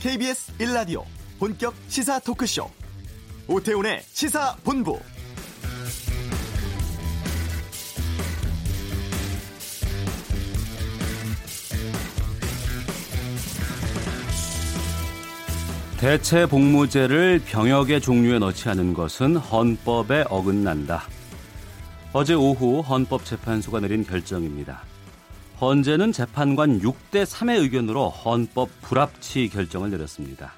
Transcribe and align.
KBS 0.00 0.56
1라디오 0.56 1.04
본격 1.38 1.74
시사 1.88 2.18
토크쇼 2.20 2.70
오태훈의 3.46 4.00
시사본부 4.00 4.98
대체 15.98 16.46
복무제를 16.46 17.42
병역의 17.44 18.00
종류에 18.00 18.38
넣지 18.38 18.70
않은 18.70 18.94
것은 18.94 19.36
헌법에 19.36 20.24
어긋난다. 20.30 21.02
어제 22.14 22.32
오후 22.32 22.80
헌법재판소가 22.80 23.80
내린 23.80 24.02
결정입니다. 24.06 24.82
헌재는 25.60 26.12
재판관 26.12 26.80
6대 26.80 27.26
3의 27.26 27.60
의견으로 27.60 28.08
헌법 28.08 28.70
불합치 28.80 29.50
결정을 29.50 29.90
내렸습니다. 29.90 30.54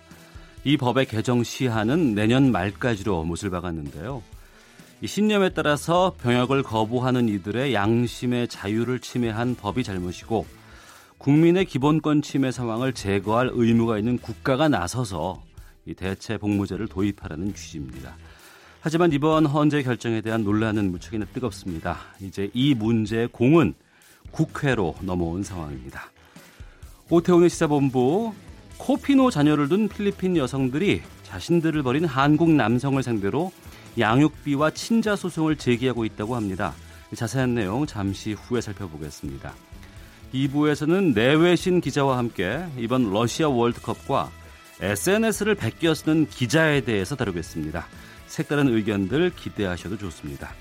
이 0.63 0.77
법의 0.77 1.07
개정 1.07 1.43
시한은 1.43 2.15
내년 2.15 2.53
말까지로 2.53 3.25
못을 3.25 3.51
박았는데요. 3.51 4.23
이 5.01 5.09
신념에 5.09 5.49
따라서 5.49 6.15
병역을 6.23 6.63
거부하는 6.63 7.29
이들의 7.29 7.75
양심의 7.75 8.47
자유를 8.47 9.01
침해한 9.01 9.57
법이 9.57 9.83
잘못이고 9.83 10.47
국민의 11.19 11.65
기본권 11.65 12.23
침해 12.23 12.53
상황을 12.53 12.93
제거할 12.93 13.51
의무가 13.53 13.99
있는 13.99 14.19
국가가 14.19 14.69
나서서 14.69 15.43
이 15.85 15.95
대체 15.95 16.39
복무제를 16.39 16.87
도입하라는 16.87 17.57
취지입니다. 17.57 18.15
하지만 18.81 19.13
이번 19.13 19.47
헌재 19.47 19.83
결정에 19.83 20.21
대한 20.21 20.45
논란은 20.45 20.93
무척이나 20.93 21.25
뜨겁습니다. 21.25 21.99
이제 22.21 22.51
이 22.55 22.75
문제의 22.75 23.27
공은 23.33 23.75
국회로 24.33 24.97
넘어온 25.03 25.43
상황입니다. 25.43 26.11
오태훈의 27.09 27.51
시사본부 27.51 28.33
코피노 28.79 29.31
자녀를 29.31 29.69
둔 29.69 29.89
필리핀 29.89 30.37
여성들이 30.37 31.03
자신들을 31.23 31.83
버린 31.83 32.05
한국 32.05 32.51
남성을 32.51 33.01
상대로 33.03 33.53
양육비와 33.99 34.71
친자 34.71 35.15
소송을 35.15 35.57
제기하고 35.57 36.05
있다고 36.05 36.35
합니다. 36.35 36.75
자세한 37.15 37.55
내용 37.55 37.87
잠시 37.87 38.33
후에 38.33 38.61
살펴보겠습니다. 38.61 39.55
2부에서는 40.33 41.15
내외신 41.15 41.81
기자와 41.81 42.17
함께 42.17 42.65
이번 42.79 43.13
러시아 43.13 43.49
월드컵과 43.49 44.31
SNS를 44.81 45.55
베껴 45.55 45.95
쓰는 45.95 46.27
기자에 46.27 46.81
대해서 46.81 47.15
다루겠습니다. 47.15 47.87
색다른 48.27 48.75
의견들 48.75 49.33
기대하셔도 49.37 49.99
좋습니다. 49.99 50.55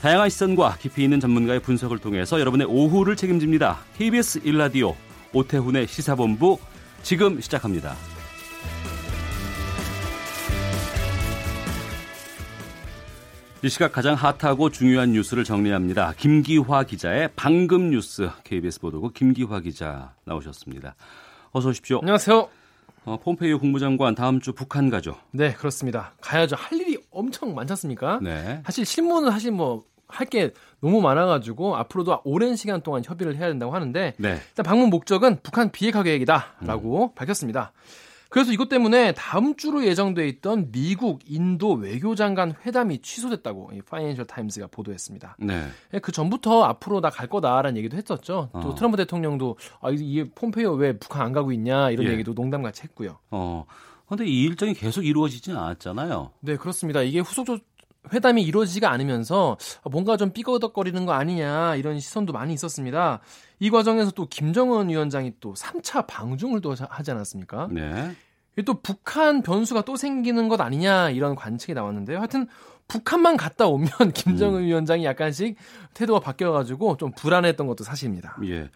다양한 0.00 0.28
시선과 0.28 0.76
깊이 0.78 1.04
있는 1.04 1.20
전문가의 1.20 1.60
분석을 1.60 1.98
통해서 1.98 2.38
여러분의 2.38 2.66
오후를 2.66 3.16
책임집니다. 3.16 3.78
KBS 3.96 4.40
1라디오 4.40 4.94
오태훈의 5.32 5.86
시사본부 5.86 6.58
지금 7.02 7.40
시작합니다. 7.40 7.94
이 13.62 13.68
시각 13.68 13.90
가장 13.90 14.14
핫하고 14.14 14.70
중요한 14.70 15.12
뉴스를 15.12 15.42
정리합니다. 15.42 16.12
김기화 16.18 16.84
기자의 16.84 17.30
방금 17.34 17.90
뉴스 17.90 18.30
KBS 18.44 18.80
보도국 18.80 19.14
김기화 19.14 19.60
기자 19.60 20.12
나오셨습니다. 20.24 20.94
어서 21.52 21.70
오십시오. 21.70 21.98
안녕하세요. 22.00 22.48
어, 23.06 23.16
폼페이오 23.18 23.58
국무장관 23.60 24.14
다음 24.14 24.40
주 24.40 24.52
북한 24.52 24.90
가죠. 24.90 25.16
네, 25.30 25.52
그렇습니다. 25.54 26.12
가야죠. 26.20 26.56
할 26.56 26.78
일이 26.78 26.98
엄청 27.10 27.54
많지 27.54 27.72
않습니까? 27.72 28.18
네. 28.20 28.60
사실 28.64 28.84
신문은 28.84 29.30
사실 29.30 29.52
뭐 29.52 29.84
할 30.08 30.28
게 30.28 30.52
너무 30.80 31.00
많아가지고 31.00 31.76
앞으로도 31.76 32.20
오랜 32.24 32.56
시간 32.56 32.80
동안 32.80 33.02
협의를 33.04 33.36
해야 33.36 33.48
된다고 33.48 33.74
하는데 33.74 34.14
네. 34.16 34.28
일단 34.48 34.64
방문 34.64 34.90
목적은 34.90 35.40
북한 35.42 35.70
비핵화 35.72 36.02
계획이다라고 36.02 37.04
음. 37.04 37.08
밝혔습니다. 37.14 37.72
그래서 38.28 38.52
이것 38.52 38.68
때문에 38.68 39.12
다음 39.12 39.54
주로 39.56 39.84
예정돼 39.84 40.26
있던 40.28 40.70
미국, 40.72 41.20
인도 41.26 41.72
외교장관 41.74 42.54
회담이 42.66 43.00
취소됐다고 43.02 43.70
이 43.74 43.82
파이낸셜 43.82 44.26
타임스가 44.26 44.66
보도했습니다. 44.68 45.36
네. 45.40 45.68
그 46.02 46.10
전부터 46.12 46.64
앞으로 46.64 47.00
나 47.00 47.10
갈 47.10 47.28
거다라는 47.28 47.76
얘기도 47.78 47.96
했었죠. 47.96 48.50
또 48.52 48.58
어. 48.70 48.74
트럼프 48.74 48.96
대통령도 48.96 49.56
아, 49.80 49.90
이게 49.90 50.28
폼페이오 50.34 50.72
왜 50.74 50.98
북한 50.98 51.22
안 51.22 51.32
가고 51.32 51.52
있냐 51.52 51.90
이런 51.90 52.06
예. 52.08 52.12
얘기도 52.12 52.32
농담같이 52.34 52.82
했고요. 52.82 53.18
어. 53.30 53.64
근데 54.08 54.24
이 54.26 54.42
일정이 54.44 54.74
계속 54.74 55.04
이루어지지는 55.04 55.58
않았잖아요. 55.58 56.30
네, 56.40 56.56
그렇습니다. 56.56 57.02
이게 57.02 57.20
후속 57.20 57.46
조- 57.46 57.58
회담이 58.12 58.42
이루어지지가 58.42 58.90
않으면서 58.90 59.56
뭔가 59.90 60.16
좀 60.16 60.32
삐거덕거리는 60.32 61.06
거 61.06 61.12
아니냐 61.12 61.76
이런 61.76 62.00
시선도 62.00 62.32
많이 62.32 62.54
있었습니다. 62.54 63.20
이 63.58 63.70
과정에서 63.70 64.10
또 64.12 64.26
김정은 64.28 64.88
위원장이 64.88 65.34
또 65.40 65.54
3차 65.54 66.06
방중을 66.06 66.60
또 66.60 66.74
하지 66.88 67.10
않았습니까? 67.10 67.68
네. 67.70 68.12
또 68.64 68.80
북한 68.80 69.42
변수가 69.42 69.82
또 69.82 69.96
생기는 69.96 70.48
것 70.48 70.60
아니냐 70.60 71.10
이런 71.10 71.34
관측이 71.34 71.74
나왔는데요. 71.74 72.18
하여튼 72.18 72.46
북한만 72.88 73.36
갔다 73.36 73.66
오면 73.66 73.88
김정은 74.14 74.62
위원장이 74.64 75.04
약간씩 75.04 75.56
태도가 75.94 76.20
바뀌어가지고 76.20 76.96
좀 76.96 77.12
불안했던 77.12 77.66
것도 77.66 77.84
사실입니다. 77.84 78.38
예. 78.44 78.70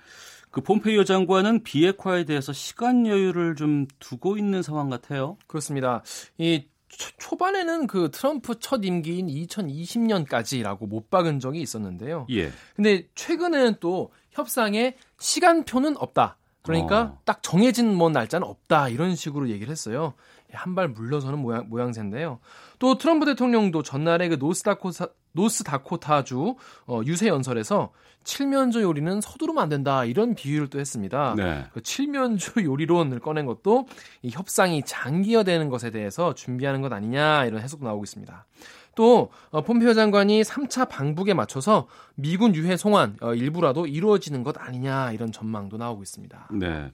그 0.50 0.60
폼페이오 0.60 1.04
장관은 1.04 1.62
비핵화에 1.62 2.24
대해서 2.24 2.52
시간 2.52 3.06
여유를 3.06 3.54
좀 3.54 3.86
두고 4.00 4.36
있는 4.36 4.62
상황 4.62 4.90
같아요. 4.90 5.36
그렇습니다. 5.46 6.02
이 6.38 6.64
초- 6.90 7.10
초반에는 7.18 7.86
그 7.86 8.10
트럼프 8.12 8.58
첫 8.60 8.84
임기인 8.84 9.28
2020년까지라고 9.28 10.86
못 10.86 11.10
박은 11.10 11.40
적이 11.40 11.60
있었는데요. 11.62 12.26
예. 12.30 12.50
근데 12.76 13.06
최근에는 13.14 13.76
또 13.80 14.12
협상에 14.32 14.96
시간표는 15.18 15.96
없다. 15.96 16.36
그러니까 16.62 17.02
어. 17.02 17.18
딱 17.24 17.42
정해진 17.42 17.94
뭐 17.94 18.10
날짜는 18.10 18.46
없다. 18.46 18.88
이런 18.90 19.16
식으로 19.16 19.48
얘기를 19.48 19.70
했어요. 19.70 20.14
한 20.53 20.75
발 20.75 20.88
물러서는 20.88 21.38
모양, 21.38 21.69
모양새인데요. 21.69 22.41
또 22.78 22.97
트럼프 22.99 23.27
대통령도 23.27 23.83
전날에 23.83 24.28
그 24.28 24.34
노스다코타, 24.37 25.06
노스다코타주 25.33 26.56
어, 26.87 27.00
유세 27.05 27.28
연설에서 27.28 27.93
칠면조 28.25 28.83
요리는 28.83 29.21
서두르면 29.21 29.62
안 29.62 29.69
된다. 29.69 30.05
이런 30.05 30.34
비유를 30.34 30.69
또 30.69 30.78
했습니다. 30.78 31.34
네. 31.37 31.66
그 31.72 31.83
칠면조 31.83 32.62
요리론을 32.65 33.19
꺼낸 33.21 33.47
것도 33.47 33.87
이 34.22 34.31
협상이 34.31 34.83
장기화되는 34.84 35.69
것에 35.71 35.91
대해서 35.91 36.34
준비하는 36.34 36.82
것 36.82 36.93
아니냐 36.93 37.47
이런 37.47 37.62
해석도 37.62 37.87
나오고 37.87 38.05
있습니다. 38.05 38.47
또 38.94 39.31
어, 39.50 39.62
폼페이오 39.62 39.94
장관이 39.94 40.43
3차 40.43 40.88
방북에 40.88 41.32
맞춰서 41.32 41.87
미군 42.17 42.55
유해 42.55 42.77
송환 42.77 43.17
어, 43.22 43.34
일부라도 43.34 43.87
이루어지는 43.87 44.43
것 44.43 44.56
아니냐 44.61 45.12
이런 45.12 45.32
전망도 45.32 45.77
나오고 45.78 46.03
있습니다. 46.03 46.49
네. 46.53 46.93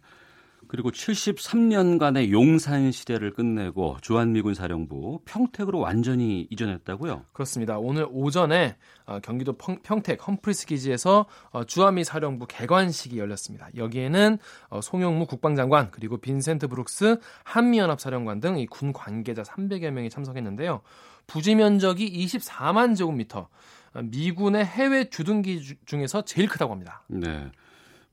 그리고 0.68 0.90
73년간의 0.90 2.30
용산 2.30 2.90
시대를 2.92 3.32
끝내고 3.32 3.96
주한미군 4.02 4.54
사령부 4.54 5.20
평택으로 5.24 5.78
완전히 5.78 6.46
이전했다고요? 6.50 7.24
그렇습니다. 7.32 7.78
오늘 7.78 8.06
오전에 8.10 8.76
어, 9.06 9.20
경기도 9.20 9.52
평, 9.54 9.78
평택 9.82 10.26
험프리스 10.26 10.66
기지에서 10.66 11.26
어, 11.50 11.64
주한미 11.64 12.04
사령부 12.04 12.46
개관식이 12.48 13.18
열렸습니다. 13.18 13.68
여기에는 13.76 14.38
어, 14.68 14.80
송영무 14.80 15.26
국방장관 15.26 15.90
그리고 15.90 16.16
빈센트 16.18 16.68
브룩스 16.68 17.18
한미연합 17.44 18.00
사령관 18.00 18.40
등이군 18.40 18.92
관계자 18.92 19.42
300여 19.42 19.90
명이 19.90 20.10
참석했는데요. 20.10 20.80
부지 21.26 21.54
면적이 21.54 22.24
24만 22.26 22.96
제곱미터. 22.96 23.48
어, 23.94 24.02
미군의 24.02 24.64
해외 24.64 25.08
주둔기 25.08 25.62
주- 25.62 25.74
중에서 25.86 26.22
제일 26.22 26.48
크다고 26.48 26.72
합니다. 26.72 27.02
네. 27.08 27.50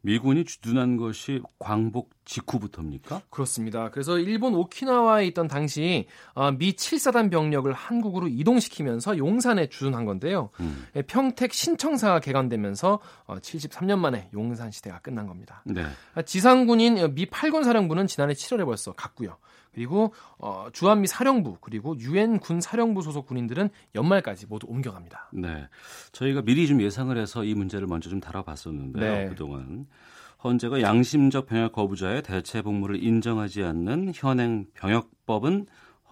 미군이 0.04 0.44
주둔한 0.44 0.98
것이 0.98 1.42
광복 1.60 2.12
직후부터입니까? 2.26 3.22
그렇습니다. 3.30 3.90
그래서 3.90 4.18
일본 4.18 4.54
오키나와에 4.54 5.26
있던 5.28 5.48
당시 5.48 6.08
어, 6.34 6.52
미 6.52 6.74
7사단 6.74 7.32
병력을 7.32 7.72
한국으로 7.72 8.28
이동시키면서 8.28 9.18
용산에 9.18 9.68
주둔한 9.68 10.06
건데요. 10.06 10.50
음. 10.60 10.88
예, 10.98 11.02
평택 11.04 11.54
신청사가 11.54 12.20
개관되면서 12.20 13.00
어, 13.26 13.36
73년 13.38 13.98
만에 14.00 14.30
용산 14.34 14.72
시대가 14.72 15.00
끝난 15.00 15.26
겁니다. 15.26 15.64
네. 15.66 15.86
아, 16.16 16.22
지상군인 16.22 17.14
미 17.16 17.26
8군 17.26 17.64
사령부는 17.64 18.08
지난해 18.08 18.34
7월에 18.34 18.66
벌써 18.66 18.92
갔고요. 18.92 19.38
그리고 19.74 20.14
어, 20.38 20.68
주한미 20.72 21.08
사령부 21.08 21.58
그리고 21.60 21.98
유엔 22.00 22.40
군 22.40 22.62
사령부 22.62 23.02
소속 23.02 23.26
군인들은 23.26 23.70
연말까지 23.96 24.46
모두 24.48 24.68
옮겨갑니다. 24.70 25.30
네. 25.34 25.68
저희가 26.12 26.42
미리 26.44 26.68
좀 26.68 26.82
예상을 26.82 27.16
해서 27.18 27.44
이 27.44 27.54
문제를 27.54 27.88
먼저 27.88 28.10
좀 28.10 28.20
다뤄봤었는데요. 28.20 29.12
네. 29.14 29.28
그동안. 29.30 29.88
헌재가 30.44 30.82
양심적 30.82 31.46
병역 31.48 31.72
거부자의 31.72 32.22
대체 32.22 32.62
복무를 32.62 33.02
인정하지 33.02 33.64
않는 33.64 34.12
현행 34.14 34.66
병역법은 34.74 35.68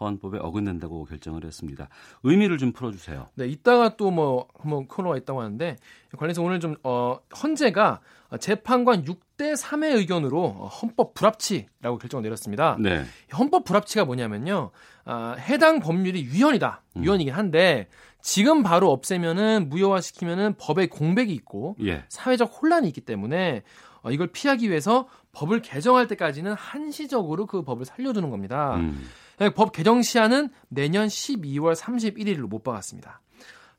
헌법에 0.06 0.38
어긋낸다고 0.40 1.06
결정을 1.06 1.44
했습니다. 1.46 1.90
의미를 2.24 2.58
좀 2.58 2.72
풀어주세요. 2.72 3.28
네, 3.36 3.48
이따가 3.48 3.96
또 3.98 4.12
뭐 4.12 4.48
한번 4.60 4.88
코너가 4.88 5.16
있다고 5.18 5.42
하는데 5.42 5.78
관련해서 6.18 6.42
오늘 6.44 6.60
좀 6.60 6.76
어, 6.84 7.18
헌재가 7.42 8.02
재판관 8.40 9.04
6대 9.06 9.56
3의 9.56 9.96
의견으로 9.96 10.44
어, 10.44 10.68
헌법 10.68 11.14
불합치라고 11.14 11.98
결정을 11.98 12.24
내렸습니다. 12.24 12.76
네. 12.80 13.04
헌법 13.38 13.64
불합치가 13.64 14.06
뭐냐면요. 14.06 14.72
아, 15.06 15.36
해당 15.40 15.80
법률이 15.80 16.28
위헌이다. 16.32 16.84
위헌이긴 16.96 17.34
한데 17.34 17.88
지금 18.22 18.64
바로 18.64 18.92
없애면은 18.92 19.70
무효화시키면은 19.70 20.56
법에 20.60 20.88
공백이 20.88 21.34
있고 21.34 21.76
예. 21.84 22.04
사회적 22.10 22.52
혼란이 22.62 22.88
있기 22.90 23.02
때문에 23.02 23.64
어, 24.04 24.12
이걸 24.12 24.28
피하기 24.28 24.70
위해서 24.70 25.08
법을 25.32 25.62
개정할 25.62 26.08
때까지는 26.08 26.54
한시적으로 26.54 27.46
그 27.46 27.64
법을 27.64 27.86
살려두는 27.86 28.30
겁니다. 28.30 28.76
음. 28.76 29.08
법 29.50 29.72
개정 29.72 30.02
시한은 30.02 30.50
내년 30.70 31.08
12월 31.08 31.76
31일로 31.76 32.48
못 32.48 32.64
박았습니다. 32.64 33.22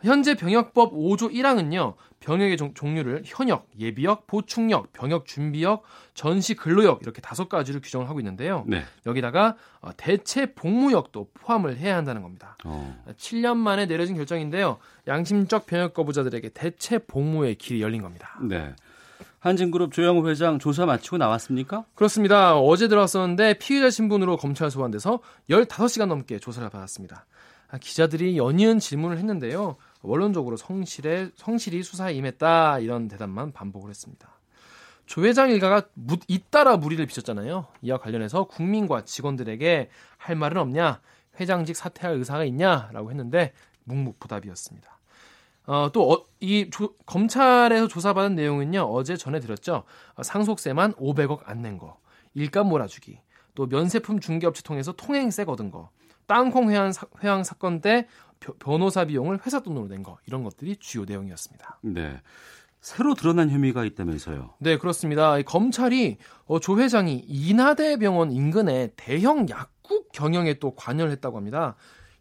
현재 0.02 0.34
병역법 0.34 0.94
5조 0.94 1.32
1항은요. 1.32 1.94
병역의 2.20 2.56
종, 2.56 2.94
류를 2.94 3.22
현역, 3.24 3.68
예비역, 3.78 4.26
보충역, 4.26 4.92
병역 4.92 5.26
준비역, 5.26 5.82
전시 6.14 6.54
근로역 6.54 7.00
이렇게 7.02 7.20
다섯 7.20 7.48
가지를 7.48 7.80
규정을 7.80 8.08
하고 8.08 8.20
있는데요. 8.20 8.64
네. 8.66 8.84
여기다가 9.06 9.56
어, 9.80 9.90
대체 9.96 10.54
복무역도 10.54 11.30
포함을 11.34 11.78
해야 11.78 11.96
한다는 11.96 12.22
겁니다. 12.22 12.56
어. 12.64 12.96
7년 13.16 13.56
만에 13.56 13.86
내려진 13.86 14.16
결정인데요. 14.16 14.78
양심적 15.08 15.66
병역 15.66 15.94
거부자들에게 15.94 16.50
대체 16.50 16.98
복무의 16.98 17.56
길이 17.56 17.82
열린 17.82 18.02
겁니다. 18.02 18.38
네. 18.40 18.74
한진그룹 19.42 19.92
조영우 19.92 20.28
회장 20.28 20.60
조사 20.60 20.86
마치고 20.86 21.18
나왔습니까? 21.18 21.84
그렇습니다. 21.96 22.56
어제 22.56 22.86
들어왔었는데 22.86 23.54
피의자 23.54 23.90
신분으로 23.90 24.36
검찰 24.36 24.70
소환돼서 24.70 25.18
15시간 25.50 26.06
넘게 26.06 26.38
조사를 26.38 26.70
받았습니다. 26.70 27.26
아, 27.68 27.78
기자들이 27.78 28.38
연이은 28.38 28.78
질문을 28.78 29.18
했는데요. 29.18 29.78
원론적으로 30.02 30.56
성실에, 30.56 31.30
성실히 31.34 31.82
수사에 31.82 32.14
임했다 32.14 32.78
이런 32.78 33.08
대답만 33.08 33.50
반복을 33.50 33.90
했습니다. 33.90 34.28
조 35.06 35.24
회장 35.24 35.50
일가가 35.50 35.88
무, 35.94 36.18
잇따라 36.28 36.76
무리를 36.76 37.04
비쳤잖아요. 37.04 37.66
이와 37.82 37.98
관련해서 37.98 38.44
국민과 38.44 39.04
직원들에게 39.04 39.90
할 40.18 40.36
말은 40.36 40.60
없냐, 40.60 41.00
회장직 41.40 41.74
사퇴할 41.74 42.16
의사가 42.16 42.44
있냐라고 42.44 43.10
했는데 43.10 43.52
묵묵부답이었습니다. 43.86 44.98
어, 45.66 45.90
또이 45.92 46.70
어, 46.80 46.88
검찰에서 47.06 47.88
조사받은 47.88 48.34
내용은요 48.34 48.80
어제 48.82 49.16
전해드렸죠. 49.16 49.84
어, 50.14 50.22
상속세만 50.22 50.94
500억 50.94 51.40
안 51.44 51.62
낸 51.62 51.78
거, 51.78 51.98
일감 52.34 52.68
몰아주기, 52.68 53.20
또 53.54 53.66
면세품 53.66 54.20
중개업체 54.20 54.62
통해서 54.62 54.92
통행세 54.92 55.44
거둔 55.44 55.70
거, 55.70 55.90
땅콩 56.26 56.70
회항, 56.70 56.92
사, 56.92 57.06
회항 57.22 57.44
사건 57.44 57.80
때 57.80 58.08
변호사 58.58 59.04
비용을 59.04 59.38
회사 59.46 59.60
돈으로 59.60 59.86
낸 59.86 60.02
거 60.02 60.18
이런 60.26 60.42
것들이 60.42 60.76
주요 60.76 61.04
내용이었습니다. 61.04 61.78
네. 61.82 62.20
새로 62.80 63.14
드러난 63.14 63.48
혐의가 63.48 63.84
있다면서요? 63.84 64.54
네, 64.58 64.76
그렇습니다. 64.76 65.40
검찰이 65.42 66.16
어, 66.46 66.58
조 66.58 66.80
회장이 66.80 67.24
인하대 67.28 67.96
병원 67.98 68.32
인근에 68.32 68.90
대형 68.96 69.48
약국 69.48 70.10
경영에 70.10 70.54
또 70.54 70.74
관여를 70.74 71.12
했다고 71.12 71.36
합니다. 71.36 71.76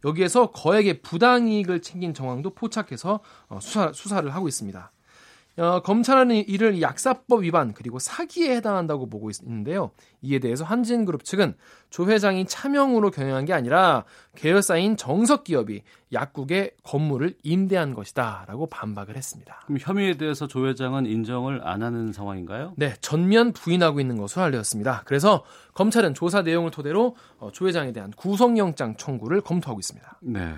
여기에서 0.05 0.51
거액의 0.51 1.01
부당이익을 1.01 1.81
챙긴 1.81 2.13
정황도 2.13 2.51
포착해서 2.51 3.19
어, 3.47 3.59
수사, 3.61 3.91
수사를 3.93 4.33
하고 4.33 4.47
있습니다. 4.47 4.91
어, 5.57 5.81
검찰은 5.81 6.31
이를 6.47 6.81
약사법 6.81 7.43
위반 7.43 7.73
그리고 7.73 7.99
사기에 7.99 8.55
해당한다고 8.55 9.09
보고 9.09 9.29
있는데요. 9.29 9.91
이에 10.21 10.39
대해서 10.39 10.63
한진그룹 10.63 11.23
측은 11.23 11.55
조 11.89 12.09
회장이 12.09 12.45
차명으로 12.45 13.11
경영한 13.11 13.45
게 13.45 13.53
아니라 13.53 14.05
계열사인 14.35 14.95
정석기업이 14.95 15.81
약국의 16.13 16.71
건물을 16.83 17.35
임대한 17.43 17.93
것이다라고 17.93 18.67
반박을 18.67 19.17
했습니다. 19.17 19.61
그럼 19.65 19.77
혐의에 19.79 20.15
대해서 20.15 20.47
조 20.47 20.67
회장은 20.67 21.05
인정을 21.05 21.67
안 21.67 21.83
하는 21.83 22.13
상황인가요? 22.13 22.73
네, 22.77 22.93
전면 23.01 23.51
부인하고 23.51 23.99
있는 23.99 24.17
것으로 24.17 24.43
알려졌습니다. 24.43 25.03
그래서 25.05 25.43
검찰은 25.73 26.13
조사 26.13 26.41
내용을 26.43 26.71
토대로 26.71 27.15
어, 27.39 27.51
조 27.51 27.67
회장에 27.67 27.91
대한 27.91 28.11
구속영장 28.11 28.95
청구를 28.95 29.41
검토하고 29.41 29.79
있습니다. 29.79 30.19
네. 30.21 30.55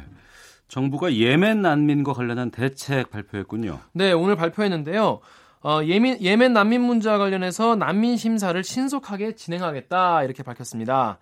정부가 0.74 1.14
예멘 1.14 1.62
난민과 1.62 2.14
관련한 2.14 2.50
대책 2.50 3.12
발표했군요. 3.12 3.80
네, 3.92 4.12
오늘 4.12 4.36
발표했는데요. 4.36 5.20
어, 5.62 5.80
예멘, 5.84 6.22
예멘 6.22 6.54
난민 6.54 6.82
문제와 6.82 7.20
관련해서 7.20 7.76
난민 7.76 8.18
심사를 8.18 8.62
신속하게 8.64 9.36
진행하겠다 9.36 10.24
이렇게 10.24 10.42
밝혔습니다. 10.42 11.20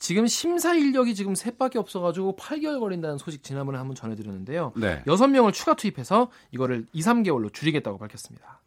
지금 0.00 0.26
심사 0.26 0.74
인력이 0.74 1.14
지금 1.14 1.36
셋밖에 1.36 1.78
없어가지고 1.78 2.34
8개월 2.40 2.80
걸린다는 2.80 3.18
소식 3.18 3.44
지난번에 3.44 3.78
한번 3.78 3.94
전해드렸는데요. 3.94 4.72
네. 4.74 5.00
6명을 5.06 5.52
추가 5.52 5.74
투입해서 5.74 6.28
이거를 6.50 6.86
2, 6.92 7.00
3개월로 7.00 7.54
줄이겠다고 7.54 7.98
밝혔습니다. 7.98 8.58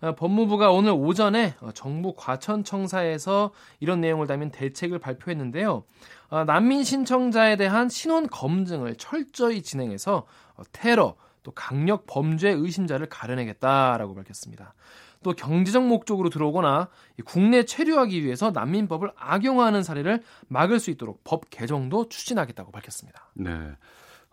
어, 0.00 0.16
법무부가 0.16 0.72
오늘 0.72 0.92
오전에 0.92 1.54
어, 1.60 1.70
정부 1.72 2.14
과천청사에서 2.16 3.52
이런 3.78 4.00
내용을 4.00 4.26
담은 4.26 4.50
대책을 4.50 4.98
발표했는데요. 4.98 5.84
어, 6.28 6.44
난민 6.44 6.84
신청자에 6.84 7.56
대한 7.56 7.88
신원 7.88 8.26
검증을 8.26 8.96
철저히 8.96 9.62
진행해서 9.62 10.26
테러 10.72 11.16
또 11.42 11.52
강력 11.52 12.06
범죄 12.06 12.50
의심자를 12.50 13.08
가려내겠다라고 13.08 14.14
밝혔습니다. 14.14 14.74
또 15.22 15.32
경제적 15.32 15.86
목적으로 15.86 16.28
들어오거나 16.28 16.88
국내 17.24 17.64
체류하기 17.64 18.24
위해서 18.24 18.50
난민법을 18.50 19.12
악용하는 19.16 19.82
사례를 19.82 20.22
막을 20.48 20.78
수 20.78 20.90
있도록 20.90 21.22
법 21.24 21.50
개정도 21.50 22.08
추진하겠다고 22.08 22.70
밝혔습니다. 22.72 23.30
네. 23.34 23.50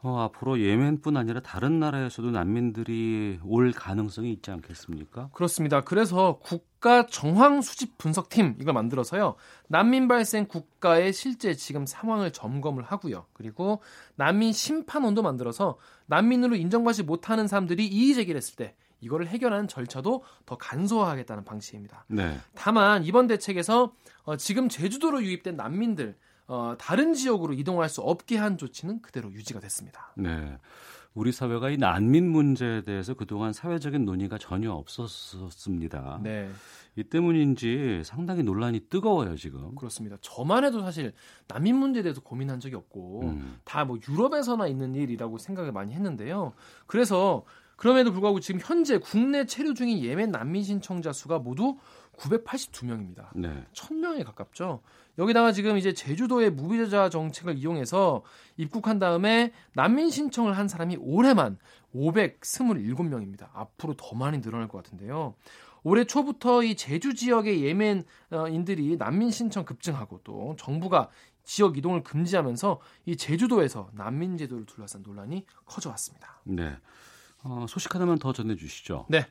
어, 0.01 0.19
앞으로 0.19 0.59
예멘뿐 0.59 1.15
아니라 1.15 1.39
다른 1.39 1.79
나라에서도 1.79 2.31
난민들이 2.31 3.39
올 3.43 3.71
가능성이 3.71 4.33
있지 4.33 4.51
않겠습니까? 4.51 5.29
그렇습니다. 5.31 5.81
그래서 5.81 6.39
국 6.43 6.67
가 6.83 7.05
정황 7.05 7.61
수집 7.61 7.97
분석팀 7.97 8.57
이걸 8.59 8.73
만들어서요. 8.73 9.35
난민 9.69 10.09
발생 10.09 10.45
국가의 10.45 11.13
실제 11.13 11.53
지금 11.53 11.85
상황을 11.85 12.31
점검을 12.31 12.83
하고요. 12.83 13.25
그리고 13.31 13.81
난민 14.15 14.51
심판원도 14.51 15.23
만들어서 15.23 15.77
난민으로 16.07 16.57
인정받지 16.57 17.03
못하는 17.03 17.47
사람들이 17.47 17.87
이의 17.87 18.15
제기를 18.15 18.37
했을 18.37 18.57
때 18.57 18.75
이거를 18.99 19.27
해결하는 19.27 19.69
절차도 19.69 20.25
더 20.45 20.57
간소화하겠다는 20.57 21.45
방식입니다. 21.45 22.03
네. 22.09 22.37
다만 22.53 23.05
이번 23.05 23.27
대책에서 23.27 23.93
어, 24.23 24.35
지금 24.35 24.67
제주도로 24.67 25.23
유입된 25.23 25.55
난민들 25.55 26.17
어, 26.47 26.75
다른 26.77 27.13
지역으로 27.13 27.53
이동할 27.53 27.87
수 27.87 28.01
없게 28.01 28.37
한 28.37 28.57
조치는 28.57 29.01
그대로 29.01 29.31
유지가 29.31 29.61
됐습니다. 29.61 30.11
네. 30.17 30.57
우리 31.13 31.31
사회가 31.31 31.69
이 31.69 31.77
난민 31.77 32.27
문제에 32.27 32.81
대해서 32.81 33.13
그동안 33.13 33.53
사회적인 33.53 34.03
논의가 34.03 34.37
전혀 34.39 34.71
없었습니다. 34.71 36.19
네. 36.23 36.49
이 36.95 37.03
때문인지 37.03 38.01
상당히 38.03 38.43
논란이 38.43 38.81
뜨거워요, 38.89 39.35
지금. 39.35 39.75
그렇습니다. 39.75 40.17
저만 40.21 40.63
해도 40.63 40.81
사실 40.81 41.13
난민 41.47 41.75
문제에 41.75 42.03
대해서 42.03 42.21
고민한 42.21 42.59
적이 42.59 42.75
없고 42.75 43.21
음. 43.23 43.57
다뭐 43.63 43.99
유럽에서나 44.07 44.67
있는 44.67 44.95
일이라고 44.95 45.37
생각을 45.37 45.71
많이 45.71 45.93
했는데요. 45.93 46.53
그래서 46.87 47.45
그럼에도 47.83 48.13
불구하고 48.13 48.39
지금 48.39 48.61
현재 48.63 48.97
국내 48.97 49.45
체류 49.45 49.73
중인 49.73 50.01
예멘 50.01 50.31
난민 50.31 50.63
신청자 50.63 51.11
수가 51.11 51.39
모두 51.39 51.77
982명입니다. 52.15 53.27
네. 53.35 53.65
1000명에 53.73 54.23
가깝죠. 54.23 54.81
여기다가 55.17 55.51
지금 55.51 55.77
이제 55.77 55.91
제주도의 55.93 56.51
무비자 56.51 57.09
정책을 57.09 57.57
이용해서 57.57 58.23
입국한 58.55 58.99
다음에 58.99 59.51
난민 59.73 60.11
신청을 60.11 60.57
한 60.57 60.69
사람이 60.69 60.95
올해만 61.01 61.57
527명입니다. 61.93 63.49
앞으로 63.51 63.95
더 63.97 64.15
많이 64.15 64.39
늘어날 64.39 64.69
것 64.69 64.81
같은데요. 64.81 65.35
올해 65.83 66.05
초부터 66.05 66.63
이 66.63 66.75
제주 66.75 67.13
지역의 67.13 67.65
예멘인들이 67.65 68.95
난민 68.95 69.29
신청 69.29 69.65
급증하고 69.65 70.21
또 70.23 70.55
정부가 70.57 71.09
지역 71.43 71.77
이동을 71.77 72.03
금지하면서 72.03 72.79
이 73.07 73.17
제주도에서 73.17 73.89
난민 73.91 74.37
제도를 74.37 74.65
둘러싼 74.65 75.03
논란이 75.03 75.45
커져왔습니다. 75.65 76.39
네. 76.45 76.77
어, 77.43 77.65
소식 77.67 77.93
하나만 77.93 78.19
더 78.19 78.33
전해주시죠. 78.33 79.07
네. 79.09 79.25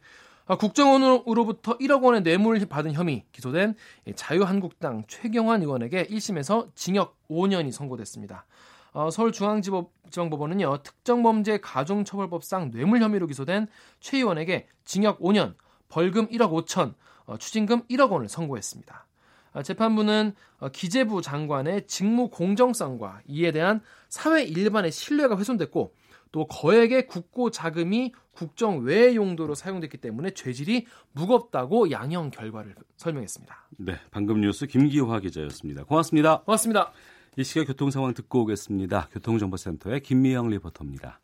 아, 0.47 0.57
국정원으로부터 0.57 1.78
1억 1.78 2.02
원의 2.02 2.23
뇌물을 2.23 2.66
받은 2.66 2.92
혐의 2.92 3.25
기소된 3.33 3.75
자유한국당 4.16 5.04
최경환 5.07 5.62
의원에게 5.62 6.07
1심에서 6.07 6.75
징역 6.75 7.16
5년이 7.28 7.73
선고됐습니다. 7.73 8.45
어, 8.92 9.11
서울중앙지방법원은요 9.11 10.83
특정범죄 10.83 11.61
가중처벌법상 11.61 12.73
뇌물 12.73 13.00
혐의로 13.00 13.26
기소된 13.26 13.66
최 14.00 14.19
의원에게 14.19 14.66
징역 14.85 15.21
5년, 15.21 15.54
벌금 15.88 16.28
1억 16.28 16.50
5천, 16.66 16.95
어, 17.25 17.38
추징금 17.38 17.83
1억 17.87 18.11
원을 18.11 18.28
선고했습니다. 18.28 19.07
아, 19.54 19.62
재판부는 19.62 20.35
어, 20.59 20.69
기재부 20.71 21.23
장관의 21.23 21.87
직무 21.87 22.28
공정성과 22.28 23.21
이에 23.26 23.52
대한 23.52 23.81
사회 24.09 24.42
일반의 24.42 24.90
신뢰가 24.90 25.38
훼손됐고 25.38 25.95
또 26.32 26.46
거액의 26.46 27.06
국고 27.06 27.50
자금이 27.50 28.12
국정 28.32 28.80
외의 28.80 29.14
용도로 29.14 29.54
사용됐기 29.54 29.98
때문에 29.98 30.30
죄질이 30.30 30.86
무겁다고 31.12 31.90
양형 31.90 32.30
결과를 32.30 32.74
설명했습니다. 32.96 33.68
네, 33.78 33.96
방금 34.10 34.40
뉴스 34.40 34.66
김기화 34.66 35.20
기자였습니다. 35.20 35.84
고맙습니다. 35.84 36.40
고맙습니다. 36.40 36.92
이 37.36 37.44
시각 37.44 37.66
교통 37.66 37.90
상황 37.90 38.12
듣고 38.14 38.42
오겠습니다. 38.42 39.08
교통정보센터의 39.12 40.00
김미영 40.00 40.48
리포터입니다. 40.48 41.20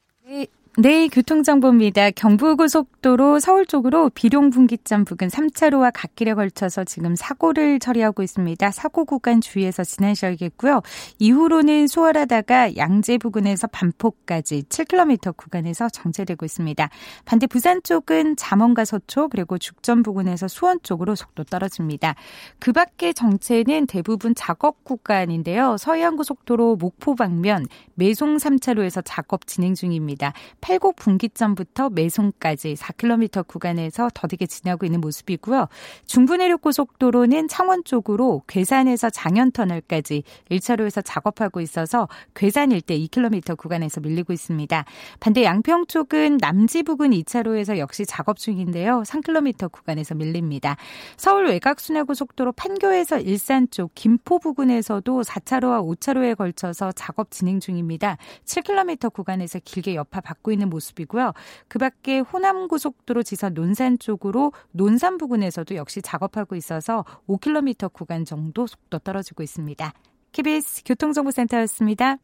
네, 0.80 0.90
네, 0.90 1.08
교통정보입니다. 1.08 2.12
경부고속도로 2.12 3.40
서울 3.40 3.66
쪽으로 3.66 4.10
비룡분기점 4.10 5.04
부근 5.04 5.26
3차로와 5.26 5.90
갓길에 5.92 6.34
걸쳐서 6.34 6.84
지금 6.84 7.16
사고를 7.16 7.80
처리하고 7.80 8.22
있습니다. 8.22 8.70
사고 8.70 9.04
구간 9.04 9.40
주의해서 9.40 9.82
지나셔야겠고요. 9.82 10.82
이후로는 11.18 11.88
수월하다가 11.88 12.76
양재 12.76 13.18
부근에서 13.18 13.66
반포까지 13.66 14.66
7km 14.68 15.36
구간에서 15.36 15.88
정체되고 15.88 16.46
있습니다. 16.46 16.88
반대 17.24 17.48
부산 17.48 17.82
쪽은 17.82 18.36
잠원과 18.36 18.84
서초 18.84 19.30
그리고 19.30 19.58
죽전 19.58 20.04
부근에서 20.04 20.46
수원 20.46 20.78
쪽으로 20.84 21.16
속도 21.16 21.42
떨어집니다. 21.42 22.14
그 22.60 22.70
밖의 22.70 23.14
정체는 23.14 23.88
대부분 23.88 24.32
작업 24.36 24.84
구간인데요. 24.84 25.76
서해안고속도로 25.76 26.76
목포 26.76 27.16
방면 27.16 27.66
매송 27.94 28.36
3차로에서 28.36 29.02
작업 29.04 29.48
진행 29.48 29.74
중입니다. 29.74 30.32
팔곡 30.68 30.96
분기점부터 30.96 31.88
매송까지 31.88 32.74
4km 32.74 33.46
구간에서 33.46 34.10
더디게 34.12 34.44
지나고 34.44 34.84
있는 34.84 35.00
모습이고요. 35.00 35.66
중부내륙고속도로는 36.04 37.48
창원 37.48 37.84
쪽으로 37.84 38.42
괴산에서 38.46 39.08
장현터널까지 39.08 40.24
1차로에서 40.50 41.00
작업하고 41.02 41.62
있어서 41.62 42.06
괴산 42.34 42.70
일대 42.72 42.98
2km 42.98 43.56
구간에서 43.56 44.02
밀리고 44.02 44.34
있습니다. 44.34 44.84
반대 45.20 45.42
양평 45.44 45.86
쪽은 45.86 46.36
남지 46.36 46.82
부근 46.82 47.12
2차로에서 47.12 47.78
역시 47.78 48.04
작업 48.04 48.36
중인데요. 48.36 49.04
3km 49.06 49.72
구간에서 49.72 50.14
밀립니다. 50.16 50.76
서울 51.16 51.46
외곽순회고속도로 51.46 52.52
판교에서 52.52 53.20
일산 53.20 53.70
쪽 53.70 53.92
김포 53.94 54.38
부근에서도 54.38 55.22
4차로와 55.22 55.96
5차로에 55.96 56.36
걸쳐서 56.36 56.92
작업 56.92 57.30
진행 57.30 57.58
중입니다. 57.58 58.18
7km 58.44 59.10
구간에서 59.14 59.60
길게 59.64 59.94
여파 59.94 60.20
받고 60.20 60.47
있는 60.52 60.68
있는 60.68 60.68
모습이고요. 60.68 61.32
그 61.68 61.78
밖에 61.78 62.18
호남 62.18 62.68
고속도로 62.68 63.22
지선 63.22 63.54
논산 63.54 63.98
쪽으로 63.98 64.52
논산 64.72 65.16
부근에서도 65.16 65.74
역시 65.76 66.02
작업하고 66.02 66.56
있어서 66.56 67.04
5km 67.28 67.92
구간 67.92 68.24
정도 68.24 68.66
속도 68.66 68.98
떨어지고 68.98 69.42
있습니다. 69.42 69.92
KBS 70.32 70.82
교통정보센터였습니다. 70.84 72.18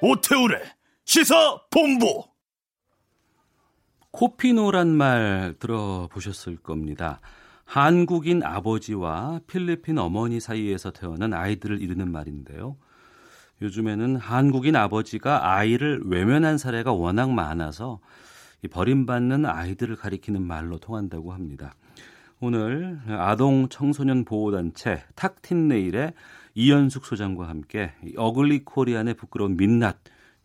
오태우래 0.00 0.60
시사 1.06 1.62
본부 1.70 2.24
코피노란 4.10 4.88
말 4.88 5.54
들어보셨을 5.58 6.58
겁니다. 6.58 7.20
한국인 7.74 8.44
아버지와 8.44 9.40
필리핀 9.48 9.98
어머니 9.98 10.38
사이에서 10.38 10.92
태어난 10.92 11.34
아이들을 11.34 11.82
이르는 11.82 12.08
말인데요. 12.12 12.76
요즘에는 13.62 14.14
한국인 14.14 14.76
아버지가 14.76 15.56
아이를 15.56 16.02
외면한 16.04 16.56
사례가 16.56 16.92
워낙 16.92 17.32
많아서 17.32 17.98
버림받는 18.70 19.44
아이들을 19.44 19.96
가리키는 19.96 20.40
말로 20.40 20.78
통한다고 20.78 21.32
합니다. 21.32 21.74
오늘 22.38 23.00
아동 23.08 23.68
청소년 23.68 24.24
보호단체 24.24 25.02
탁틴네일의 25.16 26.12
이현숙 26.54 27.04
소장과 27.04 27.48
함께 27.48 27.90
어글리 28.16 28.64
코리안의 28.64 29.14
부끄러운 29.14 29.56
민낯 29.56 29.96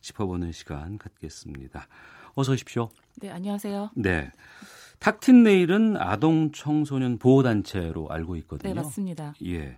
짚어보는 0.01 0.51
시간 0.51 0.97
갖겠습니다. 0.97 1.87
어서 2.33 2.53
오십시오. 2.53 2.89
네, 3.21 3.29
안녕하세요. 3.29 3.91
네. 3.93 4.31
탁틴 4.99 5.43
네일은 5.43 5.97
아동 5.97 6.51
청소년 6.51 7.17
보호 7.17 7.41
단체로 7.43 8.09
알고 8.09 8.35
있거든요. 8.37 8.73
네, 8.73 8.81
맞습니다. 8.81 9.33
예. 9.45 9.77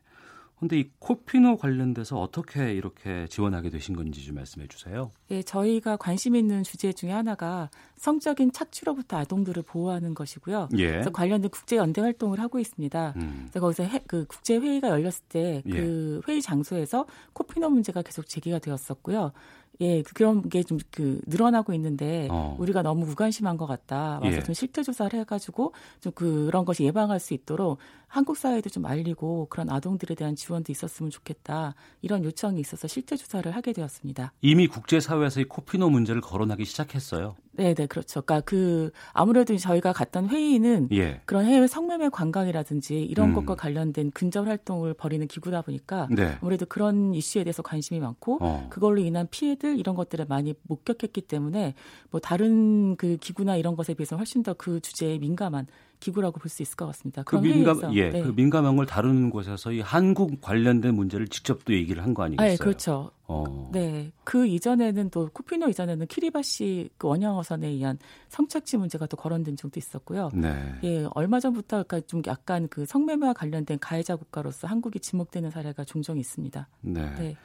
근데 0.62 0.80
이 0.80 0.92
코피노 1.00 1.58
관련돼서 1.58 2.20
어떻게 2.22 2.76
이렇게 2.76 3.26
지원하게 3.28 3.72
되신 3.72 3.96
건지 3.96 4.24
좀 4.24 4.36
말씀해 4.36 4.68
주세요. 4.68 5.10
예, 5.32 5.42
저희가 5.42 5.98
관심 5.98 6.36
있는 6.36 6.62
주제 6.62 6.94
중에 6.94 7.10
하나가 7.10 7.72
성적인 7.98 8.52
착취로부터 8.52 9.18
아동들을 9.18 9.64
보호하는 9.64 10.14
것이고요. 10.14 10.70
예. 10.78 10.92
그래서 10.92 11.10
관련된 11.10 11.50
국제 11.50 11.78
연대 11.78 12.02
활동을 12.02 12.40
하고 12.40 12.60
있습니다. 12.60 13.14
음. 13.16 13.48
그래서 13.50 13.60
거기서 13.60 13.84
해, 13.86 14.04
그 14.06 14.26
국제 14.28 14.58
회의가 14.58 14.90
열렸을 14.90 15.24
때그 15.30 16.22
예. 16.28 16.32
회의 16.32 16.44
장소에서 16.44 17.08
코피노 17.34 17.68
문제가 17.70 18.04
계속 18.04 18.28
제기가 18.28 18.60
되었었고요. 18.60 19.32
예, 19.80 20.04
그 20.04 20.14
그런 20.14 20.48
게 20.50 20.62
좀 20.64 20.78
그 20.92 21.22
늘어나고 21.26 21.74
있는데 21.74 22.28
어. 22.30 22.56
우리가 22.60 22.82
너무 22.84 23.06
무관심한 23.06 23.58
것 23.58 23.66
같다. 23.66 24.20
와서 24.22 24.38
예. 24.38 24.44
좀 24.44 24.54
실태 24.54 24.84
조사를 24.84 25.20
해가지고 25.20 25.74
좀 26.02 26.12
그런 26.14 26.66
것이 26.66 26.84
예방할 26.84 27.20
수 27.20 27.34
있도록 27.34 27.78
한국 28.12 28.38
사회도 28.38 28.70
좀 28.70 28.86
알리고 28.86 29.48
그런 29.50 29.70
아동들에 29.70 30.16
대한 30.16 30.36
지원도 30.36 30.72
있었으면 30.72 31.10
좋겠다. 31.10 31.76
이런 32.02 32.24
요청이 32.24 32.60
있어서 32.60 32.88
실태 32.88 33.16
조사를 33.16 33.50
하게 33.54 33.74
되었습니다. 33.74 34.34
이미 34.42 34.68
국제 34.68 35.00
사회에서 35.00 35.42
이 35.42 35.46
코피노 35.46 35.90
문제를 35.90 36.22
거론하기 36.22 36.66
시작했어요. 36.66 37.36
네, 37.54 37.74
네, 37.74 37.86
그렇죠. 37.86 38.22
그러니까 38.22 38.46
그 38.46 38.92
아무래도 39.12 39.56
저희가 39.58 39.92
갔던 39.92 40.30
회의는 40.30 40.88
예. 40.94 41.22
그런 41.26 41.46
해외 41.46 41.68
성매매 41.68 42.10
관광이라든지 42.10 43.04
이런 43.04 43.30
음. 43.30 43.34
것과 43.34 43.56
관련된 43.56 44.12
근절 44.12 44.48
활동을 44.48 44.94
벌이는 44.94 45.28
기구다 45.28 45.62
보니까 45.62 46.08
네. 46.12 46.38
아무래도 46.42 46.66
그런 46.66 47.14
이슈에 47.14 47.44
대해서 47.44 47.62
관심이 47.62 48.00
많고 48.00 48.38
어. 48.42 48.68
그걸로 48.70 49.02
인한 49.02 49.28
피해들 49.30 49.78
이런 49.78 49.96
것들을 49.96 50.26
많이 50.30 50.54
목격했기 50.64 51.22
때문에 51.22 51.76
뭐 52.10 52.22
다른 52.22 52.96
그 52.96 53.18
기구나 53.18 53.58
이런 53.58 53.76
것에 53.76 53.94
비해서 53.94 54.16
훨씬 54.16 54.44
더 54.44 54.54
그 54.62 54.80
주제에 54.80 55.18
민감한 55.18 55.66
기구라고 56.02 56.40
볼 56.40 56.50
수 56.50 56.62
있을 56.64 56.76
것 56.76 56.86
같습니다. 56.88 57.24
그 57.24 57.38
민감 57.38 57.94
예, 57.96 58.10
네. 58.10 58.22
그 58.22 58.34
민감한 58.36 58.76
걸 58.76 58.86
다루는 58.86 59.30
곳에서 59.30 59.72
이 59.72 59.80
한국 59.80 60.42
관련된 60.42 60.94
문제를 60.94 61.30
직접 61.30 61.64
또 61.64 61.74
얘기를 61.74 62.04
한 62.04 62.14
거 62.14 62.24
아니겠어요? 62.24 62.50
아, 62.50 62.52
예, 62.52 62.58
그렇죠. 62.58 63.12
어. 63.28 63.70
네, 63.72 64.12
그 64.26 64.46
이전에는 64.46 65.10
또 65.12 65.30
쿠피노 65.32 65.70
이전에는 65.70 66.08
키리바시 66.08 66.90
그 66.98 67.08
원양어선에 67.08 67.68
의한 67.68 67.98
성착취 68.28 68.76
문제가 68.76 69.06
또 69.06 69.16
거론된 69.16 69.56
적도 69.56 69.80
있었고요. 69.80 70.32
네. 70.34 70.74
예, 70.84 71.08
얼마 71.14 71.40
전부터 71.40 71.84
그러니까 71.84 72.02
좀 72.08 72.22
약간 72.28 72.68
그 72.68 72.86
성매매와 72.86 73.32
관련된 73.34 73.80
가해자 73.80 74.18
국가로서 74.18 74.68
한국이 74.68 75.00
지목되는 75.00 75.50
사례가 75.52 75.86
종종 75.86 76.18
있습니다. 76.18 76.68
네. 76.82 77.16
네. 77.16 77.38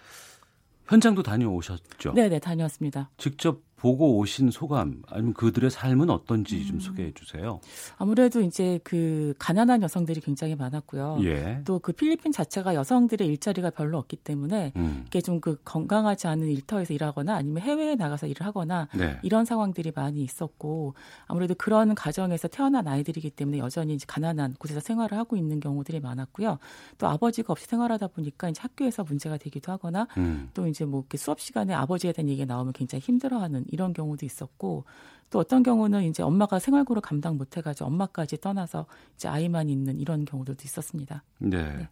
현장도 0.88 1.22
다녀오셨죠? 1.22 2.12
네, 2.14 2.28
네, 2.28 2.38
다녀왔습니다. 2.38 3.10
직접 3.18 3.60
보고 3.76 4.18
오신 4.18 4.50
소감 4.50 5.02
아니면 5.08 5.32
그들의 5.34 5.70
삶은 5.70 6.10
어떤지 6.10 6.66
좀 6.66 6.76
음. 6.76 6.80
소개해 6.80 7.12
주세요. 7.14 7.60
아무래도 7.96 8.40
이제 8.40 8.78
그 8.84 9.34
가난한 9.38 9.82
여성들이 9.82 10.20
굉장히 10.20 10.54
많았고요. 10.54 11.18
예. 11.22 11.62
또그 11.64 11.92
필리핀 11.92 12.32
자체가 12.32 12.74
여성들의 12.74 13.26
일자리가 13.26 13.70
별로 13.70 13.98
없기 13.98 14.16
때문에 14.16 14.72
음. 14.76 15.04
이게 15.06 15.20
좀 15.20 15.36
그 15.46 15.56
건강하지 15.64 16.26
않은 16.26 16.48
일터에서 16.48 16.92
일하거나 16.92 17.34
아니면 17.36 17.62
해외에 17.62 17.94
나가서 17.94 18.26
일을 18.26 18.44
하거나 18.44 18.88
네. 18.96 19.16
이런 19.22 19.44
상황들이 19.44 19.92
많이 19.94 20.22
있었고 20.22 20.94
아무래도 21.26 21.54
그런 21.54 21.94
가정에서 21.94 22.48
태어난 22.48 22.88
아이들이기 22.88 23.30
때문에 23.30 23.58
여전히 23.58 23.94
이제 23.94 24.04
가난한 24.08 24.54
곳에서 24.58 24.80
생활을 24.80 25.16
하고 25.16 25.36
있는 25.36 25.60
경우들이 25.60 26.00
많았고요. 26.00 26.58
또 26.98 27.06
아버지가 27.06 27.52
없이 27.52 27.66
생활하다 27.66 28.08
보니까 28.08 28.48
이제 28.48 28.60
학교에서 28.60 29.04
문제가 29.04 29.36
되기도 29.36 29.70
하거나 29.72 30.08
음. 30.16 30.50
또 30.54 30.66
이제 30.66 30.84
뭐 30.84 31.04
수업 31.16 31.40
시간에 31.40 31.74
아버지에 31.74 32.12
대한 32.12 32.28
얘기가 32.28 32.52
나오면 32.52 32.72
굉장히 32.72 33.02
힘들어하는 33.02 33.65
이런 33.70 33.92
경우도 33.92 34.24
있었고 34.26 34.84
또 35.30 35.38
어떤 35.38 35.62
경우는 35.62 36.04
이제 36.04 36.22
엄마가 36.22 36.58
생활고를 36.58 37.02
감당 37.02 37.36
못 37.36 37.56
해가지고 37.56 37.86
엄마까지 37.86 38.40
떠나서 38.40 38.86
이제 39.16 39.28
아이만 39.28 39.68
있는 39.68 39.98
이런 39.98 40.24
경우들도 40.24 40.62
있었습니다. 40.64 41.22
네. 41.38 41.62
네. 41.62 41.88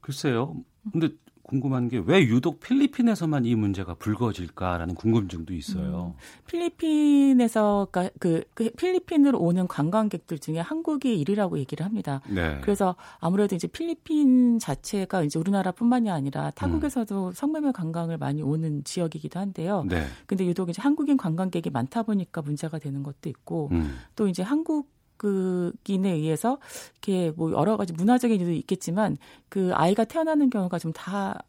글쎄요. 0.00 0.56
근데 0.92 1.08
궁금한 1.46 1.88
게 1.88 1.96
왜 2.06 2.22
유독 2.22 2.60
필리핀에서만 2.60 3.44
이 3.44 3.54
문제가 3.54 3.94
불거질까라는 3.94 4.94
궁금증도 4.94 5.54
있어요. 5.54 6.14
음, 6.16 6.20
필리핀에서 6.46 7.88
그, 7.90 8.10
그, 8.54 8.70
필리핀으로 8.70 9.38
오는 9.38 9.66
관광객들 9.66 10.38
중에 10.38 10.60
한국이 10.60 11.22
1위라고 11.24 11.58
얘기를 11.58 11.84
합니다. 11.84 12.20
네. 12.28 12.58
그래서 12.62 12.96
아무래도 13.18 13.54
이제 13.54 13.66
필리핀 13.66 14.58
자체가 14.58 15.22
이제 15.22 15.38
우리나라뿐만이 15.38 16.10
아니라 16.10 16.50
타국에서도 16.50 17.28
음. 17.28 17.32
성매매 17.32 17.72
관광을 17.72 18.18
많이 18.18 18.42
오는 18.42 18.84
지역이기도 18.84 19.40
한데요. 19.40 19.84
네. 19.88 20.04
근데 20.26 20.46
유독 20.46 20.68
이제 20.68 20.80
한국인 20.80 21.16
관광객이 21.16 21.70
많다 21.70 22.02
보니까 22.02 22.42
문제가 22.42 22.78
되는 22.78 23.02
것도 23.02 23.28
있고 23.28 23.70
음. 23.72 23.96
또 24.14 24.28
이제 24.28 24.42
한국 24.42 24.95
그인에 25.16 26.10
의해서 26.12 26.58
이렇게 26.92 27.32
뭐 27.36 27.52
여러 27.52 27.76
가지 27.76 27.92
문화적인 27.92 28.40
이유도 28.40 28.52
있겠지만 28.52 29.18
그 29.48 29.72
아이가 29.74 30.04
태어나는 30.04 30.50
경우가 30.50 30.78
좀다 30.78 31.42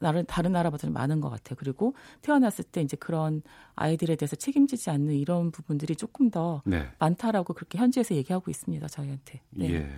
다른 0.00 0.26
다른 0.26 0.52
나라보다 0.52 0.82
좀 0.82 0.92
많은 0.92 1.20
것 1.20 1.30
같아요. 1.30 1.56
그리고 1.58 1.94
태어났을 2.22 2.64
때 2.64 2.82
이제 2.82 2.96
그런 2.96 3.42
아이들에 3.74 4.16
대해서 4.16 4.36
책임지지 4.36 4.90
않는 4.90 5.14
이런 5.14 5.50
부분들이 5.50 5.96
조금 5.96 6.30
더 6.30 6.62
네. 6.66 6.86
많다라고 6.98 7.54
그렇게 7.54 7.78
현지에서 7.78 8.14
얘기하고 8.14 8.50
있습니다. 8.50 8.86
저희한테. 8.88 9.40
네. 9.50 9.72
예. 9.72 9.90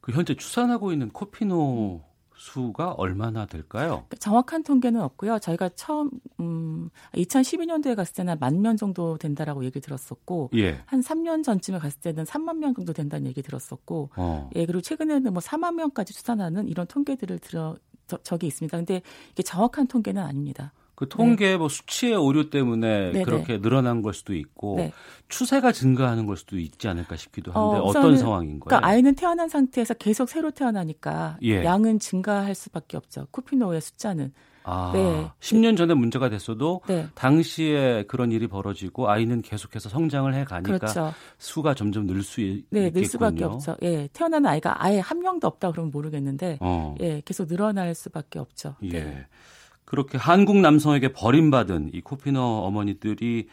그 0.00 0.12
현재 0.12 0.34
추산하고 0.34 0.92
있는 0.92 1.08
코피노 1.10 2.02
수가 2.42 2.92
얼마나 2.92 3.46
될까요? 3.46 3.88
그러니까 4.08 4.16
정확한 4.16 4.64
통계는 4.64 5.00
없고요. 5.00 5.38
저희가 5.38 5.68
처음 5.76 6.10
음 6.40 6.90
2012년도에 7.14 7.94
갔을 7.94 8.14
때는 8.14 8.36
만 8.40 8.60
명 8.62 8.76
정도 8.76 9.16
된다라고 9.16 9.64
얘기 9.64 9.80
들었었고 9.80 10.50
예. 10.56 10.80
한 10.86 11.00
3년 11.00 11.42
전쯤에 11.44 11.78
갔을 11.78 12.00
때는 12.00 12.24
3만 12.24 12.56
명 12.58 12.74
정도 12.74 12.92
된다는 12.92 13.26
얘기 13.28 13.42
들었었고 13.42 14.10
어. 14.16 14.50
예 14.56 14.66
그리고 14.66 14.80
최근에는 14.80 15.32
뭐 15.32 15.40
4만 15.40 15.74
명까지 15.74 16.12
추산하는 16.14 16.68
이런 16.68 16.86
통계들을 16.86 17.38
들어 17.38 17.76
저, 18.08 18.16
적이 18.18 18.48
있습니다. 18.48 18.76
근데 18.76 19.02
이게 19.32 19.42
정확한 19.42 19.86
통계는 19.86 20.20
아닙니다. 20.22 20.72
그 21.02 21.08
통계 21.08 21.50
네. 21.50 21.56
뭐 21.56 21.68
수치의 21.68 22.14
오류 22.14 22.48
때문에 22.48 23.10
네네. 23.10 23.24
그렇게 23.24 23.60
늘어난 23.60 24.02
걸 24.02 24.14
수도 24.14 24.36
있고 24.36 24.76
네. 24.76 24.92
추세가 25.28 25.72
증가하는 25.72 26.26
걸 26.26 26.36
수도 26.36 26.56
있지 26.56 26.86
않을까 26.86 27.16
싶기도 27.16 27.50
한데 27.50 27.80
어, 27.82 27.92
떤 27.92 28.16
상황인 28.16 28.60
거예요? 28.60 28.66
그러니까 28.66 28.86
아이는 28.86 29.16
태어난 29.16 29.48
상태에서 29.48 29.94
계속 29.94 30.28
새로 30.28 30.52
태어나니까 30.52 31.38
예. 31.42 31.64
양은 31.64 31.98
증가할 31.98 32.54
수밖에 32.54 32.96
없죠. 32.96 33.26
쿠피노의 33.32 33.80
숫자는. 33.80 34.32
아, 34.62 34.92
네. 34.94 35.28
10년 35.40 35.76
전에 35.76 35.92
문제가 35.94 36.28
됐어도 36.28 36.82
네. 36.86 37.08
당시에 37.16 38.04
그런 38.06 38.30
일이 38.30 38.46
벌어지고 38.46 39.10
아이는 39.10 39.42
계속해서 39.42 39.88
성장을 39.88 40.32
해 40.32 40.44
가니까 40.44 40.78
그렇죠. 40.78 41.12
수가 41.38 41.74
점점 41.74 42.06
늘 42.06 42.22
수 42.22 42.40
있겠군요. 42.40 42.80
네, 42.80 42.90
늘 42.92 43.04
수밖에 43.06 43.42
없죠. 43.42 43.76
예. 43.82 44.08
태어난 44.12 44.46
아이가 44.46 44.80
아예 44.80 45.00
한 45.00 45.18
명도 45.18 45.48
없다 45.48 45.72
그러면 45.72 45.90
모르겠는데 45.90 46.58
어. 46.60 46.94
예, 47.00 47.20
계속 47.24 47.48
늘어날 47.48 47.92
수밖에 47.96 48.38
없죠. 48.38 48.76
예. 48.84 48.90
네. 48.90 49.26
그렇게 49.92 50.16
한국 50.16 50.56
남성에게 50.56 51.12
버림받은 51.12 51.90
이 51.92 52.00
코피너 52.00 52.40
어머니들이 52.40 53.48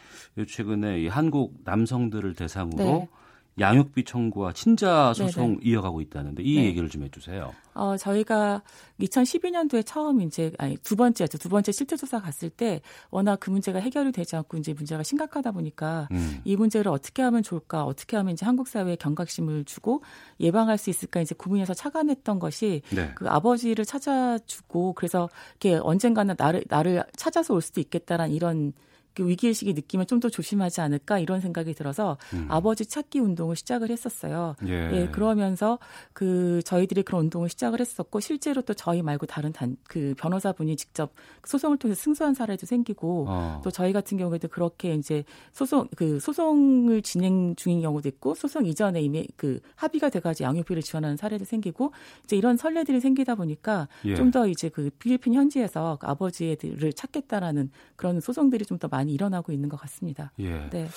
최근에 0.48 1.02
이 1.02 1.08
한국 1.10 1.56
남성들을 1.66 2.34
대상으로 2.34 2.78
네. 2.78 3.10
양육비 3.60 4.04
청구와 4.04 4.54
친자 4.54 5.14
소송 5.14 5.58
네네. 5.58 5.60
이어가고 5.64 6.02
있다는데 6.02 6.44
이 6.44 6.56
네. 6.56 6.66
얘기를 6.66 6.90
좀 6.90 7.04
해주세요. 7.04 7.54
어, 7.74 7.96
저희가 7.98 8.62
2012년도에 9.00 9.86
처음 9.86 10.22
이제 10.22 10.52
아니 10.58 10.78
두 10.78 10.96
번째죠. 10.96 11.38
두 11.38 11.50
번째 11.50 11.72
실태 11.72 11.96
조사 11.96 12.20
갔을 12.20 12.50
때 12.50 12.82
워낙 13.10 13.40
그 13.40 13.50
문제가 13.50 13.80
해결이 13.80 14.12
되지 14.12 14.36
않고 14.36 14.58
이제 14.58 14.74
문제가 14.74 15.04
심각하다 15.04 15.52
보니까 15.52 16.08
음. 16.12 16.42
이 16.44 16.56
문제를 16.56 16.92
어떻게 16.92 17.22
하면 17.22 17.42
좋을까? 17.42 17.86
어떻게 17.86 18.18
하면 18.18 18.34
이제 18.34 18.46
한국 18.46 18.68
사회에 18.68 18.98
경각심을 18.98 19.66
주고 19.66 20.04
예방할 20.40 20.78
수 20.78 20.90
있을까? 20.90 21.22
이제 21.22 21.36
고민해서 21.36 21.74
차관했던 21.74 22.40
것이 22.40 22.82
네. 22.90 23.12
그 23.16 23.30
아버지를 23.30 23.86
찾아주고 23.86 24.94
그래서 24.94 25.30
이렇게 25.52 25.80
언젠가는 25.82 26.36
나를 26.38 26.64
나를 26.68 27.04
찾아서 27.16 27.54
올 27.54 27.62
수도 27.62 27.80
있겠다라는 27.80 28.34
이런 28.34 28.74
그 28.74 28.89
위기의식이 29.24 29.74
느끼면 29.74 30.06
좀 30.08 30.20
더 30.20 30.28
조심하지 30.28 30.82
않을까 30.82 31.18
이런 31.20 31.40
생각이 31.40 31.74
들어서 31.74 32.18
음. 32.34 32.46
아버지 32.50 32.86
찾기 32.86 33.20
운동을 33.20 33.56
시작을 33.56 33.90
했었어요. 33.90 34.56
예. 34.68 34.90
예. 34.92 35.08
그러면서 35.14 35.80
그 36.12 36.62
저희들이 36.66 37.04
그런 37.04 37.22
운동을 37.22 37.48
시작을 37.48 37.80
했었고 37.80 38.20
실제로 38.20 38.62
또 38.62 38.74
저희 38.74 39.02
말고 39.02 39.26
다른 39.28 39.54
단 39.54 39.78
그 39.88 40.14
변호사분이 40.18 40.76
직접 40.76 41.14
소송을 41.46 41.78
통해서 41.78 42.02
승소한 42.02 42.34
사례도 42.34 42.66
생기고 42.66 43.26
어. 43.30 43.62
또 43.64 43.72
저희 43.72 43.94
같은 43.94 44.18
경우에도 44.18 44.48
그렇게 44.50 44.94
이제 44.94 45.24
소송 45.54 45.88
그 45.96 46.20
소송을 46.20 47.02
진행 47.02 47.56
중인 47.56 47.82
경우도 47.82 48.10
있고 48.10 48.36
소송 48.36 48.66
이전에 48.66 49.02
이미 49.02 49.26
그 49.38 49.60
합의가 49.76 50.10
돼가지고 50.10 50.48
양육비를 50.48 50.82
지원하는 50.82 51.16
사례도 51.18 51.46
생기고 51.46 51.94
이제 52.26 52.36
이런 52.36 52.58
선례들이 52.58 53.00
생기다 53.00 53.36
보니까 53.36 53.88
예. 54.06 54.16
좀더 54.16 54.48
이제 54.48 54.68
그 54.70 54.90
필리핀 55.00 55.34
현지에서 55.34 55.98
그 56.02 56.08
아버지를 56.08 56.92
찾겠다라는 56.94 57.72
그런 57.96 58.20
소송들이 58.20 58.66
좀 58.66 58.80
더 58.80 58.88
많이 58.88 59.09
일어나. 59.10 59.30
일어나고 59.30 59.52
있는 59.52 59.70
것 59.70 59.80
같습니다. 59.82 60.32
예. 60.40 60.70
네. 60.70 60.88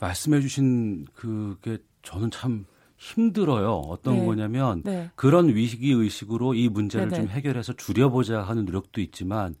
말씀해 0.00 0.40
주신 0.40 1.06
그게 1.14 1.78
저는 2.02 2.30
참 2.30 2.66
힘들어요. 2.98 3.72
어떤 3.88 4.16
네. 4.18 4.26
거냐면 4.26 4.82
네. 4.84 5.10
그런 5.14 5.48
위기 5.48 5.92
의식으로 5.92 6.54
이 6.54 6.68
문제를 6.68 7.08
네네. 7.08 7.22
좀 7.22 7.30
해결해서 7.30 7.72
줄여보자 7.74 8.42
하는 8.42 8.64
노력도 8.64 9.00
있지만 9.00 9.54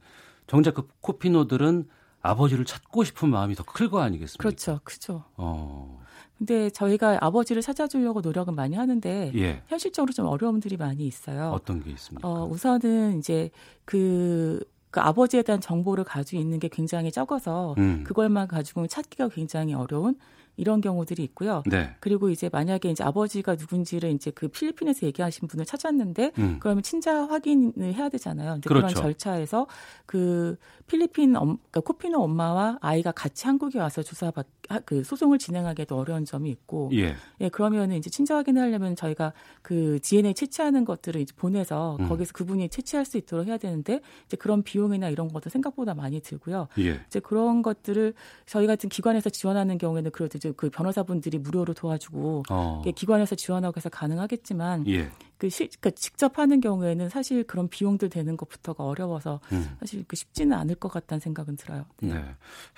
정작 0.46 0.74
그 0.74 0.88
코피노들은 1.00 1.88
아버지를 2.22 2.64
찾고 2.64 3.04
싶은 3.04 3.28
마음이 3.30 3.54
더 3.54 3.62
클 3.64 3.88
거 3.88 4.00
아니겠습니까? 4.00 4.42
그렇죠, 4.42 4.80
크죠. 4.84 5.24
어. 5.36 6.00
근데 6.38 6.68
저희가 6.70 7.18
아버지를 7.20 7.62
찾아주려고 7.62 8.20
노력은 8.20 8.54
많이 8.54 8.76
하는데 8.76 9.32
예. 9.34 9.62
현실적으로 9.68 10.12
좀 10.12 10.26
어려움들이 10.26 10.76
많이 10.76 11.06
있어요. 11.06 11.50
어떤 11.50 11.82
게 11.82 11.90
있습니까? 11.92 12.28
어, 12.28 12.46
우선은 12.46 13.18
이제 13.18 13.50
그 13.86 14.60
그 14.96 15.00
아버지에 15.02 15.42
대한 15.42 15.60
정보를 15.60 16.04
가지고 16.04 16.40
있는 16.40 16.58
게 16.58 16.68
굉장히 16.68 17.12
적어서 17.12 17.74
음. 17.76 18.02
그걸만 18.06 18.48
가지고 18.48 18.86
찾기가 18.86 19.28
굉장히 19.28 19.74
어려운 19.74 20.16
이런 20.56 20.80
경우들이 20.80 21.22
있고요. 21.24 21.62
네. 21.66 21.94
그리고 22.00 22.30
이제 22.30 22.48
만약에 22.50 22.90
이제 22.90 23.04
아버지가 23.04 23.56
누군지를 23.56 24.10
이제 24.12 24.30
그 24.30 24.48
필리핀에서 24.48 25.06
얘기하신 25.06 25.48
분을 25.48 25.64
찾았는데 25.66 26.32
음. 26.38 26.56
그러면 26.60 26.82
친자 26.82 27.26
확인을 27.26 27.94
해야 27.94 28.08
되잖아요. 28.08 28.60
그렇죠. 28.64 28.68
그런 28.68 28.94
절차에서 28.94 29.66
그 30.06 30.56
필리핀 30.86 31.36
엄, 31.36 31.56
그러니까 31.56 31.80
코피노 31.80 32.22
엄마와 32.22 32.78
아이가 32.80 33.12
같이 33.12 33.46
한국에 33.46 33.78
와서 33.78 34.02
조사받 34.02 34.46
그 34.84 35.04
소송을 35.04 35.38
진행하기에도 35.38 35.96
어려운 35.96 36.24
점이 36.24 36.50
있고 36.50 36.90
예, 36.94 37.14
예 37.40 37.48
그러면은 37.48 37.96
이제 37.96 38.10
친자 38.10 38.36
확인을 38.36 38.62
하려면 38.62 38.96
저희가 38.96 39.32
그 39.62 39.98
DNA 40.02 40.34
채취하는 40.34 40.84
것들을 40.84 41.20
이제 41.20 41.32
보내서 41.36 41.96
음. 42.00 42.08
거기서 42.08 42.32
그분이 42.32 42.68
채취할 42.68 43.04
수 43.04 43.16
있도록 43.16 43.46
해야 43.46 43.58
되는데 43.58 44.00
이제 44.26 44.36
그런 44.36 44.62
비용이나 44.62 45.08
이런 45.08 45.28
것도 45.28 45.50
생각보다 45.50 45.94
많이 45.94 46.20
들고요. 46.20 46.68
예. 46.78 47.00
이제 47.06 47.20
그런 47.20 47.62
것들을 47.62 48.14
저희 48.46 48.66
같은 48.66 48.88
기관에서 48.88 49.30
지원하는 49.30 49.78
경우에는 49.78 50.10
그래도 50.10 50.38
이제 50.38 50.45
그 50.56 50.70
변호사분들이 50.70 51.38
무료로 51.38 51.74
도와주고 51.74 52.44
어. 52.50 52.82
기관에서 52.94 53.34
지원하고 53.34 53.74
해서 53.76 53.88
가능하겠지만 53.88 54.86
예. 54.88 55.10
그 55.38 55.48
시, 55.48 55.66
그러니까 55.66 55.90
직접 55.90 56.38
하는 56.38 56.60
경우에는 56.60 57.08
사실 57.08 57.44
그런 57.44 57.68
비용들 57.68 58.08
되는 58.08 58.36
것부터가 58.36 58.84
어려워서 58.84 59.40
음. 59.52 59.76
사실 59.80 60.04
그 60.08 60.16
쉽지는 60.16 60.56
않을 60.56 60.76
것 60.76 60.90
같다는 60.90 61.20
생각은 61.20 61.56
들어요. 61.56 61.84
네. 62.00 62.14
네. 62.14 62.24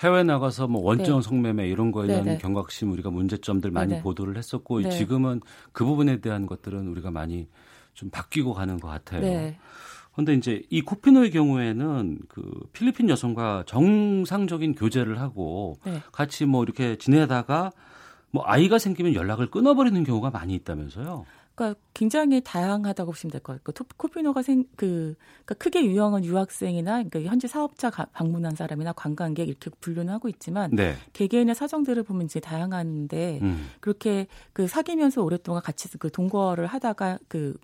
해외 0.01 0.23
나가서 0.25 0.67
뭐 0.67 0.83
원정 0.83 1.21
네. 1.21 1.29
성매매 1.29 1.69
이런 1.69 1.93
거에 1.93 2.09
대한 2.09 2.25
네네. 2.25 2.39
경각심 2.39 2.91
우리가 2.93 3.11
문제점들 3.11 3.71
많이 3.71 3.91
네네. 3.91 4.03
보도를 4.03 4.37
했었고 4.37 4.83
네. 4.83 4.91
지금은 4.91 5.41
그 5.73 5.85
부분에 5.85 6.21
대한 6.21 6.47
것들은 6.47 6.89
우리가 6.89 7.11
많이 7.11 7.49
좀 7.95 8.11
바뀌고 8.11 8.55
가는 8.55 8.79
것 8.79 8.89
같아요. 8.89 9.21
네. 9.23 9.59
그런데 10.19 10.35
이제 10.35 10.65
이 10.69 10.81
코피노의 10.83 11.31
경우에는 11.31 12.19
그 12.27 12.43
필리핀 12.73 13.09
여성과 13.09 13.63
정상적인 13.69 14.75
교제를 14.75 15.21
하고 15.21 15.79
네. 15.87 16.03
같이 16.11 16.45
뭐 16.45 16.65
이렇게 16.65 16.97
지내다가 16.99 17.71
뭐 18.33 18.43
아이가 18.45 18.81
생기면 18.81 19.15
연락을 19.15 19.49
끊어버리는 19.49 20.03
경우가 20.03 20.31
많이 20.31 20.57
있다면서요. 20.57 21.25
그러니까 21.59 21.81
굉장히 21.93 22.41
다양하다고 22.41 23.11
보시면 23.11 23.33
될 23.33 23.41
것 23.41 23.61
같고 23.65 23.85
코피노가 23.97 24.43
생, 24.43 24.65
그, 24.77 25.17
그러니까 25.45 25.55
크게 25.57 25.85
유형은 25.85 26.25
유학생이나 26.25 27.03
그러니까 27.03 27.21
현지 27.23 27.49
사업자 27.49 27.91
가, 27.91 28.07
방문한 28.13 28.55
사람이나 28.55 28.93
관광객 28.93 29.49
이렇게 29.49 29.69
분류는 29.81 30.13
하고 30.13 30.29
있지만 30.29 30.71
네. 30.71 30.95
개개인의 31.13 31.57
사정들을 31.57 32.05
보면 32.05 32.27
이제 32.27 32.39
다양한데 32.39 33.41
음. 33.43 33.71
그렇게 33.81 34.29
그 34.53 34.69
사귀면서 34.69 35.25
오랫동안 35.25 35.61
같이 35.61 35.89
그 35.99 36.11
동거를 36.11 36.67
하다가 36.67 37.19
그 37.27 37.57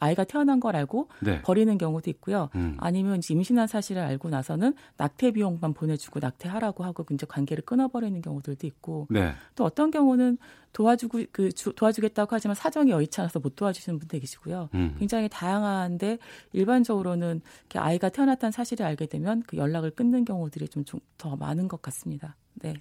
아이가 0.00 0.24
태어난 0.24 0.58
걸 0.58 0.74
알고 0.74 1.08
네. 1.20 1.40
버리는 1.42 1.78
경우도 1.78 2.10
있고요. 2.10 2.48
음. 2.56 2.76
아니면 2.80 3.20
임신한 3.28 3.68
사실을 3.68 4.02
알고 4.02 4.30
나서는 4.30 4.74
낙태 4.96 5.30
비용만 5.32 5.74
보내주고 5.74 6.18
낙태하라고 6.18 6.82
하고 6.82 7.04
이제 7.12 7.24
관계를 7.28 7.64
끊어버리는 7.64 8.20
경우들도 8.20 8.66
있고 8.66 9.06
네. 9.10 9.32
또 9.54 9.64
어떤 9.64 9.92
경우는 9.92 10.38
도와주고 10.76 11.22
그 11.32 11.50
주, 11.52 11.72
도와주겠다고 11.72 12.34
하지만 12.34 12.54
사정이 12.54 12.90
여의치 12.90 13.18
않아서 13.22 13.38
못 13.38 13.56
도와주시는 13.56 13.98
분들 13.98 14.20
계시고요. 14.20 14.68
음. 14.74 14.94
굉장히 14.98 15.26
다양한데 15.30 16.18
일반적으로는 16.52 17.40
이렇게 17.60 17.78
아이가 17.78 18.10
태어났다는 18.10 18.52
사실을 18.52 18.84
알게 18.84 19.06
되면 19.06 19.42
그 19.46 19.56
연락을 19.56 19.90
끊는 19.92 20.26
경우들이 20.26 20.68
좀 20.68 20.84
더 21.16 21.34
많은 21.36 21.66
것 21.66 21.80
같습니다. 21.80 22.36
네. 22.54 22.74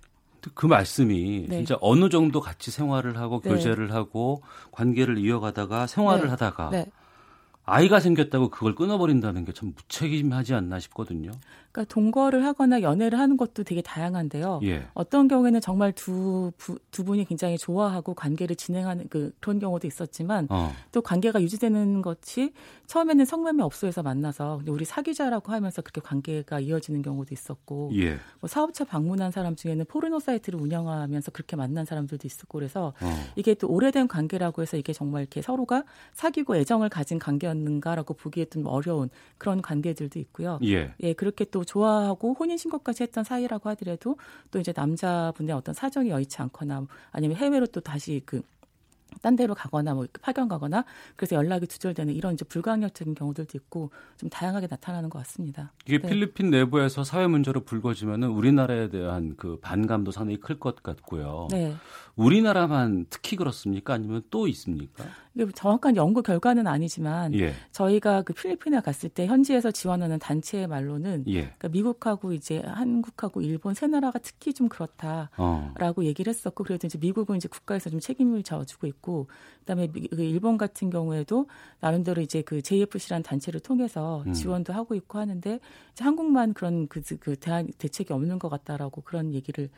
그 0.54 0.66
말씀이 0.66 1.48
네. 1.48 1.58
진짜 1.58 1.78
어느 1.82 2.10
정도 2.10 2.42
같이 2.42 2.70
생활을 2.70 3.18
하고 3.18 3.42
네. 3.42 3.50
교제를 3.50 3.94
하고 3.94 4.44
관계를 4.72 5.18
이어가다가 5.18 5.88
생활을 5.88 6.26
네. 6.26 6.30
하다가 6.32 6.70
네. 6.72 6.86
아이가 7.65 7.99
생겼다고 7.99 8.49
그걸 8.49 8.75
끊어버린다는 8.75 9.43
게 9.43 9.56
참 9.56 9.73
무책임하지 9.75 10.54
않나 10.54 10.80
싶거든요. 10.80 11.32
그러니까 11.71 11.93
동거를 11.93 12.45
하거나 12.45 12.82
연애를 12.82 13.19
하는 13.19 13.36
것도 13.36 13.63
되게 13.63 13.82
다양한데요. 13.82 14.62
예. 14.63 14.86
어떤 14.93 15.28
경우에는 15.28 15.60
정말 15.60 15.91
두, 15.91 16.51
부, 16.58 16.78
두 16.91 17.04
분이 17.04 17.25
굉장히 17.25 17.58
좋아하고 17.58 18.13
관계를 18.13 18.56
진행하는 18.56 19.08
그 19.10 19.34
그런 19.41 19.60
경우도 19.60 19.86
있었지만 19.88 20.47
어. 20.49 20.71
또 20.91 21.01
관계가 21.01 21.41
유지되는 21.41 22.01
것이 22.01 22.54
처음에는 22.88 23.25
성매매 23.25 23.63
업소에서 23.63 24.04
만나서 24.04 24.62
우리 24.67 24.86
사귀자라고 24.86 25.51
하면서 25.51 25.82
그렇게 25.82 25.99
관계가 26.01 26.60
이어지는 26.62 27.01
경우도 27.01 27.34
있었고 27.34 27.91
예. 27.95 28.19
뭐 28.39 28.47
사업차 28.47 28.86
방문한 28.86 29.32
사람 29.32 29.56
중에는 29.56 29.86
포르노 29.86 30.19
사이트를 30.19 30.60
운영하면서 30.60 31.32
그렇게 31.32 31.56
만난 31.58 31.84
사람들도 31.86 32.25
있었고 32.25 32.58
그래서 32.58 32.93
어. 33.01 33.23
이게 33.36 33.54
또 33.54 33.67
오래된 33.67 34.08
관계라고 34.08 34.62
해서 34.62 34.78
이게 34.78 34.93
정말 34.93 35.23
이렇게 35.23 35.41
서로가 35.41 35.84
사귀고 36.13 36.56
애정을 36.56 36.88
가진 36.89 37.19
관계 37.19 37.47
였는가라고 37.56 38.13
보기에 38.13 38.46
좀 38.46 38.65
어려운 38.68 39.10
그런 39.38 39.62
관계들도 39.62 40.20
있고요. 40.20 40.60
예, 40.63 40.94
예 41.02 41.13
그렇게 41.13 41.46
또 41.46 41.63
좋아하고 41.63 42.34
혼인 42.34 42.58
신고까지 42.58 43.04
했던 43.04 43.24
사이라고 43.24 43.70
하더라도 43.70 44.18
또 44.52 44.60
이제 44.60 44.74
남자분의 44.76 45.56
어떤 45.56 45.74
사정이 45.74 46.10
여의치 46.10 46.41
않거나 46.41 46.86
아니면 47.12 47.38
해외로 47.38 47.65
또 47.68 47.80
다시 47.82 48.22
그딴 48.26 49.36
데로 49.36 49.56
가거나 49.56 49.94
뭐 49.94 50.06
파견 50.22 50.48
가거나 50.48 50.86
그래서 51.15 51.36
연락이 51.36 51.65
두절되는 51.68 52.13
이런 52.13 52.34
이제 52.34 52.44
불가항력적인 52.46 53.15
경우들도 53.15 53.58
있고 53.58 53.91
좀 54.18 54.30
다양하게 54.30 54.68
나타나는 54.70 55.10
것 55.10 55.20
같습니다. 55.20 55.72
이게 55.86 56.00
네. 56.00 56.08
필리핀 56.08 56.50
내부에서 56.50 57.04
사회 57.04 57.28
문제로 57.28 57.62
불거지면은 57.62 58.30
우리나라에 58.30 58.89
대한 58.89 59.36
그 59.38 59.58
반감도 59.62 60.12
상당히 60.12 60.39
클 60.39 60.60
것 60.60 60.82
같고요. 60.84 61.48
네. 61.52 61.76
우리나라만 62.15 63.08
특히 63.10 63.36
그렇습니까? 63.36 63.94
아니면 63.94 64.24
또 64.32 64.48
있습니까? 64.48 65.04
정확한 65.54 65.95
연구 65.95 66.24
결과는 66.24 66.65
아니지만 66.65 67.34
예. 67.36 67.54
저희가 67.71 68.21
그 68.21 68.34
필리핀에 68.34 68.80
갔을 68.80 69.10
때 69.10 69.28
현지에서 69.28 69.71
지원하는 69.71 70.17
단체의 70.17 70.67
말로는 70.67 71.26
예. 71.28 71.41
그러니까 71.41 71.67
미국하고 71.69 72.34
이제 72.34 72.60
한국하고 72.60 73.41
일본 73.41 73.74
세 73.74 73.88
나라가 73.88 74.19
특히 74.19 74.54
좀 74.54 74.69
그렇다라고 74.69 75.32
어. 75.38 76.04
얘기를 76.04 76.30
했었고 76.30 76.63
그래도 76.63 76.88
이제 76.88 76.98
미국은 76.98 77.38
이제 77.38 77.50
국가에서 77.50 77.89
좀 77.89 78.00
책임을 78.00 78.43
져주고 78.43 78.88
있고 78.88 79.28
그다음에 79.60 79.88
그 79.88 80.21
일본 80.21 80.58
같은 80.58 80.89
경우에도 80.89 81.48
나름대로 81.82 82.21
이제 82.21 82.41
그 82.41 82.62
JFC라는 82.62 83.24
단체를 83.24 83.60
통해서 83.60 84.24
음. 84.28 84.34
지원도 84.34 84.71
하고 84.71 84.95
있고 84.95 85.19
하는데 85.19 85.60
한국만 86.00 86.54
그런 86.54 86.88
그, 86.88 87.02
그 87.19 87.36
대안 87.36 87.67
대책이 87.78 88.13
없는 88.13 88.39
것 88.39 88.50
같다라고 88.50 89.02
그런 89.02 89.34
얘기를 89.34 89.69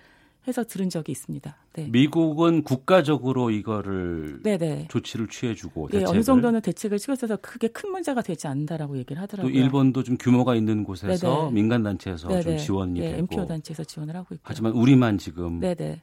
해서 0.47 0.63
들은 0.63 0.89
적이 0.89 1.11
있습니다. 1.11 1.55
네. 1.73 1.87
미국은 1.91 2.63
국가적으로 2.63 3.51
이거를 3.51 4.41
네네. 4.43 4.87
조치를 4.89 5.27
취해주고 5.27 5.89
네, 5.89 6.05
어느 6.05 6.23
정도는 6.23 6.61
대책을 6.61 6.97
취해서 6.99 7.35
크게 7.37 7.67
큰 7.67 7.91
문제가 7.91 8.21
되지 8.21 8.47
않는다라고 8.47 8.97
얘기를 8.97 9.21
하더라고요. 9.21 9.51
또 9.51 9.57
일본도 9.57 10.03
좀 10.03 10.17
규모가 10.17 10.55
있는 10.55 10.83
곳에서 10.83 11.51
민간 11.51 11.83
단체에서 11.83 12.41
좀 12.41 12.57
지원이 12.57 12.99
네, 12.99 13.09
되고 13.11 13.19
MPO 13.19 13.45
단체에서 13.45 13.83
지원을 13.83 14.15
하고 14.15 14.33
있고 14.35 14.43
하지만 14.43 14.71
우리만 14.71 15.17
지금 15.17 15.59
네네. 15.59 16.01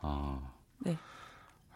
아. 0.00 0.40
네. 0.80 0.98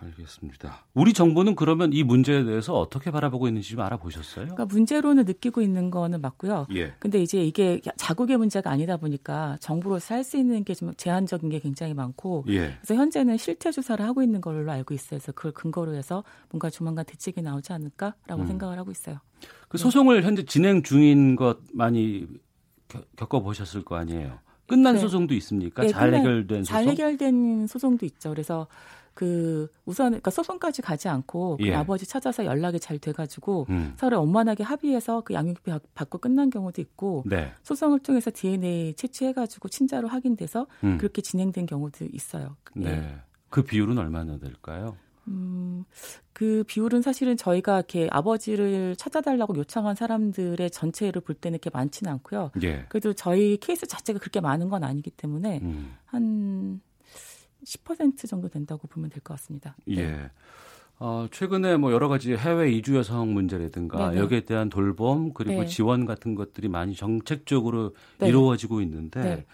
알겠습니다. 0.00 0.84
우리 0.94 1.12
정부는 1.12 1.54
그러면 1.56 1.92
이 1.92 2.02
문제에 2.04 2.44
대해서 2.44 2.78
어떻게 2.78 3.10
바라보고 3.10 3.48
있는지 3.48 3.70
좀 3.70 3.80
알아보셨어요? 3.80 4.44
그러니까 4.46 4.64
문제로는 4.66 5.24
느끼고 5.24 5.60
있는 5.60 5.90
거는 5.90 6.20
맞고요. 6.20 6.66
예. 6.74 6.94
근데 6.98 7.20
이제 7.20 7.42
이게 7.44 7.80
자국의 7.96 8.36
문제가 8.36 8.70
아니다 8.70 8.96
보니까 8.96 9.56
정부로서 9.60 10.14
할 10.14 10.24
수 10.24 10.36
있는 10.36 10.62
게 10.64 10.74
좀 10.74 10.92
제한적인 10.94 11.48
게 11.50 11.58
굉장히 11.58 11.94
많고 11.94 12.44
예. 12.48 12.76
그래서 12.80 12.94
현재는 12.94 13.36
실태 13.38 13.70
조사를 13.72 14.04
하고 14.04 14.22
있는 14.22 14.40
걸로 14.40 14.70
알고 14.70 14.94
있어요. 14.94 15.18
그래서 15.18 15.32
그걸 15.32 15.52
근거로 15.52 15.94
해서 15.94 16.22
뭔가 16.50 16.70
조만간 16.70 17.04
대책이 17.04 17.42
나오지 17.42 17.72
않을까라고 17.72 18.42
음. 18.42 18.46
생각을 18.46 18.78
하고 18.78 18.90
있어요. 18.90 19.18
그 19.68 19.78
소송을 19.78 20.22
현재 20.24 20.44
진행 20.44 20.82
중인 20.82 21.34
것 21.36 21.58
많이 21.72 22.26
겪어 23.16 23.40
보셨을 23.40 23.84
거 23.84 23.96
아니에요. 23.96 24.38
끝난 24.66 24.94
네. 24.94 25.00
소송도 25.00 25.34
있습니까? 25.34 25.82
네, 25.82 25.88
잘 25.88 26.12
해결된 26.14 26.64
소송? 26.64 26.64
잘 26.84 26.88
해결된 26.92 27.66
소송도 27.66 28.04
있죠. 28.06 28.28
그래서 28.30 28.66
그 29.18 29.66
우선 29.84 30.10
그러니까 30.10 30.30
소송까지 30.30 30.80
가지 30.80 31.08
않고 31.08 31.56
그 31.56 31.66
예. 31.66 31.74
아버지 31.74 32.06
찾아서 32.06 32.44
연락이 32.44 32.78
잘 32.78 33.00
돼가지고 33.00 33.66
음. 33.68 33.94
서로 33.96 34.20
원만하게 34.20 34.62
합의해서 34.62 35.22
그 35.22 35.34
양육비 35.34 35.72
받고 35.92 36.18
끝난 36.18 36.50
경우도 36.50 36.80
있고 36.80 37.24
네. 37.26 37.52
소송을 37.64 37.98
통해서 37.98 38.30
DNA 38.32 38.94
채취해가지고 38.94 39.70
친자로 39.70 40.06
확인돼서 40.06 40.68
음. 40.84 40.98
그렇게 40.98 41.20
진행된 41.20 41.66
경우도 41.66 42.06
있어요. 42.12 42.54
네. 42.76 42.90
예. 42.90 43.16
그 43.48 43.64
비율은 43.64 43.98
얼마나 43.98 44.38
될까요? 44.38 44.96
음, 45.26 45.84
그 46.32 46.62
비율은 46.68 47.02
사실은 47.02 47.36
저희가 47.36 47.78
이렇게 47.78 48.06
아버지를 48.12 48.94
찾아달라고 48.94 49.56
요청한 49.56 49.96
사람들의 49.96 50.70
전체를 50.70 51.22
볼 51.22 51.34
때는 51.34 51.56
이렇게 51.56 51.70
많지는 51.70 52.12
않고요. 52.12 52.52
예. 52.62 52.86
그래도 52.88 53.12
저희 53.14 53.56
케이스 53.56 53.84
자체가 53.84 54.20
그렇게 54.20 54.40
많은 54.40 54.68
건 54.68 54.84
아니기 54.84 55.10
때문에 55.10 55.58
음. 55.60 55.96
한 56.04 56.80
10% 57.64 58.28
정도 58.28 58.48
된다고 58.48 58.86
보면 58.88 59.10
될 59.10 59.22
것 59.22 59.34
같습니다. 59.34 59.76
네. 59.86 59.98
예. 59.98 60.30
어, 61.00 61.28
최근에 61.30 61.76
뭐 61.76 61.92
여러 61.92 62.08
가지 62.08 62.34
해외 62.34 62.72
이주 62.72 62.96
여성 62.96 63.32
문제라든가 63.32 64.10
네네. 64.10 64.20
여기에 64.20 64.40
대한 64.46 64.68
돌봄 64.68 65.32
그리고 65.32 65.62
네. 65.62 65.66
지원 65.66 66.06
같은 66.06 66.34
것들이 66.34 66.68
많이 66.68 66.94
정책적으로 66.96 67.94
네. 68.18 68.28
이루어지고 68.28 68.80
있는데 68.80 69.22
네. 69.22 69.46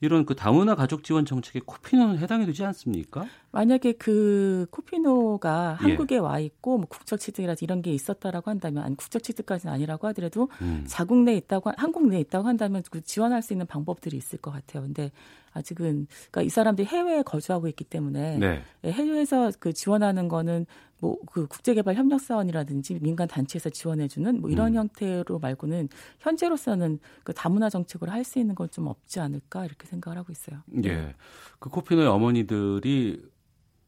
이런 0.00 0.24
그 0.24 0.34
다문화 0.34 0.74
가족 0.74 1.04
지원 1.04 1.24
정책에 1.26 1.60
코피노는 1.64 2.18
해당이 2.18 2.46
되지 2.46 2.64
않습니까? 2.64 3.26
만약에 3.56 3.92
그 3.92 4.66
코피노가 4.70 5.78
예. 5.80 5.84
한국에 5.84 6.18
와 6.18 6.38
있고 6.40 6.76
뭐 6.76 6.86
국적 6.86 7.18
취득이라든지 7.18 7.64
이런 7.64 7.80
게 7.80 7.90
있었다라고 7.90 8.50
한다면 8.50 8.84
아니 8.84 8.94
국적 8.96 9.22
취득까지는 9.22 9.72
아니라고 9.72 10.06
하더라도 10.08 10.50
음. 10.60 10.84
자국 10.86 11.22
내에 11.22 11.36
있다고 11.38 11.72
한국 11.78 12.06
내에 12.06 12.20
있다고 12.20 12.46
한다면 12.46 12.82
그 12.90 13.00
지원할 13.02 13.40
수 13.40 13.54
있는 13.54 13.64
방법들이 13.66 14.14
있을 14.14 14.38
것 14.38 14.50
같아요. 14.50 14.82
근데 14.82 15.10
아직은 15.54 16.06
그러니까 16.30 16.42
이 16.42 16.50
사람들이 16.50 16.86
해외에 16.86 17.22
거주하고 17.22 17.66
있기 17.68 17.84
때문에 17.84 18.36
네. 18.36 18.62
예, 18.84 18.92
해외에서 18.92 19.52
그 19.58 19.72
지원하는 19.72 20.28
거는 20.28 20.66
뭐 21.00 21.16
그 21.26 21.46
국제개발 21.46 21.94
협력 21.94 22.20
사원이라든지 22.20 22.98
민간 23.00 23.26
단체에서 23.26 23.70
지원해주는 23.70 24.40
뭐 24.40 24.50
이런 24.50 24.72
음. 24.72 24.76
형태로 24.76 25.38
말고는 25.38 25.88
현재로서는 26.20 26.98
그 27.24 27.32
다문화 27.32 27.70
정책으로 27.70 28.12
할 28.12 28.22
수 28.24 28.38
있는 28.38 28.54
건 28.54 28.68
좀 28.70 28.86
없지 28.88 29.20
않을까 29.20 29.64
이렇게 29.64 29.86
생각을 29.86 30.18
하고 30.18 30.30
있어요. 30.32 30.58
예, 30.84 31.14
그 31.58 31.70
코피노의 31.70 32.06
어머니들이 32.08 33.22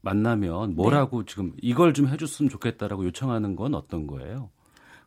만나면 0.00 0.74
뭐라고 0.74 1.24
네. 1.24 1.26
지금 1.28 1.52
이걸 1.60 1.94
좀 1.94 2.08
해줬으면 2.08 2.48
좋겠다라고 2.48 3.04
요청하는 3.04 3.56
건 3.56 3.74
어떤 3.74 4.06
거예요? 4.06 4.50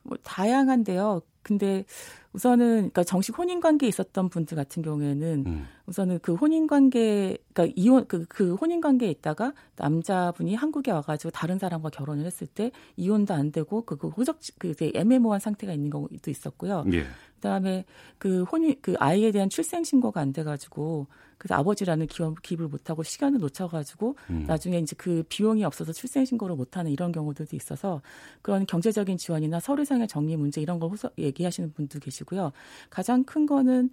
뭐 0.04 0.18
다양한데요. 0.24 1.22
근데 1.44 1.86
우선은 2.34 2.76
그러니까 2.76 3.04
정식 3.04 3.38
혼인 3.38 3.60
관계에 3.60 3.90
있었던 3.90 4.30
분들 4.30 4.56
같은 4.56 4.84
경우에는 4.84 5.44
음. 5.46 5.68
우선은 5.88 6.20
그 6.22 6.36
혼인 6.36 6.68
관계 6.68 7.38
그러니까 7.54 7.74
이혼 7.76 8.08
그, 8.08 8.26
그 8.28 8.54
혼인 8.56 8.80
관계에 8.80 9.10
있다가 9.10 9.54
남자분이 9.76 10.56
한국에 10.56 10.92
와 10.92 11.02
가지고 11.02 11.32
다른 11.32 11.58
사람과 11.58 11.90
결혼을 11.90 12.26
했을 12.26 12.48
때 12.48 12.72
이혼도 12.96 13.34
안 13.34 13.52
되고 13.52 13.84
그, 13.84 13.98
그 13.98 14.08
호적 14.10 14.40
그 14.60 14.74
애매모호한 14.80 15.40
상태가 15.40 15.74
있는 15.74 15.90
경우도 15.90 16.30
있었고요. 16.30 16.86
예. 16.94 17.06
그다음에 17.42 17.84
그 18.20 18.44
혼인 18.44 18.76
그 18.82 18.96
아이에 19.00 19.32
대한 19.32 19.50
출생 19.50 19.84
신고가 19.84 20.22
안 20.22 20.32
돼가지고 20.32 21.08
그래서 21.38 21.56
아버지라는 21.56 22.06
기업, 22.06 22.40
기입을 22.44 22.68
못하고 22.68 23.02
시간을 23.02 23.40
놓쳐가지고 23.40 24.16
음. 24.30 24.46
나중에 24.48 24.78
이제 24.78 24.96
그 24.96 25.24
비용이 25.28 25.64
없어서 25.64 25.92
출생 25.92 26.24
신고를 26.24 26.56
못하는 26.56 26.92
이런 26.92 27.12
경우들도 27.12 27.56
있어서 27.56 28.02
그런 28.44 28.68
경제적인 28.68 29.18
지원이나 29.18 29.60
서류상의 29.60 30.08
정리 30.08 30.38
문제 30.38 30.62
이런 30.62 30.80
걸 30.80 30.92
호소, 30.92 31.10
얘기하시는 31.18 31.74
분도 31.74 32.00
계시고요. 32.00 32.52
가장 32.92 33.24
큰 33.24 33.48
거는 33.48 33.90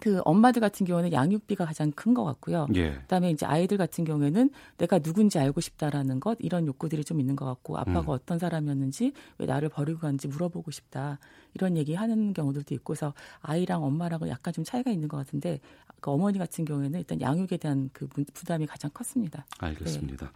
그 0.00 0.20
엄마들 0.24 0.60
같은 0.60 0.86
경우는 0.86 1.12
양육비가 1.12 1.64
가장 1.64 1.90
큰 1.92 2.14
것 2.14 2.24
같고요. 2.24 2.66
예. 2.74 2.92
그다음에 2.92 3.30
이제 3.30 3.46
아이들 3.46 3.76
같은 3.76 4.04
경우에는 4.04 4.50
내가 4.78 4.98
누군지 4.98 5.38
알고 5.38 5.60
싶다라는 5.60 6.20
것 6.20 6.36
이런 6.40 6.66
욕구들이 6.66 7.04
좀 7.04 7.20
있는 7.20 7.36
것 7.36 7.44
같고 7.44 7.78
아빠가 7.78 8.00
음. 8.00 8.08
어떤 8.08 8.38
사람이었는지 8.38 9.12
왜 9.38 9.46
나를 9.46 9.68
버리고 9.68 10.00
간지 10.00 10.26
물어보고 10.26 10.70
싶다 10.70 11.18
이런 11.54 11.76
얘기 11.76 11.94
하는 11.94 12.32
경우들도 12.32 12.74
있고 12.74 12.94
서 12.94 13.14
아이랑 13.40 13.84
엄마랑은 13.84 14.28
약간 14.28 14.52
좀 14.52 14.64
차이가 14.64 14.90
있는 14.90 15.08
것 15.08 15.16
같은데 15.16 15.60
그 16.00 16.10
어머니 16.10 16.38
같은 16.38 16.64
경우에는 16.64 16.98
일단 16.98 17.20
양육에 17.20 17.56
대한 17.58 17.90
그 17.92 18.06
부담이 18.06 18.66
가장 18.66 18.90
컸습니다. 18.92 19.46
알겠습니다. 19.58 20.26
네. 20.26 20.32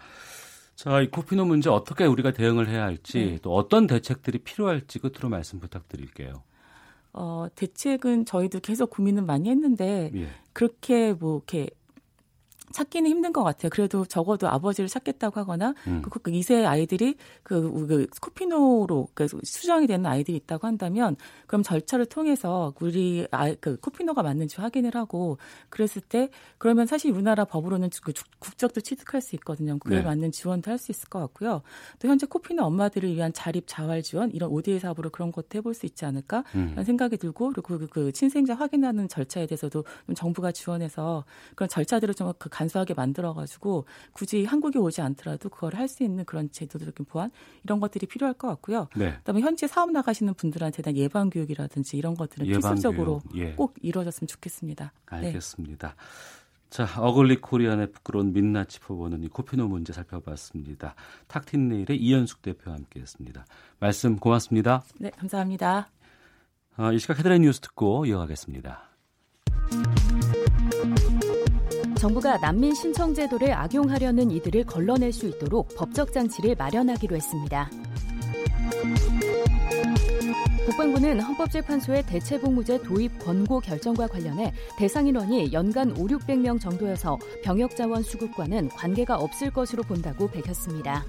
자, 0.74 1.00
이 1.00 1.10
코피노 1.10 1.44
문제 1.44 1.70
어떻게 1.70 2.04
우리가 2.06 2.32
대응을 2.32 2.68
해야 2.68 2.84
할지 2.84 3.18
네. 3.18 3.38
또 3.42 3.54
어떤 3.54 3.86
대책들이 3.86 4.38
필요할지 4.38 4.98
끝으로 4.98 5.28
말씀 5.28 5.60
부탁드릴게요. 5.60 6.42
어, 7.12 7.46
대책은 7.54 8.24
저희도 8.24 8.60
계속 8.60 8.90
고민을 8.90 9.22
많이 9.22 9.50
했는데 9.50 10.10
예. 10.14 10.26
그렇게 10.52 11.12
뭐 11.12 11.36
이렇게 11.36 11.68
찾기는 12.72 13.08
힘든 13.08 13.32
것 13.32 13.42
같아요. 13.42 13.70
그래도 13.70 14.04
적어도 14.04 14.48
아버지를 14.48 14.88
찾겠다고 14.88 15.40
하거나 15.40 15.74
음. 15.86 16.02
그, 16.02 16.10
그 16.10 16.30
2세 16.30 16.66
아이들이 16.66 17.16
그, 17.42 17.86
그 17.86 18.06
코피노로 18.20 19.08
그 19.14 19.28
수정이 19.42 19.86
되는 19.86 20.04
아이들이 20.06 20.36
있다고 20.36 20.66
한다면 20.66 21.16
그럼 21.46 21.62
절차를 21.62 22.06
통해서 22.06 22.74
우리 22.80 23.26
아, 23.30 23.54
그 23.60 23.76
코피노가 23.78 24.22
맞는지 24.22 24.60
확인을 24.60 24.94
하고 24.94 25.38
그랬을 25.70 26.02
때 26.02 26.28
그러면 26.58 26.86
사실 26.86 27.12
우리나라 27.12 27.44
법으로는 27.44 27.90
그 28.02 28.12
국적도 28.38 28.80
취득할 28.80 29.22
수 29.22 29.36
있거든요. 29.36 29.78
그에 29.78 29.98
네. 29.98 30.02
맞는 30.02 30.32
지원도 30.32 30.70
할 30.70 30.82
수 30.82 30.92
있을 30.92 31.08
것 31.08 31.20
같고요. 31.20 31.62
또 31.98 32.08
현재 32.08 32.26
코피노 32.26 32.62
엄마들을 32.64 33.14
위한 33.14 33.32
자립 33.32 33.64
자활 33.66 34.02
지원 34.02 34.30
이런 34.32 34.50
ODA 34.50 34.78
사업으로 34.78 35.10
그런 35.10 35.32
것도 35.32 35.56
해볼 35.56 35.72
수 35.74 35.86
있지 35.86 36.04
않을까 36.04 36.44
음. 36.54 36.68
라는 36.70 36.84
생각이 36.84 37.16
들고 37.16 37.50
그리고 37.50 37.62
그, 37.62 37.86
그 37.86 38.12
친생자 38.12 38.54
확인하는 38.54 39.08
절차에 39.08 39.46
대해서도 39.46 39.84
좀 40.06 40.14
정부가 40.14 40.52
지원해서 40.52 41.24
그런 41.54 41.68
절차들을 41.68 42.14
좀그 42.14 42.48
간소하게 42.62 42.94
만들어가지고 42.94 43.86
굳이 44.12 44.44
한국에 44.44 44.78
오지 44.78 45.00
않더라도 45.00 45.48
그걸 45.48 45.74
할 45.74 45.92
수 45.92 46.04
있는 46.04 46.24
그런 46.24 46.50
제도적인 46.50 47.04
보완 47.04 47.30
이런 47.64 47.78
것들이 47.78 48.06
필요할 48.06 48.34
것 48.34 48.48
같고요. 48.48 48.88
네. 48.96 49.14
그다음에 49.18 49.40
현재 49.40 49.66
사업 49.66 49.90
나가시는 49.90 50.32
분들한테 50.34 50.80
대한 50.82 50.96
예방 50.96 51.28
교육이라든지 51.28 51.98
이런 51.98 52.14
것들은 52.14 52.46
예방 52.46 52.72
필수적으로 52.72 53.20
예. 53.34 53.52
꼭 53.52 53.74
이루어졌으면 53.82 54.26
좋겠습니다. 54.28 54.92
네. 55.10 55.16
알겠습니다. 55.16 55.88
네. 55.88 55.94
자, 56.70 56.88
어글리 56.96 57.42
코리안의 57.42 57.92
부끄러운 57.92 58.32
민낯 58.32 58.70
짚어보는 58.70 59.22
이 59.24 59.28
코피노 59.28 59.68
문제 59.68 59.92
살펴봤습니다. 59.92 60.94
탁틴 61.26 61.68
네일의 61.68 61.98
이현숙 61.98 62.40
대표와 62.40 62.76
함께했습니다. 62.76 63.44
말씀 63.78 64.16
고맙습니다. 64.16 64.82
네, 64.98 65.10
감사합니다. 65.10 65.90
아, 66.76 66.92
이 66.92 66.98
시각 66.98 67.18
헤드라인 67.18 67.42
뉴스 67.42 67.60
듣고 67.60 68.06
이어가겠습니다. 68.06 68.91
정부가 72.02 72.36
난민 72.38 72.74
신청 72.74 73.14
제도를 73.14 73.52
악용하려는 73.52 74.32
이들을 74.32 74.64
걸러낼 74.64 75.12
수 75.12 75.28
있도록 75.28 75.68
법적 75.76 76.12
장치를 76.12 76.56
마련하기로 76.56 77.14
했습니다. 77.14 77.70
국방부는 80.66 81.20
헌법재판소의 81.20 82.04
대체복무제 82.06 82.82
도입 82.82 83.24
권고 83.24 83.60
결정과 83.60 84.08
관련해 84.08 84.52
대상 84.76 85.06
인원이 85.06 85.52
연간 85.52 85.92
5, 85.92 86.08
600명 86.08 86.60
정도여서 86.60 87.20
병역 87.44 87.76
자원 87.76 88.02
수급과는 88.02 88.70
관계가 88.70 89.14
없을 89.14 89.52
것으로 89.52 89.84
본다고 89.84 90.26
밝혔습니다. 90.26 91.04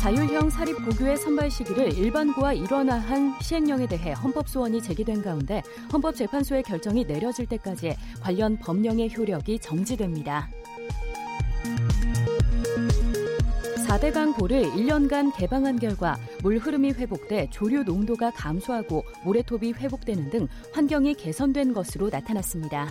자율형 0.00 0.50
사립 0.50 0.76
고교의 0.84 1.16
선발 1.16 1.50
시기를 1.50 1.92
일반고와 1.92 2.52
일원화한 2.52 3.34
시행령에 3.40 3.88
대해 3.88 4.12
헌법 4.12 4.48
소원이 4.48 4.80
제기된 4.80 5.22
가운데 5.22 5.60
헌법재판소의 5.92 6.62
결정이 6.62 7.04
내려질 7.04 7.46
때까지 7.46 7.96
관련 8.20 8.56
법령의 8.58 9.12
효력이 9.16 9.58
정지됩니다. 9.58 10.48
4대강 13.88 14.36
보를 14.36 14.70
1년간 14.70 15.34
개방한 15.36 15.80
결과 15.80 16.16
물 16.42 16.58
흐름이 16.58 16.92
회복돼 16.92 17.48
조류 17.50 17.82
농도가 17.82 18.30
감소하고 18.30 19.02
모래톱이 19.24 19.72
회복되는 19.72 20.30
등 20.30 20.46
환경이 20.72 21.14
개선된 21.14 21.72
것으로 21.72 22.08
나타났습니다. 22.08 22.88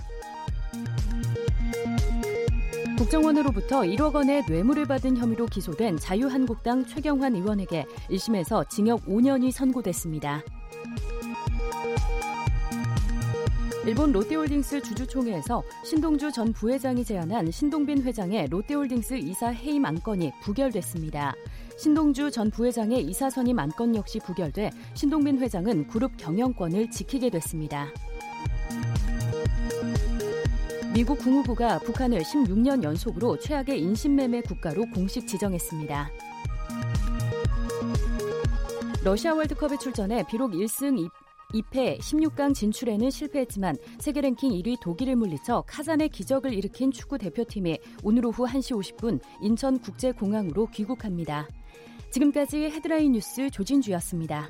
국정원으로부터 2.97 3.81
1억 3.81 4.15
원의 4.15 4.43
뇌물을 4.49 4.86
받은 4.86 5.17
혐의로 5.17 5.45
기소된 5.45 5.97
자유한국당 5.97 6.83
최경환 6.86 7.36
의원에게 7.36 7.86
1심에서 8.10 8.67
징역 8.69 9.05
5년이 9.05 9.51
선고됐습니다. 9.51 10.41
일본 13.86 14.12
롯데홀딩스 14.12 14.81
주주총회에서 14.81 15.62
신동주 15.86 16.31
전 16.31 16.51
부회장이 16.51 17.05
제안한 17.05 17.51
신동빈 17.51 18.01
회장의 18.01 18.47
롯데홀딩스 18.49 19.13
이사 19.19 19.49
해임 19.49 19.86
안건이 19.86 20.31
부결됐습니다. 20.41 21.36
신동주 21.77 22.31
전 22.31 22.49
부회장의 22.49 23.03
이사 23.03 23.29
선임 23.29 23.60
안건 23.60 23.95
역시 23.95 24.19
부결돼 24.19 24.71
신동빈 24.95 25.38
회장은 25.38 25.88
그룹 25.88 26.17
경영권을 26.17 26.89
지키게 26.89 27.29
됐습니다. 27.29 27.88
미국 30.97 31.19
국무부가 31.19 31.77
북한을 31.77 32.21
16년 32.21 32.81
연속으로 32.81 33.38
최악의 33.38 33.79
인신매매 33.79 34.41
국가로 34.41 34.88
공식 34.88 35.27
지정했습니다. 35.27 36.10
러시아 39.03 39.36
월드컵에 39.36 39.77
출전해 39.77 40.23
비록 40.27 40.53
1승 40.53 41.07
2패 41.53 41.99
16강 41.99 42.55
진출에는 42.55 43.12
실패했지만 43.12 43.75
세계 43.99 44.21
랭킹 44.21 44.49
1위 44.49 44.79
독일을 44.81 45.17
물리쳐 45.17 45.65
카잔의 45.67 46.10
기적을 46.10 46.51
일으킨 46.51 46.91
축구 46.91 47.19
대표팀이 47.19 47.77
오늘 48.01 48.25
오후 48.25 48.47
1시 48.47 48.97
50분 48.97 49.19
인천 49.43 49.79
국제공항으로 49.79 50.65
귀국합니다. 50.71 51.47
지금까지 52.10 52.71
헤드라인 52.71 53.12
뉴스 53.12 53.51
조진주였습니다. 53.51 54.49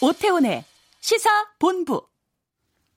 오태훈의 0.00 0.64
시사 1.00 1.28
본부 1.58 2.06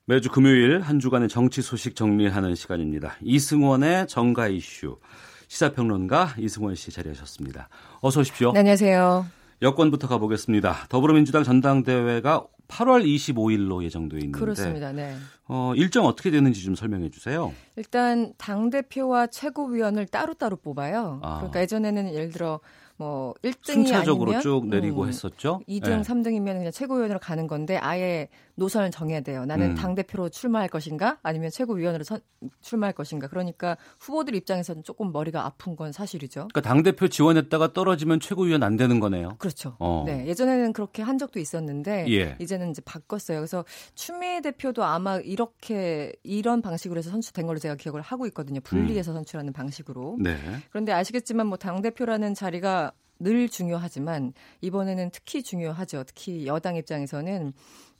매주 0.05 0.29
금요일 0.29 0.81
한 0.81 0.99
주간의 0.99 1.29
정치 1.29 1.61
소식 1.61 1.95
정리하는 1.95 2.53
시간입니다. 2.53 3.15
이승원의 3.21 4.07
정가 4.07 4.47
이슈 4.49 4.99
시사평론가 5.47 6.35
이승원 6.37 6.75
씨 6.75 6.91
자리하셨습니다. 6.91 7.69
어서 8.01 8.19
오십시오. 8.21 8.51
네, 8.53 8.59
안녕하세요. 8.59 9.25
여권부터 9.61 10.07
가보겠습니다. 10.07 10.85
더불어민주당 10.89 11.43
전당대회가 11.43 12.45
8월 12.67 13.03
25일로 13.03 13.83
예정돼 13.83 14.17
있는데 14.17 14.39
그렇습니다. 14.39 14.91
네. 14.91 15.15
어, 15.47 15.73
일정 15.75 16.05
어떻게 16.05 16.31
되는지 16.31 16.63
좀 16.63 16.75
설명해 16.75 17.09
주세요. 17.09 17.53
일단 17.75 18.33
당 18.37 18.69
대표와 18.69 19.27
최고위원을 19.27 20.05
따로따로 20.07 20.55
뽑아요. 20.55 21.19
아. 21.21 21.37
그러니까 21.37 21.61
예전에는 21.61 22.13
예를 22.13 22.29
들어 22.29 22.59
뭐 23.01 23.33
1등이 23.41 23.73
순차적으로 23.73 24.29
아니면 24.29 24.41
쭉 24.43 24.67
내리고 24.67 25.01
음, 25.01 25.07
했었죠. 25.07 25.61
2등, 25.67 25.89
네. 25.89 26.01
3등이면 26.01 26.45
그냥 26.45 26.71
최고위원으로 26.71 27.17
가는 27.17 27.47
건데 27.47 27.77
아예 27.77 28.27
노선을 28.55 28.91
정해야 28.91 29.21
돼요. 29.21 29.45
나는 29.45 29.71
음. 29.71 29.75
당 29.75 29.95
대표로 29.95 30.27
출마할 30.29 30.67
것인가 30.67 31.19
아니면 31.23 31.49
최고위원으로 31.49 32.03
선, 32.03 32.19
출마할 32.61 32.93
것인가. 32.93 33.27
그러니까 33.27 33.77
후보들 33.99 34.35
입장에서는 34.35 34.83
조금 34.83 35.11
머리가 35.13 35.45
아픈 35.45 35.75
건 35.77 35.91
사실이죠. 35.93 36.49
그러니까 36.51 36.61
당 36.61 36.83
대표 36.83 37.07
지원했다가 37.07 37.71
떨어지면 37.73 38.19
최고위원 38.19 38.63
안 38.63 38.75
되는 38.75 38.99
거네요. 38.99 39.35
그렇죠. 39.39 39.77
어. 39.79 40.03
네, 40.05 40.27
예전에는 40.27 40.73
그렇게 40.73 41.01
한 41.01 41.17
적도 41.17 41.39
있었는데 41.39 42.05
예. 42.09 42.35
이제는 42.39 42.71
이제 42.71 42.81
바꿨어요. 42.83 43.37
그래서 43.39 43.63
추미애 43.95 44.41
대표도 44.41 44.83
아마 44.83 45.17
이렇게 45.17 46.11
이런 46.23 46.61
방식으로 46.61 46.97
해서 46.97 47.09
선출된 47.11 47.47
걸로 47.47 47.59
제가 47.59 47.75
기억을 47.75 48.01
하고 48.01 48.25
있거든요. 48.27 48.59
분리해서 48.59 49.13
음. 49.13 49.15
선출하는 49.15 49.53
방식으로. 49.53 50.17
네. 50.19 50.35
그런데 50.69 50.91
아시겠지만 50.91 51.47
뭐 51.47 51.61
당 51.61 51.81
대표라는 51.83 52.33
자리가 52.33 52.91
늘 53.19 53.47
중요하지만 53.47 54.33
이번에는 54.61 55.11
특히 55.13 55.43
중요하죠. 55.43 56.03
특히 56.07 56.47
여당 56.47 56.75
입장에서는 56.75 57.53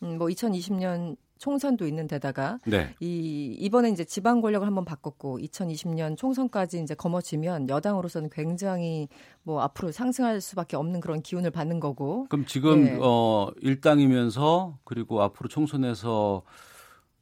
음, 0.03 0.17
뭐 0.17 0.27
2020년 0.27 1.15
총선도 1.41 1.87
있는 1.87 2.07
데다가 2.07 2.59
네. 2.67 2.93
이 2.99 3.57
이번에 3.59 3.89
이제 3.89 4.03
지방 4.03 4.41
권력을 4.41 4.65
한번 4.65 4.85
바꿨고 4.85 5.39
2020년 5.39 6.15
총선까지 6.15 6.79
이제 6.83 6.93
거머쥐면 6.93 7.67
여당으로서는 7.67 8.29
굉장히 8.31 9.07
뭐 9.41 9.61
앞으로 9.61 9.91
상승할 9.91 10.39
수밖에 10.39 10.77
없는 10.77 10.99
그런 10.99 11.23
기운을 11.23 11.49
받는 11.49 11.79
거고. 11.79 12.27
그럼 12.29 12.45
지금 12.45 12.83
네. 12.83 12.99
어 13.01 13.49
일당이면서 13.59 14.77
그리고 14.83 15.23
앞으로 15.23 15.49
총선에서 15.49 16.43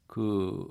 그 0.05 0.67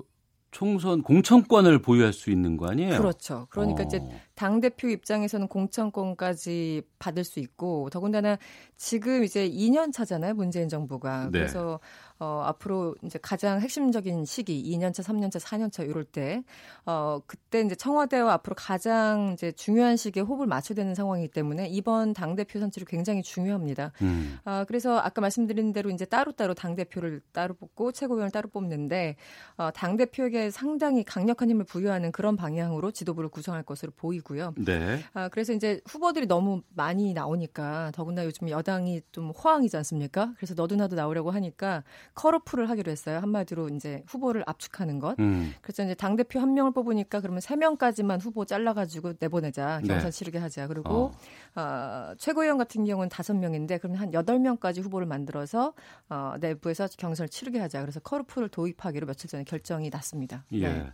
총선 0.51 1.01
공천권을 1.01 1.81
보유할 1.81 2.13
수 2.13 2.31
있는 2.31 2.57
거 2.57 2.67
아니에요? 2.67 2.97
그렇죠. 2.97 3.47
그러니까 3.49 3.83
어. 3.83 3.85
이제 3.85 3.99
당 4.39 4.61
대표 4.61 4.87
입장에서는 4.87 5.49
공천권까지 5.49 6.83
받을 6.97 7.25
수 7.25 7.41
있고 7.41 7.89
더군다나 7.89 8.37
지금 8.77 9.25
이제 9.25 9.45
2년 9.49 9.91
차잖아요 9.91 10.33
문재인 10.33 10.69
정부가 10.69 11.25
네. 11.25 11.31
그래서 11.31 11.81
어, 12.21 12.41
앞으로 12.45 12.95
이제 13.03 13.17
가장 13.21 13.61
핵심적인 13.61 14.25
시기 14.25 14.61
2년차, 14.77 15.01
3년차, 15.01 15.39
4년차 15.39 15.87
이럴 15.87 16.03
때 16.03 16.43
어, 16.85 17.21
그때 17.25 17.61
이제 17.61 17.75
청와대와 17.75 18.33
앞으로 18.33 18.55
가장 18.55 19.31
이제 19.33 19.53
중요한 19.53 19.95
시기에 19.95 20.23
호흡을 20.23 20.45
맞춰야 20.45 20.75
되는 20.75 20.93
상황이기 20.95 21.29
때문에 21.29 21.69
이번 21.69 22.13
당 22.13 22.35
대표 22.35 22.59
선출이 22.59 22.85
굉장히 22.89 23.23
중요합니다. 23.23 23.93
음. 24.01 24.37
아, 24.43 24.65
그래서 24.67 24.99
아까 24.99 25.21
말씀드린 25.21 25.71
대로 25.71 25.89
이제 25.91 26.03
따로따로 26.03 26.55
당 26.55 26.75
대표를 26.75 27.21
따로 27.31 27.53
뽑고 27.53 27.93
최고위원을 27.93 28.31
따로 28.31 28.49
뽑는데 28.49 29.15
어, 29.55 29.69
당 29.73 29.95
대표에게 29.95 30.51
상당히 30.51 31.05
강력한 31.05 31.49
힘을 31.49 31.63
부여하는 31.63 32.11
그런 32.11 32.35
방향으로 32.35 32.91
지도부를 32.91 33.29
구성할 33.29 33.63
것으로 33.63 33.93
보이고요. 33.95 34.55
네. 34.57 34.99
아, 35.13 35.29
그래서 35.29 35.53
이제 35.53 35.79
후보들이 35.87 36.27
너무 36.27 36.63
많이 36.75 37.13
나오니까 37.13 37.91
더군다나 37.95 38.25
요즘 38.25 38.49
여당이 38.49 39.03
좀 39.13 39.29
호황이지 39.29 39.77
않습니까? 39.77 40.33
그래서 40.35 40.53
너도나도 40.53 40.97
나오려고 40.97 41.31
하니까 41.31 41.83
컬오프를 42.15 42.69
하기로 42.69 42.91
했어요. 42.91 43.19
한마디로 43.19 43.69
이제 43.69 44.03
후보를 44.07 44.43
압축하는 44.45 44.99
것. 44.99 45.17
음. 45.19 45.53
그래서 45.61 45.83
이제 45.83 45.93
당 45.93 46.15
대표 46.15 46.39
한 46.39 46.53
명을 46.53 46.71
뽑으니까 46.71 47.21
그러면 47.21 47.41
세 47.41 47.55
명까지만 47.55 48.21
후보 48.21 48.45
잘라가지고 48.45 49.13
내보내자 49.19 49.81
경선 49.85 50.05
네. 50.05 50.11
치르게 50.11 50.37
하자. 50.37 50.67
그리고 50.67 50.89
어. 50.89 51.11
어, 51.55 52.13
최고위원 52.17 52.57
같은 52.57 52.85
경우는 52.85 53.09
다섯 53.09 53.35
명인데 53.35 53.77
그러면 53.77 54.01
한 54.01 54.13
여덟 54.13 54.39
명까지 54.39 54.81
후보를 54.81 55.07
만들어서 55.07 55.73
어, 56.09 56.35
내부에서 56.39 56.87
경선을 56.97 57.29
치르게 57.29 57.59
하자. 57.59 57.81
그래서 57.81 57.99
컬오프를 57.99 58.49
도입하기로 58.49 59.07
며칠 59.07 59.29
전에 59.29 59.43
결정이 59.43 59.89
났습니다. 59.89 60.45
예. 60.51 60.67
네. 60.67 60.91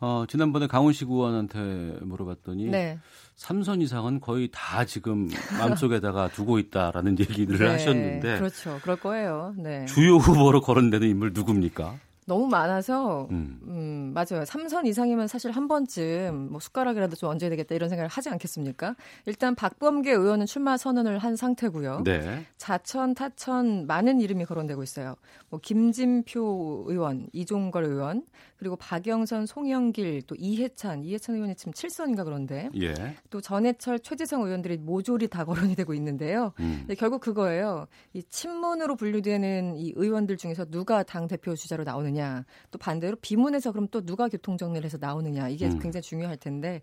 어, 0.00 0.24
지난번에 0.28 0.66
강훈식 0.66 1.08
의원한테 1.10 1.98
물어봤더니 2.02 2.66
네. 2.66 2.98
삼선 3.36 3.80
이상은 3.80 4.20
거의 4.20 4.48
다 4.52 4.84
지금 4.84 5.28
마음속에다가 5.58 6.28
두고 6.34 6.58
있다라는 6.58 7.18
얘기를 7.18 7.58
네, 7.58 7.66
하셨는데 7.66 8.38
그렇죠. 8.38 8.78
그럴 8.82 8.96
거예요. 8.96 9.54
네. 9.56 9.86
주요 9.86 10.16
후보로 10.16 10.60
거론되는 10.60 11.08
인물 11.08 11.32
누굽니까? 11.32 11.98
너무 12.26 12.46
많아서 12.46 13.28
음. 13.30 13.60
음. 13.66 14.12
맞아요. 14.14 14.44
삼선 14.44 14.86
이상이면 14.86 15.28
사실 15.28 15.50
한 15.50 15.68
번쯤 15.68 16.48
뭐 16.50 16.60
숟가락이라도 16.60 17.16
좀 17.16 17.28
얹어야 17.30 17.50
되겠다 17.50 17.74
이런 17.74 17.88
생각을 17.90 18.08
하지 18.08 18.30
않겠습니까? 18.30 18.96
일단 19.26 19.54
박범계 19.54 20.10
의원은 20.12 20.46
출마 20.46 20.76
선언을 20.76 21.18
한 21.18 21.36
상태고요. 21.36 22.02
네. 22.04 22.46
자천 22.56 23.14
타천 23.14 23.86
많은 23.86 24.20
이름이 24.20 24.46
거론되고 24.46 24.82
있어요. 24.82 25.16
뭐 25.50 25.60
김진표 25.60 26.86
의원, 26.88 27.26
이종걸 27.32 27.84
의원, 27.84 28.22
그리고 28.56 28.76
박영선, 28.76 29.46
송영길, 29.46 30.22
또 30.22 30.34
이해찬, 30.38 31.04
이해찬 31.04 31.36
의원이 31.36 31.54
지금 31.56 31.72
7선인가 31.72 32.24
그런데 32.24 32.70
예. 32.80 32.94
또 33.30 33.40
전해철, 33.40 33.98
최재성 33.98 34.42
의원들이 34.42 34.78
모조리 34.78 35.28
다 35.28 35.44
거론이 35.44 35.74
되고 35.74 35.94
있는데요. 35.94 36.52
음. 36.60 36.86
결국 36.98 37.20
그거예요. 37.20 37.86
이 38.12 38.22
친문으로 38.22 38.96
분류되는 38.96 39.76
이 39.76 39.92
의원들 39.96 40.36
중에서 40.36 40.64
누가 40.66 41.02
당 41.02 41.28
대표 41.28 41.54
주자로 41.54 41.84
나오느냐 41.84 42.44
또 42.70 42.78
반대로 42.78 43.16
비문에서 43.20 43.72
그럼 43.72 43.88
또 43.90 44.04
누가 44.04 44.28
교통 44.28 44.56
정리를 44.56 44.84
해서 44.84 44.98
나오느냐 45.00 45.48
이게 45.48 45.66
음. 45.66 45.78
굉장히 45.78 46.02
중요할 46.02 46.36
텐데 46.36 46.82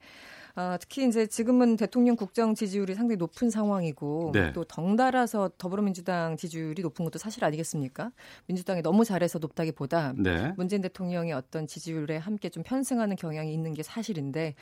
어, 0.56 0.76
특히 0.80 1.08
이제 1.08 1.28
지금은 1.28 1.78
대통령 1.78 2.16
국정 2.16 2.56
지지율이 2.56 2.96
상당히 2.96 3.18
높은 3.18 3.50
상황이고 3.50 4.32
네. 4.34 4.54
또 4.54 4.64
덩달아서 4.64 5.52
더불어민주당 5.58 6.38
지지율이 6.38 6.82
높은 6.82 7.06
것도 7.06 7.20
사실 7.20 7.44
아니겠습니까? 7.46 8.12
민주당이 8.48 8.82
너무 8.82 9.06
잘해서 9.06 9.40
높다기보다 9.40 10.14
네. 10.18 10.54
문재인 10.58 10.82
대통령의 10.82 11.34
어떤 11.34 11.68
지지율에 11.68 12.18
함께 12.18 12.50
좀 12.50 12.64
편승하는 12.64 13.16
경향이 13.16 13.54
있는 13.54 13.74
게 13.74 13.84
사실인데 13.84 14.56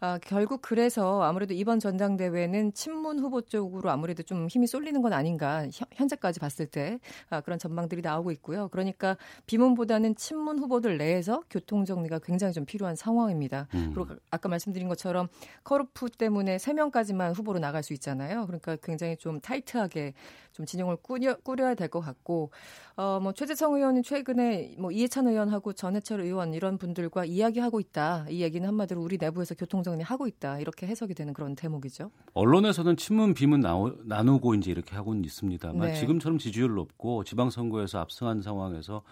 아, 0.00 0.18
결국 0.22 0.62
그래서 0.62 1.22
아무래도 1.22 1.54
이번 1.54 1.78
전당대회는 1.78 2.72
친문 2.72 3.18
후보 3.20 3.40
쪽으로 3.40 3.90
아무래도 3.90 4.22
좀 4.22 4.48
힘이 4.48 4.66
쏠리는 4.66 5.00
건 5.02 5.12
아닌가 5.12 5.66
현재까지 5.92 6.40
봤을 6.40 6.66
때 6.66 6.98
아, 7.30 7.40
그런 7.40 7.58
전망들이 7.58 8.02
나오고 8.02 8.30
있고요. 8.32 8.68
그러니까 8.68 9.16
비문보다는 9.46 10.16
친문 10.16 10.58
후보들 10.58 10.98
내에서 10.98 11.42
교통 11.50 11.84
정리가 11.84 12.20
굉장히 12.20 12.52
좀 12.52 12.64
필요한 12.64 12.96
상황입니다. 12.96 13.68
음. 13.74 13.92
그리고 13.94 14.14
아까 14.30 14.48
말씀드린 14.48 14.88
것처럼 14.88 15.28
커르프 15.64 16.10
때문에 16.10 16.58
3명까지만 16.58 17.36
후보로 17.36 17.58
나갈 17.58 17.82
수 17.82 17.92
있잖아요. 17.94 18.46
그러니까 18.46 18.76
굉장히 18.76 19.16
좀 19.16 19.40
타이트하게 19.40 20.14
좀 20.52 20.64
진영을 20.66 20.96
꾸려, 21.02 21.36
꾸려야 21.36 21.74
될 21.74 21.86
것 21.88 22.00
같고, 22.00 22.50
어, 22.96 23.20
뭐, 23.22 23.32
최재성 23.32 23.74
의원은 23.74 24.02
최근에 24.02 24.74
뭐 24.78 24.90
이해찬 24.90 25.26
의원하고 25.28 25.72
전해철 25.72 26.20
의원 26.20 26.52
이런 26.54 26.78
분들과 26.78 27.24
이야기하고 27.24 27.78
있다. 27.80 28.26
이 28.28 28.42
얘기는 28.42 28.66
한마디로 28.66 29.00
우리 29.02 29.18
내부에서 29.18 29.54
교통정리 29.54 30.02
하고 30.02 30.26
있다. 30.26 30.58
이렇게 30.60 30.86
해석이 30.86 31.14
되는 31.14 31.32
그런 31.32 31.54
대목이죠. 31.54 32.10
언론에서는 32.34 32.96
친문, 32.96 33.34
비문 33.34 33.60
나오, 33.60 33.92
나누고 34.04 34.54
이제 34.54 34.70
이렇게 34.70 34.94
하고는 34.96 35.24
있습니다만 35.24 35.88
네. 35.88 35.94
지금처럼 35.94 36.38
지지율 36.38 36.74
높고 36.74 37.24
지방선거에서 37.24 37.98
압승한 38.00 38.42
상황에서 38.42 39.02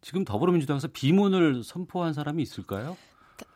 지금 0.00 0.24
더불어민주당에서 0.24 0.88
비문을 0.88 1.64
선포한 1.64 2.12
사람이 2.12 2.42
있을까요? 2.42 2.96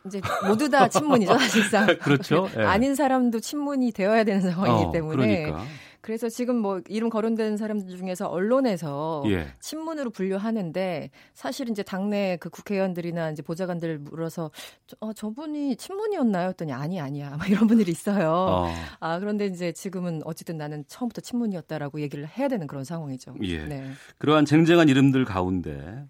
이제 0.05 0.21
모두 0.47 0.69
다 0.69 0.87
친문이죠 0.87 1.37
사실상. 1.37 1.87
그렇죠. 1.99 2.49
네. 2.55 2.63
아닌 2.65 2.95
사람도 2.95 3.39
친문이 3.39 3.91
되어야 3.91 4.23
되는 4.23 4.41
상황이기 4.41 4.85
어, 4.87 4.91
때문에. 4.91 5.43
그러니까. 5.45 5.65
그래서 6.03 6.27
지금 6.27 6.57
뭐 6.57 6.81
이름 6.89 7.09
거론된 7.09 7.55
사람들 7.55 7.95
중에서 7.95 8.27
언론에서 8.27 9.23
예. 9.27 9.47
친문으로 9.61 10.09
분류하는데 10.09 11.09
사실 11.33 11.69
이제 11.69 11.81
당내 11.81 12.37
그 12.41 12.49
국회의원들이나 12.49 13.31
이제 13.31 13.41
보좌관들 13.41 13.99
물어서 13.99 14.51
어, 14.99 15.13
저분이 15.13 15.77
친문이었나요? 15.77 16.49
했더니 16.49 16.73
아니 16.73 16.99
아니야. 16.99 17.37
막 17.37 17.49
이런 17.49 17.67
분들이 17.67 17.89
있어요. 17.89 18.31
어. 18.31 18.73
아 18.99 19.19
그런데 19.19 19.45
이제 19.45 19.71
지금은 19.71 20.23
어쨌든 20.25 20.57
나는 20.57 20.83
처음부터 20.89 21.21
친문이었다라고 21.21 22.01
얘기를 22.01 22.27
해야 22.27 22.49
되는 22.49 22.67
그런 22.67 22.83
상황이죠. 22.83 23.35
예. 23.43 23.63
네. 23.63 23.89
그러한 24.17 24.43
쟁쟁한 24.43 24.89
이름들 24.89 25.23
가운데 25.23 26.05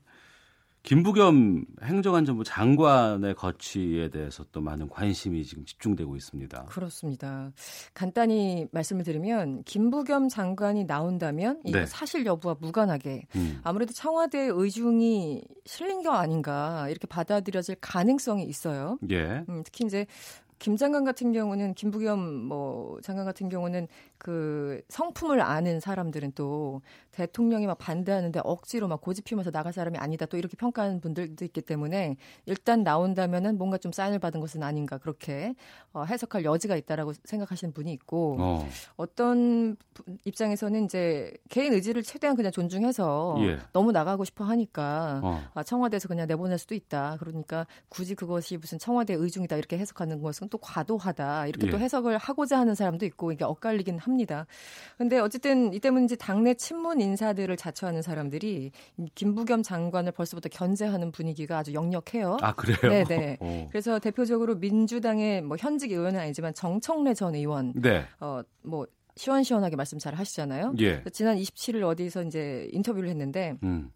김부겸 0.83 1.65
행정안전부 1.81 2.43
장관의 2.43 3.35
거취에 3.35 4.09
대해서 4.09 4.43
또 4.51 4.59
많은 4.59 4.89
관심이 4.89 5.45
지금 5.45 5.63
집중되고 5.63 6.17
있습니다. 6.17 6.65
그렇습니다. 6.65 7.51
간단히 7.93 8.67
말씀을 8.71 9.05
드리면 9.05 9.63
김부겸 9.63 10.27
장관이 10.27 10.83
나온다면 10.83 11.61
이거 11.63 11.79
네. 11.79 11.85
사실 11.85 12.25
여부와 12.25 12.57
무관하게 12.59 13.27
음. 13.35 13.61
아무래도 13.63 13.93
청와대 13.93 14.49
의중이 14.51 15.41
실린 15.65 16.03
거 16.03 16.11
아닌가 16.11 16.87
이렇게 16.89 17.07
받아들여질 17.07 17.77
가능성이 17.79 18.43
있어요. 18.43 18.99
예. 19.09 19.45
음, 19.47 19.63
특히 19.63 19.85
이제 19.85 20.05
김 20.59 20.77
장관 20.77 21.03
같은 21.03 21.33
경우는 21.33 21.73
김부겸 21.73 22.19
뭐 22.19 22.97
장관 23.01 23.25
같은 23.25 23.49
경우는 23.49 23.87
그 24.23 24.81
성품을 24.87 25.41
아는 25.41 25.81
사람들은 25.81 26.31
또 26.33 26.81
대통령이 27.11 27.67
막 27.67 27.77
반대하는데 27.77 28.39
억지로 28.45 28.87
막 28.87 29.01
고집 29.01 29.25
피우면서 29.25 29.51
나갈 29.51 29.73
사람이 29.73 29.97
아니다 29.97 30.25
또 30.25 30.37
이렇게 30.37 30.55
평가하는 30.55 31.01
분들도 31.01 31.43
있기 31.43 31.61
때문에 31.61 32.15
일단 32.45 32.83
나온다면은 32.83 33.57
뭔가 33.57 33.77
좀 33.77 33.91
사인을 33.91 34.19
받은 34.19 34.39
것은 34.39 34.63
아닌가 34.63 34.97
그렇게 34.97 35.55
어, 35.91 36.05
해석할 36.05 36.45
여지가 36.45 36.77
있다라고 36.77 37.11
생각하시는 37.25 37.73
분이 37.73 37.91
있고 37.91 38.37
어. 38.39 38.65
떤 39.15 39.75
입장에서는 40.23 40.85
이제 40.85 41.33
개인 41.49 41.73
의지를 41.73 42.01
최대한 42.01 42.37
그냥 42.37 42.53
존중해서 42.53 43.35
예. 43.39 43.59
너무 43.73 43.91
나가고 43.91 44.23
싶어 44.23 44.45
하니까 44.45 45.19
어. 45.21 45.43
아, 45.53 45.63
청와대에서 45.63 46.07
그냥 46.07 46.27
내보낼 46.27 46.57
수도 46.57 46.75
있다 46.75 47.17
그러니까 47.19 47.67
굳이 47.89 48.15
그것이 48.15 48.55
무슨 48.55 48.79
청와대 48.79 49.15
의중이다 49.15 49.57
이렇게 49.57 49.77
해석하는 49.77 50.21
것은 50.21 50.47
또 50.47 50.57
과도하다 50.59 51.47
이렇게 51.47 51.67
예. 51.67 51.71
또 51.71 51.77
해석을 51.77 52.17
하고자 52.17 52.57
하는 52.57 52.73
사람도 52.73 53.05
있고 53.05 53.33
이게 53.33 53.43
엇갈리긴 53.43 53.99
합니다. 53.99 54.12
근데 54.97 55.19
어쨌든 55.19 55.73
이 55.73 55.79
이제 56.03 56.15
당내 56.15 56.53
친문 56.55 57.01
인사들을 57.01 57.55
자처하는 57.57 58.01
사람들이 58.01 58.71
김부겸 59.15 59.63
장관을 59.63 60.11
벌써부터 60.11 60.49
견제하는 60.49 61.11
분위기가 61.11 61.59
아주 61.59 61.73
역력해요. 61.73 62.37
아 62.41 62.53
그래요? 62.53 62.77
네네. 62.81 63.37
오. 63.41 63.67
그래서 63.71 63.99
대표적으로 63.99 64.55
민주당의 64.55 65.41
뭐 65.41 65.57
현직 65.59 65.91
의원은 65.91 66.19
아니지만 66.19 66.53
정청래 66.53 67.13
전 67.13 67.35
의원, 67.35 67.73
네. 67.75 68.05
어뭐 68.19 68.87
시원시원하게 69.15 69.75
말씀 69.75 69.99
잘 69.99 70.15
하시잖아요. 70.15 70.75
예. 70.79 71.03
지난 71.11 71.37
27일 71.37 71.83
어디서 71.83 72.23
이제 72.23 72.67
인터뷰를 72.71 73.09
했는데. 73.09 73.55
음. 73.63 73.91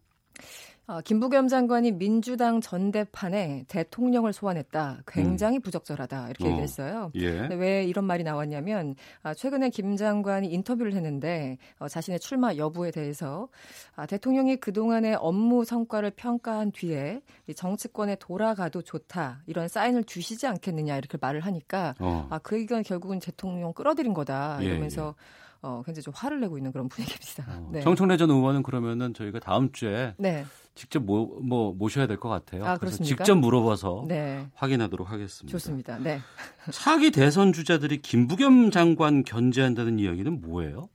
어, 0.88 1.02
김부겸 1.02 1.48
장관이 1.48 1.92
민주당 1.92 2.62
전대판에 2.62 3.66
대통령을 3.68 4.32
소환했다. 4.32 5.02
굉장히 5.06 5.58
음. 5.58 5.60
부적절하다. 5.60 6.30
이렇게 6.30 6.46
어. 6.46 6.48
얘기했어요. 6.48 7.12
예. 7.16 7.46
왜 7.54 7.84
이런 7.84 8.06
말이 8.06 8.24
나왔냐면 8.24 8.94
아, 9.22 9.34
최근에 9.34 9.68
김 9.68 9.96
장관이 9.96 10.48
인터뷰를 10.48 10.94
했는데 10.94 11.58
어, 11.78 11.88
자신의 11.88 12.20
출마 12.20 12.54
여부에 12.56 12.90
대해서 12.90 13.48
아, 13.96 14.06
대통령이 14.06 14.56
그동안의 14.56 15.16
업무 15.16 15.66
성과를 15.66 16.12
평가한 16.12 16.72
뒤에 16.72 17.20
정치권에 17.54 18.16
돌아가도 18.16 18.80
좋다. 18.80 19.42
이런 19.46 19.68
사인을 19.68 20.04
주시지 20.04 20.46
않겠느냐 20.46 20.96
이렇게 20.96 21.18
말을 21.20 21.40
하니까 21.40 21.96
어. 21.98 22.26
아, 22.30 22.38
그 22.38 22.56
의견 22.56 22.82
결국은 22.82 23.18
대통령 23.18 23.74
끌어들인 23.74 24.14
거다. 24.14 24.56
예, 24.62 24.64
이러면서 24.64 25.02
예, 25.02 25.08
예. 25.08 25.47
어, 25.62 25.82
굉장히 25.84 26.02
좀 26.04 26.14
화를 26.16 26.40
내고 26.40 26.56
있는 26.56 26.70
그런 26.72 26.88
분위기입니다. 26.88 27.44
어, 27.48 27.68
네. 27.72 27.80
정청래 27.80 28.16
전 28.16 28.30
의원은 28.30 28.62
그러면은 28.62 29.12
저희가 29.14 29.40
다음 29.40 29.72
주에 29.72 30.14
네. 30.16 30.44
직접 30.74 31.02
모, 31.02 31.26
뭐 31.42 31.72
모셔야 31.74 32.06
될 32.06 32.18
것 32.18 32.28
같아요. 32.28 32.64
아, 32.64 32.76
그래서 32.76 33.02
직접 33.02 33.34
물어봐서 33.36 34.04
네. 34.06 34.46
확인하도록 34.54 35.10
하겠습니다. 35.10 35.50
좋습니다. 35.50 35.98
네. 35.98 36.20
차기 36.72 37.10
대선 37.10 37.52
주자들이 37.52 38.00
김부겸 38.02 38.70
장관 38.70 39.24
견제한다는 39.24 39.98
이야기는 39.98 40.40
뭐예요? 40.40 40.88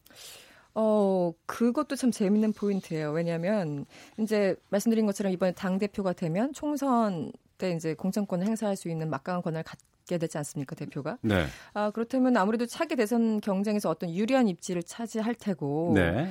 어, 0.76 1.34
그것도 1.46 1.96
참 1.96 2.12
재밌는 2.12 2.54
포인트예요. 2.54 3.12
왜냐하면 3.12 3.86
이제 4.18 4.56
말씀드린 4.70 5.06
것처럼 5.06 5.32
이번에 5.34 5.52
당 5.52 5.78
대표가 5.78 6.14
되면 6.14 6.52
총선 6.54 7.32
때 7.58 7.72
이제 7.74 7.94
공천권을 7.94 8.48
행사할 8.48 8.76
수 8.76 8.90
있는 8.90 9.10
막강한 9.10 9.42
권한을 9.44 9.64
갖 9.64 9.78
게 10.08 10.18
되지 10.18 10.38
않습니까 10.38 10.76
대표가? 10.76 11.18
네. 11.22 11.46
아 11.74 11.92
그렇다면 11.92 12.38
아무래도 12.38 12.66
차기 12.66 12.96
대선 12.96 13.40
경쟁에서 13.42 13.90
어떤 13.90 14.14
유리한 14.14 14.48
입지를 14.48 14.84
차지할 14.84 15.36
테고. 15.36 15.94
네. 15.96 16.30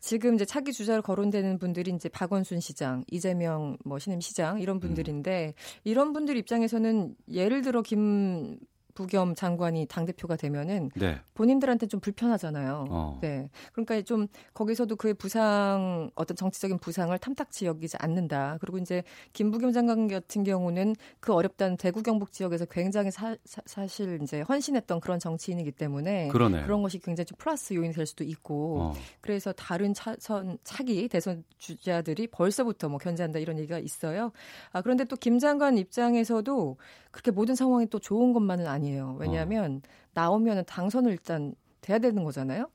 지금 0.00 0.34
이제 0.34 0.46
차기 0.46 0.72
주자로 0.72 1.02
거론되는 1.02 1.58
분들이 1.58 1.90
이제 1.90 2.08
박원순 2.08 2.60
시장, 2.60 3.04
이재명 3.10 3.76
뭐 3.84 3.98
신임 3.98 4.20
시장 4.20 4.58
이런 4.58 4.80
분들인데 4.80 5.48
음. 5.48 5.80
이런 5.84 6.12
분들 6.14 6.36
입장에서는 6.38 7.14
예를 7.30 7.60
들어 7.60 7.82
김 7.82 8.58
부겸 8.94 9.34
장관이 9.34 9.86
당 9.86 10.04
대표가 10.04 10.36
되면은 10.36 10.90
네. 10.96 11.20
본인들한테 11.34 11.86
좀 11.86 12.00
불편하잖아요. 12.00 12.86
어. 12.90 13.18
네. 13.22 13.48
그러니까 13.72 14.00
좀 14.02 14.26
거기서도 14.54 14.96
그의 14.96 15.14
부상 15.14 16.10
어떤 16.14 16.36
정치적인 16.36 16.78
부상을 16.78 17.16
탐탁치 17.18 17.66
여기지 17.66 17.96
않는다. 18.00 18.58
그리고 18.60 18.78
이제 18.78 19.02
김부겸 19.32 19.72
장관 19.72 20.08
같은 20.08 20.44
경우는 20.44 20.96
그 21.20 21.32
어렵다는 21.32 21.76
대구 21.76 22.02
경북 22.02 22.32
지역에서 22.32 22.64
굉장히 22.66 23.10
사, 23.10 23.36
사 23.44 23.86
실 23.86 24.20
이제 24.22 24.40
헌신했던 24.42 25.00
그런 25.00 25.18
정치인이기 25.18 25.72
때문에 25.72 26.28
그러네. 26.28 26.62
그런 26.62 26.82
것이 26.82 26.98
굉장히 26.98 27.26
좀 27.26 27.36
플러스 27.36 27.74
요인이 27.74 27.92
될 27.94 28.06
수도 28.06 28.24
있고 28.24 28.80
어. 28.80 28.94
그래서 29.20 29.52
다른 29.52 29.92
차선 29.92 30.58
차기 30.64 31.08
대선 31.08 31.44
주자들이 31.58 32.28
벌써부터 32.28 32.88
뭐 32.88 32.98
견제한다 32.98 33.38
이런 33.38 33.58
얘기가 33.58 33.78
있어요. 33.78 34.32
아 34.72 34.80
그런데 34.82 35.04
또 35.04 35.16
김 35.16 35.38
장관 35.38 35.78
입장에서도 35.78 36.76
그렇게 37.12 37.30
모든 37.30 37.54
상황이 37.54 37.86
또 37.86 38.00
좋은 38.00 38.32
것만은 38.32 38.66
아니에요. 38.66 39.16
왜냐하면 39.20 39.82
어. 39.84 39.88
나오면 40.14 40.64
당선을 40.66 41.12
일단 41.12 41.54
돼야 41.80 41.98
되는 41.98 42.24
거잖아요. 42.24 42.70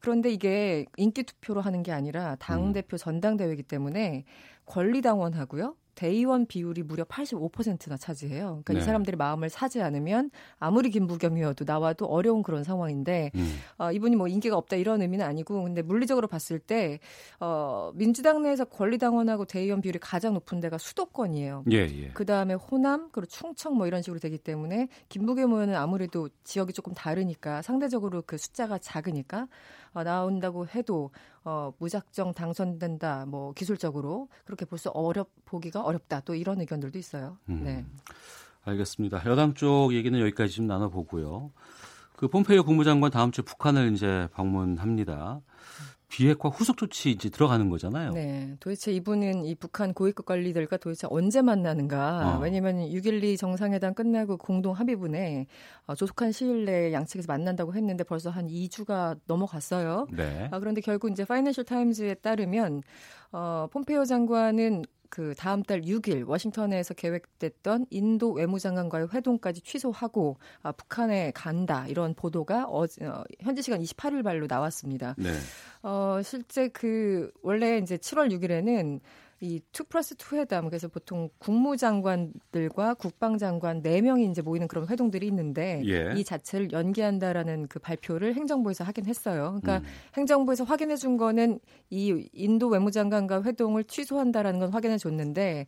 그런데 0.00 0.30
이게 0.30 0.84
인기 0.96 1.22
투표로 1.22 1.60
하는 1.60 1.82
게 1.82 1.90
아니라 1.90 2.36
당 2.36 2.72
대표 2.72 2.96
음. 2.96 2.98
전당대회이기 2.98 3.62
때문에 3.64 4.24
권리당원하고요. 4.66 5.74
대의원 5.98 6.46
비율이 6.46 6.84
무려 6.84 7.02
85%나 7.02 7.96
차지해요. 7.96 8.62
그러니까 8.62 8.74
네. 8.74 8.78
이 8.78 8.82
사람들의 8.82 9.16
마음을 9.16 9.50
사지 9.50 9.82
않으면 9.82 10.30
아무리 10.60 10.90
김부겸이어도 10.90 11.64
나와도 11.66 12.06
어려운 12.06 12.44
그런 12.44 12.62
상황인데 12.62 13.32
음. 13.34 13.58
어, 13.78 13.90
이분이 13.90 14.14
뭐 14.14 14.28
인기가 14.28 14.56
없다 14.56 14.76
이런 14.76 15.02
의미는 15.02 15.26
아니고 15.26 15.64
근데 15.64 15.82
물리적으로 15.82 16.28
봤을 16.28 16.60
때 16.60 17.00
어, 17.40 17.90
민주당 17.96 18.42
내에서 18.42 18.64
권리당원하고 18.64 19.44
대의원 19.44 19.80
비율이 19.80 19.98
가장 19.98 20.34
높은 20.34 20.60
데가 20.60 20.78
수도권이에요. 20.78 21.64
예, 21.72 21.78
예. 21.78 22.10
그 22.14 22.24
다음에 22.24 22.54
호남 22.54 23.08
그리고 23.10 23.26
충청 23.26 23.76
뭐 23.76 23.88
이런 23.88 24.00
식으로 24.00 24.20
되기 24.20 24.38
때문에 24.38 24.86
김부겸 25.08 25.52
의원은 25.52 25.74
아무래도 25.74 26.28
지역이 26.44 26.74
조금 26.74 26.94
다르니까 26.94 27.60
상대적으로 27.62 28.22
그 28.24 28.38
숫자가 28.38 28.78
작으니까 28.78 29.48
어, 29.92 30.02
나온다고 30.02 30.66
해도 30.66 31.10
어, 31.44 31.72
무작정 31.78 32.34
당선된다 32.34 33.26
뭐 33.26 33.52
기술적으로 33.52 34.28
그렇게 34.44 34.64
벌써 34.64 34.90
어렵 34.90 35.28
보기가 35.44 35.82
어렵다. 35.82 36.20
또 36.20 36.34
이런 36.34 36.60
의견들도 36.60 36.98
있어요. 36.98 37.38
음. 37.48 37.62
네. 37.64 37.84
알겠습니다. 38.64 39.22
여당 39.26 39.54
쪽 39.54 39.94
얘기는 39.94 40.18
여기까지 40.18 40.54
좀 40.54 40.66
나눠보고요. 40.66 41.50
그 42.16 42.28
폼페이오 42.28 42.64
국무장관 42.64 43.10
다음 43.10 43.30
주에 43.30 43.44
북한을 43.44 43.92
이제 43.92 44.28
방문합니다. 44.32 45.40
비핵화 46.08 46.48
후속 46.48 46.78
조치 46.78 47.10
이제 47.10 47.28
들어가는 47.28 47.68
거잖아요. 47.68 48.12
네. 48.12 48.56
도대체 48.60 48.92
이분은 48.92 49.44
이 49.44 49.54
북한 49.54 49.92
고위급 49.92 50.24
관리들과 50.24 50.78
도대체 50.78 51.06
언제 51.10 51.42
만나는가? 51.42 52.38
어. 52.38 52.40
왜냐면 52.40 52.78
6.12 52.78 53.38
정상회담 53.38 53.94
끝나고 53.94 54.38
공동 54.38 54.72
합의문에 54.72 55.46
어, 55.86 55.94
조속한 55.94 56.32
시일 56.32 56.64
내에 56.64 56.92
양측에서 56.94 57.26
만난다고 57.30 57.74
했는데 57.74 58.04
벌써 58.04 58.30
한 58.30 58.48
2주가 58.48 59.18
넘어갔어요. 59.26 60.06
네. 60.10 60.48
아, 60.50 60.58
그런데 60.58 60.80
결국 60.80 61.10
이제 61.10 61.24
파이낸셜 61.24 61.64
타임즈에 61.64 62.14
따르면 62.14 62.82
어, 63.32 63.68
폼페이오 63.70 64.06
장관은 64.06 64.84
그 65.08 65.34
다음 65.36 65.62
달 65.62 65.82
6일 65.82 66.26
워싱턴에서 66.26 66.94
계획됐던 66.94 67.86
인도 67.90 68.32
외무장관과의 68.32 69.08
회동까지 69.12 69.62
취소하고 69.62 70.38
아, 70.62 70.72
북한에 70.72 71.32
간다 71.34 71.86
이런 71.88 72.14
보도가 72.14 72.66
어, 72.68 72.84
어, 72.84 73.24
현지 73.40 73.62
시간 73.62 73.80
28일 73.80 74.22
발로 74.22 74.46
나왔습니다. 74.48 75.14
네. 75.18 75.30
어, 75.82 76.20
실제 76.22 76.68
그 76.68 77.30
원래 77.42 77.78
이제 77.78 77.96
7월 77.96 78.30
6일에는 78.32 79.00
이2 79.42 79.88
플러스 79.88 80.14
2 80.14 80.36
회담 80.36 80.66
그래서 80.68 80.88
보통 80.88 81.28
국무장관들과 81.38 82.94
국방장관 82.94 83.82
4명이 83.82 84.30
이제 84.30 84.42
모이는 84.42 84.66
그런 84.68 84.88
회동들이 84.88 85.26
있는데 85.28 85.82
예. 85.86 86.12
이 86.16 86.24
자체를 86.24 86.72
연기한다라는 86.72 87.68
그 87.68 87.78
발표를 87.78 88.34
행정부에서 88.34 88.84
하긴 88.84 89.06
했어요. 89.06 89.58
그러니까 89.60 89.78
음. 89.78 89.92
행정부에서 90.16 90.64
확인해 90.64 90.96
준 90.96 91.16
거는 91.16 91.60
이 91.90 92.28
인도 92.32 92.68
외무장관과 92.68 93.44
회동을 93.44 93.84
취소한다라는 93.84 94.58
건 94.58 94.70
확인해 94.70 94.98
줬는데 94.98 95.66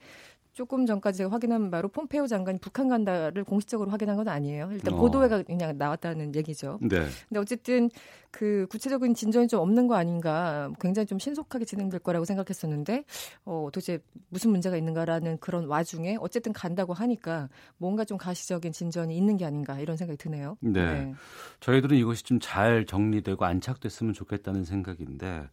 조금 0.52 0.84
전까지 0.84 1.18
제가 1.18 1.30
확인한 1.30 1.70
바로 1.70 1.88
폼페오 1.88 2.26
장관이 2.26 2.58
북한 2.60 2.88
간다를 2.88 3.44
공식적으로 3.44 3.90
확인한 3.90 4.16
건 4.16 4.28
아니에요. 4.28 4.70
일단 4.72 4.94
어. 4.94 4.96
보도회가 4.98 5.42
그냥 5.44 5.78
나왔다는 5.78 6.34
얘기죠. 6.34 6.78
네. 6.82 7.06
근데 7.28 7.40
어쨌든 7.40 7.88
그 8.32 8.66
구체적인 8.70 9.14
진전이 9.14 9.48
좀 9.48 9.60
없는 9.60 9.86
거 9.86 9.94
아닌가 9.94 10.70
굉장히 10.80 11.06
좀 11.06 11.18
신속하게 11.18 11.64
진행될 11.64 12.00
거라고 12.00 12.24
생각했었는데 12.24 13.04
어 13.44 13.68
도대체 13.72 14.00
무슨 14.28 14.50
문제가 14.50 14.76
있는가라는 14.76 15.38
그런 15.38 15.66
와중에 15.66 16.16
어쨌든 16.20 16.52
간다고 16.52 16.92
하니까 16.92 17.48
뭔가 17.78 18.04
좀 18.04 18.18
가시적인 18.18 18.72
진전이 18.72 19.16
있는 19.16 19.36
게 19.36 19.44
아닌가 19.44 19.78
이런 19.78 19.96
생각이 19.96 20.16
드네요. 20.18 20.56
네. 20.60 20.72
네. 20.72 21.14
저희들은 21.60 21.96
이것이 21.96 22.24
좀 22.24 22.40
잘 22.40 22.84
정리되고 22.86 23.44
안착됐으면 23.44 24.12
좋겠다는 24.14 24.64
생각인데 24.64 25.48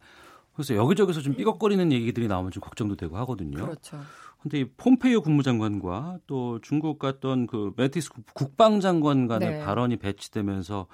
그래서 0.54 0.74
여기저기서 0.74 1.20
좀 1.20 1.36
삐걱거리는 1.36 1.92
얘기들이 1.92 2.26
나오면 2.26 2.50
좀 2.50 2.60
걱정도 2.60 2.96
되고 2.96 3.16
하거든요. 3.18 3.64
그렇죠. 3.64 4.00
근데 4.48 4.60
이 4.60 4.64
폼페이오 4.78 5.20
국무장관과 5.20 6.20
또 6.26 6.58
중국 6.62 6.98
갔던 6.98 7.46
그 7.46 7.72
매티스 7.76 8.10
국방장관 8.32 9.26
간의 9.28 9.50
네. 9.50 9.58
발언이 9.64 9.98
배치되면서 9.98 10.86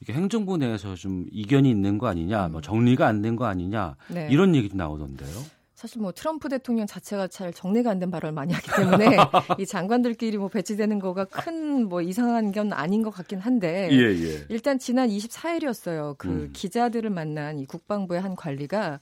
이게 0.00 0.12
행정부 0.12 0.56
내에서 0.56 0.96
좀 0.96 1.24
이견이 1.30 1.70
있는 1.70 1.98
거 1.98 2.08
아니냐, 2.08 2.48
뭐 2.48 2.60
정리가 2.60 3.06
안 3.06 3.22
된 3.22 3.36
거 3.36 3.44
아니냐 3.46 3.94
네. 4.08 4.26
이런 4.30 4.56
얘기도 4.56 4.76
나오던데요. 4.76 5.30
사실 5.74 6.00
뭐 6.02 6.10
트럼프 6.10 6.48
대통령 6.48 6.86
자체가 6.86 7.28
잘 7.28 7.52
정리가 7.52 7.90
안 7.90 8.00
된 8.00 8.10
발언을 8.10 8.32
많이 8.34 8.52
하기 8.54 8.70
때문에 8.74 9.04
이 9.60 9.66
장관들끼리 9.66 10.36
뭐 10.38 10.48
배치되는 10.48 10.98
거가 10.98 11.26
큰 11.26 11.86
뭐 11.88 12.02
이상한 12.02 12.50
건 12.50 12.72
아닌 12.72 13.02
것 13.04 13.10
같긴 13.10 13.38
한데 13.38 13.88
예, 13.92 13.96
예. 13.96 14.44
일단 14.48 14.78
지난 14.80 15.08
24일이었어요. 15.08 16.18
그 16.18 16.28
음. 16.28 16.50
기자들을 16.52 17.08
만난 17.10 17.60
이 17.60 17.66
국방부의 17.66 18.20
한 18.20 18.34
관리가 18.34 18.98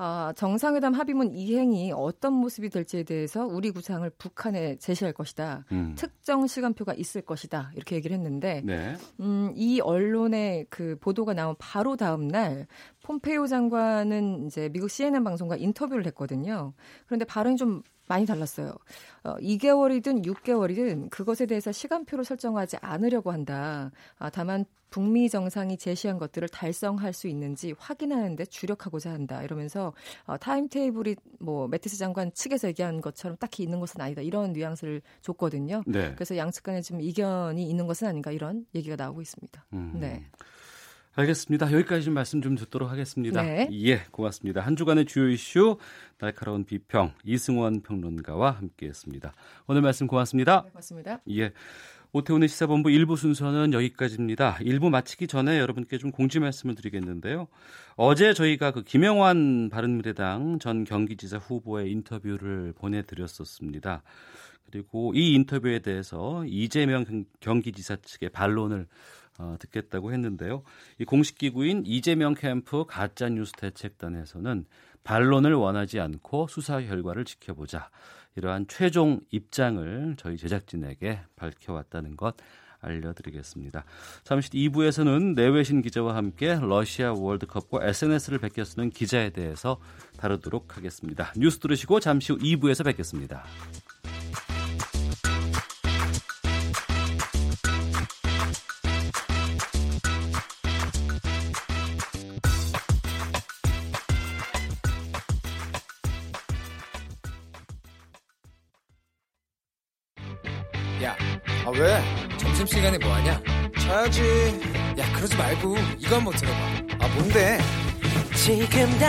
아, 0.00 0.32
정상회담 0.36 0.94
합의문 0.94 1.32
이행이 1.32 1.90
어떤 1.92 2.32
모습이 2.32 2.70
될지에 2.70 3.02
대해서 3.02 3.44
우리 3.44 3.72
구상을 3.72 4.08
북한에 4.10 4.76
제시할 4.76 5.12
것이다. 5.12 5.64
음. 5.72 5.96
특정 5.96 6.46
시간표가 6.46 6.94
있을 6.94 7.22
것이다. 7.22 7.72
이렇게 7.74 7.96
얘기를 7.96 8.16
했는데 8.16 8.62
네. 8.64 8.94
음, 9.18 9.52
이 9.56 9.80
언론의 9.80 10.66
그 10.70 10.96
보도가 11.00 11.34
나온 11.34 11.56
바로 11.58 11.96
다음 11.96 12.28
날 12.28 12.68
폼페이오 13.02 13.48
장관은 13.48 14.46
이제 14.46 14.68
미국 14.68 14.88
CNN 14.88 15.24
방송과 15.24 15.56
인터뷰를 15.56 16.06
했거든요. 16.06 16.74
그런데 17.06 17.24
발언이 17.24 17.56
좀 17.56 17.82
많이 18.08 18.26
달랐어요. 18.26 18.74
어, 19.24 19.36
2개월이든 19.36 20.24
6개월이든 20.24 21.10
그것에 21.10 21.46
대해서 21.46 21.72
시간표를 21.72 22.24
설정하지 22.24 22.78
않으려고 22.80 23.30
한다. 23.30 23.90
아, 24.18 24.30
다만 24.30 24.64
북미 24.90 25.28
정상이 25.28 25.76
제시한 25.76 26.18
것들을 26.18 26.48
달성할 26.48 27.12
수 27.12 27.28
있는지 27.28 27.74
확인하는 27.78 28.36
데 28.36 28.46
주력하고자 28.46 29.10
한다. 29.10 29.42
이러면서 29.42 29.92
어, 30.24 30.38
타임테이블이 30.38 31.16
뭐 31.40 31.68
매티스 31.68 31.98
장관 31.98 32.32
측에서 32.32 32.68
얘기한 32.68 33.00
것처럼 33.00 33.36
딱히 33.36 33.62
있는 33.62 33.80
것은 33.80 34.00
아니다. 34.00 34.22
이런 34.22 34.52
뉘앙스를 34.52 35.02
줬거든요. 35.20 35.82
네. 35.86 36.14
그래서 36.14 36.36
양측 36.36 36.62
간에 36.62 36.80
좀 36.80 37.00
이견이 37.00 37.68
있는 37.68 37.86
것은 37.86 38.08
아닌가 38.08 38.30
이런 38.30 38.64
얘기가 38.74 38.96
나오고 38.96 39.20
있습니다. 39.20 39.66
음. 39.74 39.92
네. 40.00 40.24
알겠습니다. 41.18 41.72
여기까지 41.72 42.04
좀 42.04 42.14
말씀 42.14 42.40
좀 42.40 42.54
듣도록 42.54 42.92
하겠습니다. 42.92 43.42
네. 43.42 43.68
예, 43.72 44.02
고맙습니다. 44.12 44.60
한 44.60 44.76
주간의 44.76 45.04
주요 45.06 45.28
이슈 45.28 45.76
날카로운 46.18 46.64
비평 46.64 47.12
이승원 47.24 47.82
평론가와 47.82 48.52
함께했습니다. 48.52 49.32
오늘 49.66 49.82
말씀 49.82 50.06
고맙습니다. 50.06 50.62
네, 50.62 50.70
고맙습니다. 50.70 51.20
예. 51.30 51.50
오태훈의 52.12 52.48
시사본부 52.48 52.90
1부 52.90 53.16
순서는 53.16 53.72
여기까지입니다. 53.72 54.58
1부 54.60 54.90
마치기 54.90 55.26
전에 55.26 55.58
여러분께 55.58 55.98
좀 55.98 56.12
공지 56.12 56.38
말씀을 56.38 56.76
드리겠는데요. 56.76 57.48
어제 57.96 58.32
저희가 58.32 58.70
그 58.70 58.84
김영환 58.84 59.70
바른미래당 59.70 60.60
전 60.60 60.84
경기지사 60.84 61.38
후보의 61.38 61.90
인터뷰를 61.90 62.74
보내드렸었습니다. 62.78 64.04
그리고 64.70 65.12
이 65.14 65.34
인터뷰에 65.34 65.80
대해서 65.80 66.44
이재명 66.46 67.04
경기지사 67.40 67.96
측의 67.96 68.30
반론을 68.30 68.86
어, 69.38 69.56
듣겠다고 69.60 70.12
했는데요. 70.12 70.62
이 70.98 71.04
공식 71.04 71.38
기구인 71.38 71.84
이재명 71.86 72.34
캠프 72.34 72.84
가짜 72.86 73.28
뉴스 73.28 73.52
대책단에서는 73.52 74.66
반론을 75.04 75.54
원하지 75.54 76.00
않고 76.00 76.48
수사 76.48 76.80
결과를 76.80 77.24
지켜보자. 77.24 77.90
이러한 78.36 78.66
최종 78.68 79.20
입장을 79.30 80.14
저희 80.18 80.36
제작진에게 80.36 81.20
밝혀왔다는 81.36 82.16
것 82.16 82.36
알려드리겠습니다. 82.80 83.84
잠시 84.22 84.50
2부에서는 84.50 85.34
내외신 85.34 85.82
기자와 85.82 86.14
함께 86.14 86.58
러시아 86.60 87.12
월드컵과 87.12 87.84
SNS를 87.86 88.38
베껴 88.38 88.64
쓰는 88.64 88.90
기자에 88.90 89.30
대해서 89.30 89.80
다루도록 90.16 90.76
하겠습니다. 90.76 91.32
뉴스 91.36 91.58
들으시고 91.58 92.00
잠시 92.00 92.32
후 92.32 92.38
2부에서 92.38 92.84
뵙겠습니다. 92.84 93.44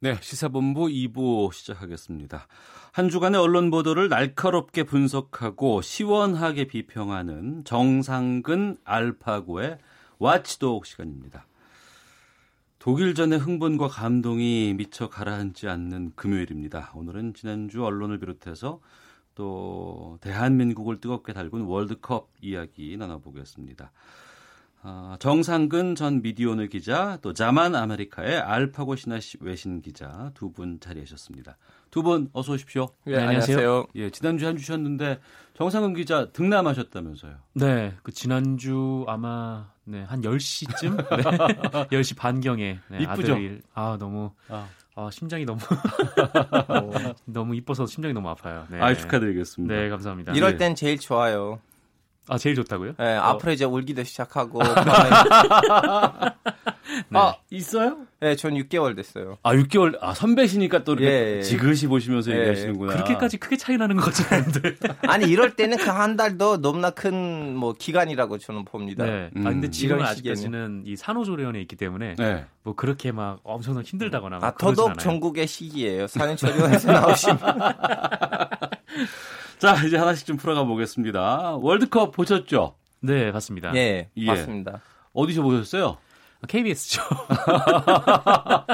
네, 0.00 0.18
시사본부 0.20 0.86
2부 0.88 1.52
시작하겠습니다. 1.52 2.46
한 2.92 3.08
주간의 3.08 3.40
언론 3.40 3.70
보도를 3.70 4.08
날카롭게 4.08 4.82
분석하고 4.82 5.80
시원하게 5.80 6.66
비평하는 6.66 7.64
정상근 7.64 8.76
알파고의 8.84 9.78
와치독 10.18 10.84
시간입니다. 10.84 11.46
독일전의 12.80 13.38
흥분과 13.38 13.88
감동이 13.88 14.74
미처 14.76 15.08
가라앉지 15.08 15.68
않는 15.68 16.12
금요일입니다. 16.16 16.92
오늘은 16.94 17.32
지난주 17.32 17.82
언론을 17.82 18.18
비롯해서 18.18 18.80
또 19.34 20.18
대한민국을 20.20 21.00
뜨겁게 21.00 21.32
달군 21.32 21.62
월드컵 21.62 22.28
이야기 22.42 22.96
나눠보겠습니다. 22.98 23.90
어, 24.86 25.16
정상근 25.18 25.94
전 25.94 26.20
미디어오늘 26.20 26.68
기자, 26.68 27.16
또 27.22 27.32
자만 27.32 27.74
아메리카의 27.74 28.38
알파고 28.38 28.96
신하 28.96 29.18
외신 29.40 29.80
기자 29.80 30.30
두 30.34 30.52
분 30.52 30.78
자리하셨습니다. 30.78 31.56
두 31.90 32.02
분 32.02 32.28
어서 32.34 32.52
오십시오. 32.52 32.88
네, 33.06 33.16
안녕하세요. 33.16 33.86
예, 33.94 34.10
지난주에 34.10 34.46
한 34.46 34.58
주셨는데 34.58 35.20
정상근 35.56 35.94
기자 35.94 36.30
등남하셨다면서요? 36.32 37.32
네, 37.54 37.94
그 38.02 38.12
지난주 38.12 39.06
아마 39.08 39.70
네, 39.84 40.02
한 40.02 40.20
10시쯤? 40.20 40.96
네, 41.88 41.96
10시 41.96 42.18
반경에. 42.18 42.78
네, 42.90 42.98
이쁘죠? 42.98 43.32
아들이, 43.32 43.60
아, 43.72 43.96
너무. 43.98 44.32
아. 44.50 44.68
아, 44.96 45.08
심장이 45.10 45.44
너무 45.46 45.58
너무 47.24 47.56
이뻐서 47.56 47.86
심장이 47.86 48.12
너무 48.12 48.28
아파요. 48.28 48.66
네. 48.70 48.80
아, 48.80 48.94
축하드리겠습니다. 48.94 49.74
네, 49.74 49.88
감사합니다. 49.88 50.32
이럴 50.34 50.52
네. 50.52 50.58
땐 50.58 50.74
제일 50.74 50.98
좋아요. 50.98 51.58
아, 52.28 52.38
제일 52.38 52.54
좋다고요? 52.56 52.94
네, 52.98 53.16
어. 53.16 53.20
앞으로 53.22 53.52
이제 53.52 53.64
울기도 53.64 54.02
시작하고. 54.04 54.60
네. 57.08 57.18
아, 57.18 57.34
있어요? 57.50 57.98
네, 58.20 58.36
전 58.36 58.54
6개월 58.54 58.94
됐어요. 58.96 59.36
아, 59.42 59.52
6개월, 59.54 59.98
아, 60.00 60.14
선배시니까 60.14 60.84
또 60.84 60.92
이렇게 60.92 61.06
예, 61.06 61.36
예. 61.38 61.42
지그시 61.42 61.86
보시면서 61.88 62.30
예. 62.32 62.38
얘기하시는구나. 62.40 62.92
그렇게까지 62.94 63.36
크게 63.38 63.56
차이 63.56 63.76
나는 63.76 63.96
것 63.96 64.04
같지 64.06 64.22
않은데. 64.32 64.76
아니, 65.08 65.26
이럴 65.26 65.54
때는 65.56 65.76
그 65.78 65.90
한 65.90 66.16
달도 66.16 66.60
너무나 66.60 66.90
큰 66.90 67.54
뭐 67.54 67.72
기간이라고 67.78 68.38
저는 68.38 68.64
봅니다. 68.64 69.04
네. 69.04 69.30
음. 69.36 69.46
아, 69.46 69.50
근데 69.50 69.70
지금은 69.70 70.00
이런 70.00 70.10
아직까지는 70.10 70.82
이 70.86 70.96
산후조리원에 70.96 71.60
있기 71.62 71.76
때문에 71.76 72.14
네. 72.18 72.44
뭐 72.62 72.74
그렇게 72.74 73.12
막 73.12 73.38
엄청나게 73.44 73.86
힘들다거나 73.86 74.38
아, 74.42 74.52
더더욱. 74.58 74.98
전국의 74.98 75.46
시기예요. 75.46 76.06
산후조리원에서 76.06 76.90
나오시면. 76.92 77.38
자, 79.58 79.74
이제 79.86 79.96
하나씩 79.96 80.26
좀 80.26 80.36
풀어가 80.36 80.64
보겠습니다. 80.64 81.56
월드컵 81.56 82.12
보셨죠? 82.12 82.76
네, 83.00 83.32
봤습니다. 83.32 83.74
예, 83.76 84.10
예. 84.16 84.26
맞습니다. 84.26 84.80
어디서 85.12 85.42
보셨어요? 85.42 85.98
KBS죠. 86.46 87.02
아, 87.46 88.66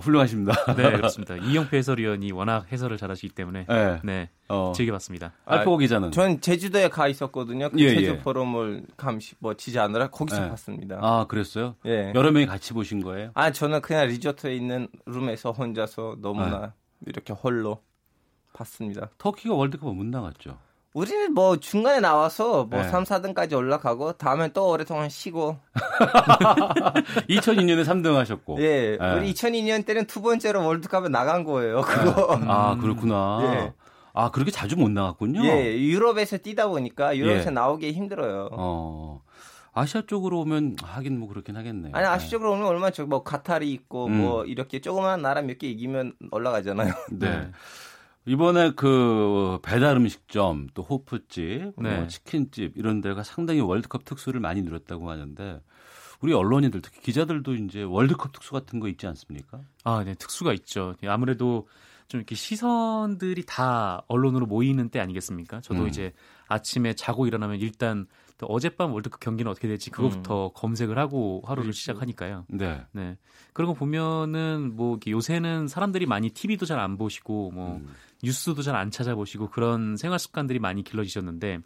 훌륭하십니다. 0.00 0.74
네, 0.74 0.90
그렇습니다. 0.92 1.36
이영표 1.36 1.76
해설위원이 1.76 2.32
워낙 2.32 2.70
해설을 2.72 2.96
잘하시기 2.96 3.34
때문에 3.34 3.66
네. 3.68 4.00
네, 4.02 4.30
어. 4.48 4.72
즐겨봤습니다. 4.74 5.32
알파고 5.44 5.76
기자는? 5.78 6.12
전 6.12 6.40
제주도에 6.40 6.88
가 6.88 7.08
있었거든요. 7.08 7.68
그 7.70 7.78
예, 7.78 7.94
제주 7.94 8.10
예. 8.12 8.18
포럼을 8.18 8.84
감시 8.96 9.34
뭐 9.38 9.54
지지하느라 9.54 10.08
거기서 10.08 10.44
예. 10.44 10.48
봤습니다. 10.48 10.98
아, 11.02 11.26
그랬어요? 11.28 11.76
예. 11.86 12.12
여러 12.14 12.30
명이 12.30 12.46
같이 12.46 12.72
보신 12.72 13.02
거예요? 13.02 13.30
아 13.34 13.52
저는 13.52 13.82
그냥 13.82 14.06
리조트에 14.06 14.54
있는 14.54 14.88
룸에서 15.06 15.52
혼자서 15.52 16.16
너무나 16.20 16.72
이렇게 17.06 17.32
홀로 17.32 17.82
봤습니다. 18.52 19.08
터키가 19.18 19.54
월드컵 19.54 19.94
못 19.94 20.04
나갔죠. 20.06 20.58
우리는 20.94 21.32
뭐 21.32 21.56
중간에 21.56 22.00
나와서 22.00 22.64
뭐 22.64 22.82
네. 22.82 22.88
3, 22.88 23.04
4등까지 23.04 23.54
올라가고 23.56 24.12
다음엔 24.12 24.52
또 24.52 24.68
오랫동안 24.68 25.08
쉬고 25.08 25.56
2002년에 27.28 27.84
3등 27.84 28.14
하셨고. 28.14 28.60
예. 28.60 28.98
예. 29.00 29.12
우리 29.16 29.32
2002년 29.32 29.86
때는 29.86 30.06
두 30.06 30.20
번째로 30.22 30.64
월드컵에 30.66 31.08
나간 31.08 31.44
거예요. 31.44 31.80
그거. 31.82 32.38
아, 32.46 32.76
그렇구나. 32.76 33.38
예. 33.42 33.72
아, 34.14 34.30
그렇게 34.30 34.50
자주 34.50 34.76
못 34.76 34.90
나갔군요. 34.90 35.42
예, 35.44 35.74
유럽에서 35.78 36.36
뛰다 36.36 36.68
보니까 36.68 37.16
유럽에서 37.16 37.46
예. 37.50 37.54
나오기 37.54 37.92
힘들어요. 37.92 38.50
어. 38.52 39.22
아시아 39.74 40.02
쪽으로 40.06 40.40
오면 40.40 40.76
하긴 40.82 41.18
뭐 41.18 41.28
그렇긴 41.30 41.56
하겠네요. 41.56 41.92
아니 41.96 42.04
아시적으로 42.06 42.52
오면 42.52 42.66
얼마나 42.66 42.90
저뭐 42.90 43.22
카타르 43.22 43.64
있고 43.64 44.04
음. 44.08 44.18
뭐 44.20 44.44
이렇게 44.44 44.82
조그마한 44.82 45.22
나라 45.22 45.40
몇 45.40 45.56
개 45.58 45.66
이기면 45.68 46.12
올라가잖아요. 46.30 46.92
네. 47.12 47.48
이번에 48.24 48.72
그 48.72 49.58
배달 49.62 49.96
음식점 49.96 50.68
또 50.74 50.82
호프집, 50.82 51.72
네. 51.76 51.96
뭐 51.96 52.06
치킨집 52.06 52.76
이런 52.76 53.00
데가 53.00 53.22
상당히 53.22 53.60
월드컵 53.60 54.04
특수를 54.04 54.40
많이 54.40 54.62
누렸다고 54.62 55.10
하는데 55.10 55.60
우리 56.20 56.32
언론인들 56.32 56.82
특히 56.82 57.00
기자들도 57.00 57.54
이제 57.54 57.82
월드컵 57.82 58.32
특수 58.32 58.52
같은 58.52 58.78
거 58.78 58.88
있지 58.88 59.06
않습니까? 59.08 59.60
아, 59.82 60.04
네, 60.04 60.14
특수가 60.14 60.52
있죠. 60.54 60.94
아무래도 61.06 61.66
좀 62.06 62.20
이렇게 62.20 62.34
시선들이 62.36 63.44
다 63.46 64.04
언론으로 64.06 64.46
모이는 64.46 64.90
때 64.90 65.00
아니겠습니까? 65.00 65.60
저도 65.62 65.82
음. 65.82 65.88
이제 65.88 66.12
아침에 66.46 66.94
자고 66.94 67.26
일어나면 67.26 67.58
일단 67.58 68.06
또 68.38 68.46
어젯밤 68.46 68.92
월드컵 68.92 69.20
경기는 69.20 69.50
어떻게 69.50 69.66
될지 69.66 69.90
그것부터 69.90 70.50
검색을 70.54 70.98
하고 70.98 71.42
하루를 71.46 71.72
시작하니까요. 71.72 72.44
네. 72.48 72.84
네. 72.92 73.16
그런 73.52 73.68
거 73.68 73.74
보면은 73.74 74.72
뭐 74.74 74.98
요새는 75.06 75.68
사람들이 75.68 76.06
많이 76.06 76.30
TV도 76.30 76.66
잘 76.66 76.78
안 76.78 76.96
보시고 76.98 77.50
뭐 77.52 77.76
음. 77.76 77.88
뉴스도 78.22 78.62
잘 78.62 78.76
안 78.76 78.90
찾아보시고 78.90 79.50
그런 79.50 79.96
생활 79.96 80.18
습관들이 80.18 80.58
많이 80.58 80.82
길러지셨는데 80.82 81.60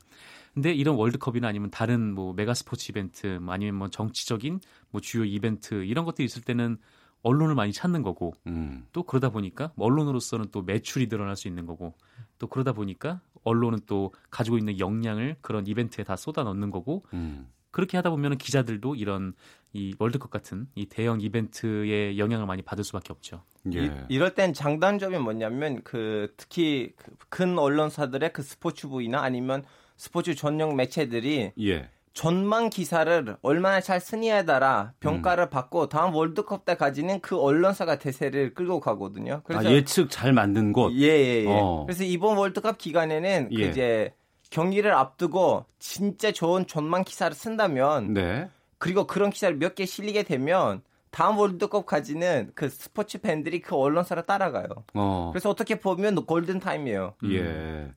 근데 0.54 0.72
이런 0.72 0.96
월드컵이나 0.96 1.46
아니면 1.48 1.70
다른 1.70 2.14
뭐 2.14 2.32
메가 2.32 2.54
스포츠 2.54 2.90
이벤트 2.90 3.26
뭐 3.42 3.52
아니면 3.52 3.74
뭐 3.74 3.88
정치적인 3.88 4.60
뭐 4.90 5.00
주요 5.00 5.24
이벤트 5.24 5.84
이런 5.84 6.04
것들이 6.04 6.24
있을 6.24 6.42
때는 6.42 6.78
언론을 7.22 7.54
많이 7.54 7.72
찾는 7.72 8.02
거고 8.02 8.34
음. 8.46 8.86
또 8.92 9.02
그러다 9.02 9.30
보니까 9.30 9.72
뭐 9.74 9.86
언론으로서는 9.86 10.46
또 10.52 10.62
매출이 10.62 11.08
늘어날 11.08 11.36
수 11.36 11.48
있는 11.48 11.66
거고 11.66 11.94
또 12.38 12.46
그러다 12.46 12.72
보니까 12.72 13.20
언론은 13.44 13.80
또 13.86 14.12
가지고 14.30 14.58
있는 14.58 14.78
역량을 14.78 15.36
그런 15.40 15.66
이벤트에 15.66 16.04
다 16.04 16.16
쏟아 16.16 16.42
넣는 16.44 16.70
거고 16.70 17.04
음. 17.12 17.48
그렇게 17.70 17.98
하다 17.98 18.10
보면은 18.10 18.38
기자들도 18.38 18.94
이런 18.94 19.34
이 19.76 19.94
월드컵 19.98 20.30
같은 20.30 20.66
이 20.74 20.86
대형 20.86 21.20
이벤트의 21.20 22.18
영향을 22.18 22.46
많이 22.46 22.62
받을 22.62 22.82
수밖에 22.82 23.12
없죠. 23.12 23.42
예. 23.74 23.84
이, 23.84 23.90
이럴 24.08 24.34
땐 24.34 24.52
장단점이 24.54 25.18
뭐냐면 25.18 25.82
그 25.84 26.32
특히 26.36 26.94
그큰 26.96 27.58
언론사들의 27.58 28.32
그 28.32 28.42
스포츠 28.42 28.88
부이나 28.88 29.20
아니면 29.20 29.64
스포츠 29.96 30.34
전용 30.34 30.76
매체들이 30.76 31.52
예. 31.60 31.90
전망 32.14 32.70
기사를 32.70 33.36
얼마나 33.42 33.82
잘 33.82 34.00
쓰냐에 34.00 34.46
따라 34.46 34.94
평가를 35.00 35.44
음. 35.44 35.50
받고 35.50 35.90
다음 35.90 36.14
월드컵 36.14 36.64
때까지는 36.64 37.20
그 37.20 37.38
언론사가 37.38 37.98
대세를 37.98 38.54
끌고 38.54 38.80
가거든요. 38.80 39.42
아, 39.50 39.62
예측 39.64 40.08
잘 40.08 40.32
만든 40.32 40.72
곳. 40.72 40.94
예, 40.94 41.08
예, 41.08 41.44
예. 41.44 41.46
어. 41.46 41.84
그래서 41.86 42.04
이번 42.04 42.38
월드컵 42.38 42.78
기간에는 42.78 43.50
그 43.54 43.60
예. 43.60 43.68
이제 43.68 44.14
경기를 44.48 44.94
앞두고 44.94 45.66
진짜 45.78 46.32
좋은 46.32 46.66
전망 46.66 47.04
기사를 47.04 47.34
쓴다면 47.34 48.14
네. 48.14 48.48
그리고 48.78 49.06
그런 49.06 49.30
기사를 49.30 49.56
몇 49.56 49.74
개 49.74 49.86
실리게 49.86 50.22
되면 50.24 50.82
다음 51.10 51.38
월드컵까지는 51.38 52.52
그 52.54 52.68
스포츠 52.68 53.20
팬들이 53.20 53.60
그 53.60 53.74
언론사를 53.74 54.22
따라가요. 54.26 54.66
어. 54.94 55.30
그래서 55.32 55.48
어떻게 55.50 55.80
보면 55.80 56.26
골든 56.26 56.60
타임이에요. 56.60 57.14
예. 57.30 57.90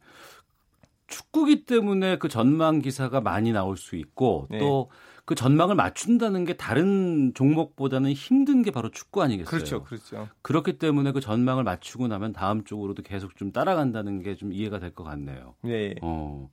축구기 1.08 1.66
때문에 1.66 2.18
그 2.18 2.30
전망 2.30 2.80
기사가 2.80 3.20
많이 3.20 3.52
나올 3.52 3.78
수 3.78 3.96
있고 3.96 4.48
네. 4.52 4.60
또그 4.60 5.34
전망을 5.36 5.74
맞춘다는 5.76 6.46
게 6.46 6.56
다른 6.56 7.34
종목보다는 7.34 8.14
힘든 8.14 8.62
게 8.62 8.70
바로 8.72 8.90
축구 8.92 9.24
아니겠어요? 9.24 9.50
그렇죠, 9.50 9.84
그렇죠. 9.84 10.30
그렇기 10.44 10.78
때문에 10.78 11.12
그 11.12 11.20
전망을 11.20 11.64
맞추고 11.64 12.08
나면 12.08 12.32
다음 12.34 12.64
쪽으로도 12.64 13.02
계속 13.04 13.36
좀 13.36 13.52
따라간다는 13.52 14.22
게 14.22 14.36
좀 14.36 14.54
이해가 14.54 14.80
될 14.80 14.94
것 14.94 15.04
같네요. 15.04 15.56
네. 15.64 15.96
어. 16.04 16.50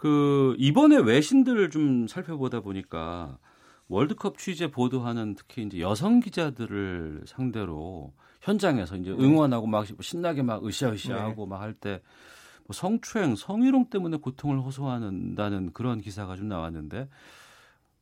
그 0.00 0.54
이번에 0.56 0.96
외신들을 0.96 1.68
좀 1.68 2.08
살펴보다 2.08 2.60
보니까 2.60 3.36
월드컵 3.88 4.38
취재 4.38 4.70
보도하는 4.70 5.34
특히 5.34 5.62
이제 5.62 5.78
여성 5.78 6.20
기자들을 6.20 7.24
상대로 7.26 8.14
현장에서 8.40 8.96
이제 8.96 9.10
응원하고 9.10 9.66
막 9.66 9.84
신나게 10.00 10.40
막 10.40 10.64
으쌰으쌰하고 10.64 11.44
막할때뭐 11.44 12.00
성추행, 12.72 13.36
성희롱 13.36 13.90
때문에 13.90 14.16
고통을 14.16 14.60
호소한다는 14.60 15.74
그런 15.74 16.00
기사가 16.00 16.34
좀 16.36 16.48
나왔는데 16.48 17.10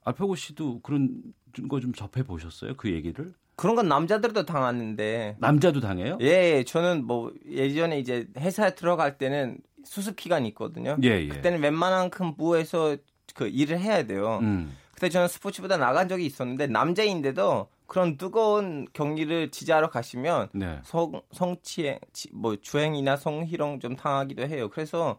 알파고 0.05 0.36
씨도 0.36 0.82
그런 0.82 1.20
거 1.68 1.80
좀 1.80 1.92
접해 1.92 2.22
보셨어요? 2.22 2.74
그 2.76 2.92
얘기를? 2.92 3.34
그런 3.57 3.74
건 3.74 3.88
남자들도 3.88 4.44
당하는데. 4.46 5.36
남자도 5.40 5.80
당해요? 5.80 6.16
예, 6.20 6.62
저는 6.64 7.05
뭐 7.07 7.32
예전에 7.51 7.99
이제 7.99 8.28
회사에 8.36 8.76
들어갈 8.76 9.18
때는 9.18 9.59
수습 9.84 10.16
기간이 10.16 10.48
있거든요. 10.48 10.96
예, 11.02 11.08
예. 11.22 11.28
그때는 11.28 11.60
웬만한 11.62 12.10
큰 12.10 12.36
부에서 12.36 12.96
그 13.34 13.46
일을 13.48 13.78
해야 13.78 14.04
돼요. 14.04 14.38
음. 14.42 14.76
그때 14.92 15.08
저는 15.08 15.28
스포츠보다 15.28 15.76
나간 15.76 16.08
적이 16.08 16.26
있었는데 16.26 16.66
남자인데도 16.66 17.68
그런 17.86 18.16
뜨거운 18.16 18.86
경기를 18.92 19.50
지지하러 19.50 19.90
가시면 19.90 20.48
네. 20.52 20.80
성 20.84 21.22
성치행 21.32 21.98
지- 22.12 22.28
뭐 22.32 22.56
주행이나 22.56 23.16
성희롱 23.16 23.80
좀 23.80 23.94
당하기도 23.96 24.42
해요. 24.48 24.68
그래서 24.70 25.18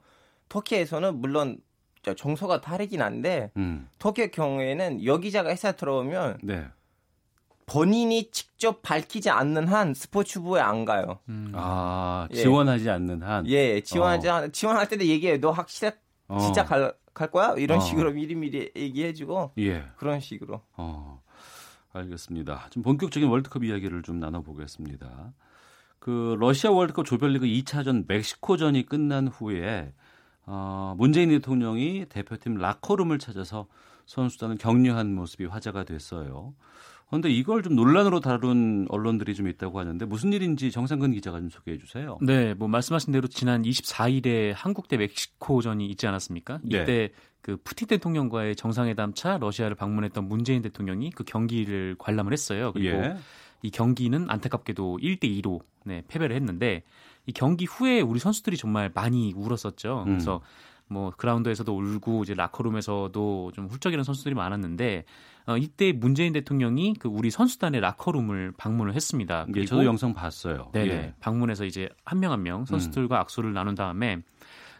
터키에서는 0.50 1.16
물론 1.22 1.58
저 2.02 2.14
정서가 2.14 2.62
다르긴 2.62 3.02
한데 3.02 3.52
음. 3.58 3.88
터키의 4.00 4.32
경우에는 4.32 5.06
여기자가 5.06 5.50
회사 5.50 5.72
들어오면 5.72 6.40
네. 6.44 6.66
본인이 7.70 8.30
직접 8.32 8.82
밝히지 8.82 9.30
않는 9.30 9.68
한 9.68 9.94
스포츠부에 9.94 10.60
안 10.60 10.86
가요. 10.86 11.20
아, 11.54 12.28
예. 12.32 12.36
지원하지 12.36 12.90
않는 12.90 13.22
한. 13.22 13.48
예, 13.48 13.82
지원하지 13.82 14.28
어. 14.28 14.34
않- 14.34 14.52
지원할 14.52 14.88
때도 14.90 15.06
얘기해요. 15.06 15.40
너 15.40 15.52
확실해 15.52 15.94
어. 16.28 16.40
진짜 16.40 16.66
갈, 16.66 16.94
갈 17.14 17.30
거야? 17.32 17.54
이런 17.58 17.78
어. 17.78 17.82
식으로 17.82 18.12
미리미리 18.14 18.72
얘기해주고 18.76 19.54
예. 19.60 19.86
그런 19.98 20.20
식으로. 20.20 20.62
어, 20.78 21.22
알겠습니다. 21.94 22.68
좀 22.72 22.82
본격적인 22.84 23.30
월드컵 23.30 23.64
이야기를 23.64 24.02
좀 24.04 24.20
나눠보겠습니다. 24.20 25.34
그 26.00 26.36
러시아 26.40 26.72
월드컵 26.72 27.06
조별리그 27.06 27.46
2차전 27.46 28.06
멕시코전이 28.08 28.86
끝난 28.86 29.28
후에 29.28 29.94
어, 30.46 30.96
문재인 30.98 31.30
대통령이 31.30 32.06
대표팀 32.10 32.56
라커룸을 32.56 33.20
찾아서 33.20 33.68
선수단을 34.08 34.58
격려한 34.58 35.14
모습이 35.14 35.46
화제가 35.46 35.84
됐어요. 35.84 36.56
그런데 37.10 37.30
이걸 37.30 37.64
좀 37.64 37.76
논란으로 37.76 38.20
다룬 38.20 38.86
언론들이 38.90 39.34
좀 39.34 39.48
있다고 39.48 39.80
하는데 39.80 40.06
무슨 40.06 40.32
일인지 40.32 40.72
정상근 40.72 41.12
기자가 41.14 41.40
좀 41.40 41.50
소개해 41.50 41.78
주세요. 41.80 42.20
네, 42.22 42.54
뭐 42.54 42.68
말씀하신 42.68 43.12
대로 43.12 43.28
지난 43.28 43.64
24일에 43.64 44.54
한국 44.56 44.88
대 44.88 44.98
멕시코전이 44.98 45.88
있지 45.88 46.06
않았습니까? 46.06 46.60
네. 46.64 46.84
이때 46.84 46.86
네. 46.86 47.10
그 47.42 47.58
푸틴 47.64 47.88
대통령과의 47.88 48.56
정상회담 48.56 49.14
차 49.16 49.38
러시아를 49.38 49.76
방문했던 49.76 50.28
문재인 50.28 50.62
대통령이 50.62 51.10
그 51.12 51.24
경기를 51.24 51.96
관람을 51.98 52.32
했어요. 52.32 52.72
그리고 52.74 52.98
예. 52.98 53.16
이 53.64 53.72
경기는 53.72 54.30
안타깝게도 54.30 55.00
1대 55.02 55.24
2로 55.42 55.62
네, 55.86 56.04
패배를 56.08 56.36
했는데 56.36 56.84
이 57.26 57.32
경기 57.32 57.66
후에 57.66 58.02
우리 58.02 58.20
선수들이 58.20 58.56
정말 58.56 58.92
많이 58.94 59.34
울었었죠. 59.36 60.04
음. 60.06 60.06
그래서 60.06 60.42
뭐 60.90 61.12
그라운드에서도 61.16 61.76
울고 61.76 62.24
이제 62.24 62.34
라커룸에서도 62.34 63.52
좀 63.54 63.68
훌쩍이는 63.68 64.04
선수들이 64.04 64.36
많았는데 64.36 65.06
어, 65.46 65.58
이때 65.58 65.92
문재인 65.94 66.34
대통령이 66.34 66.96
그 67.00 67.08
우리 67.08 67.32
선수단의 67.32 67.82
라커룸을 67.82 68.54
방문을 68.58 68.94
했습니다. 68.96 69.46
예, 69.56 69.66
저도 69.66 69.86
영상 69.86 70.14
봤어요. 70.14 70.70
네, 70.74 70.88
예. 70.88 71.14
방문해서 71.20 71.66
이제 71.66 71.90
한 72.04 72.20
명 72.20 72.32
한명 72.32 72.44
명 72.60 72.66
선수들과 72.66 73.18
음. 73.18 73.22
악수를 73.22 73.54
나눈 73.54 73.76
다음에 73.76 74.18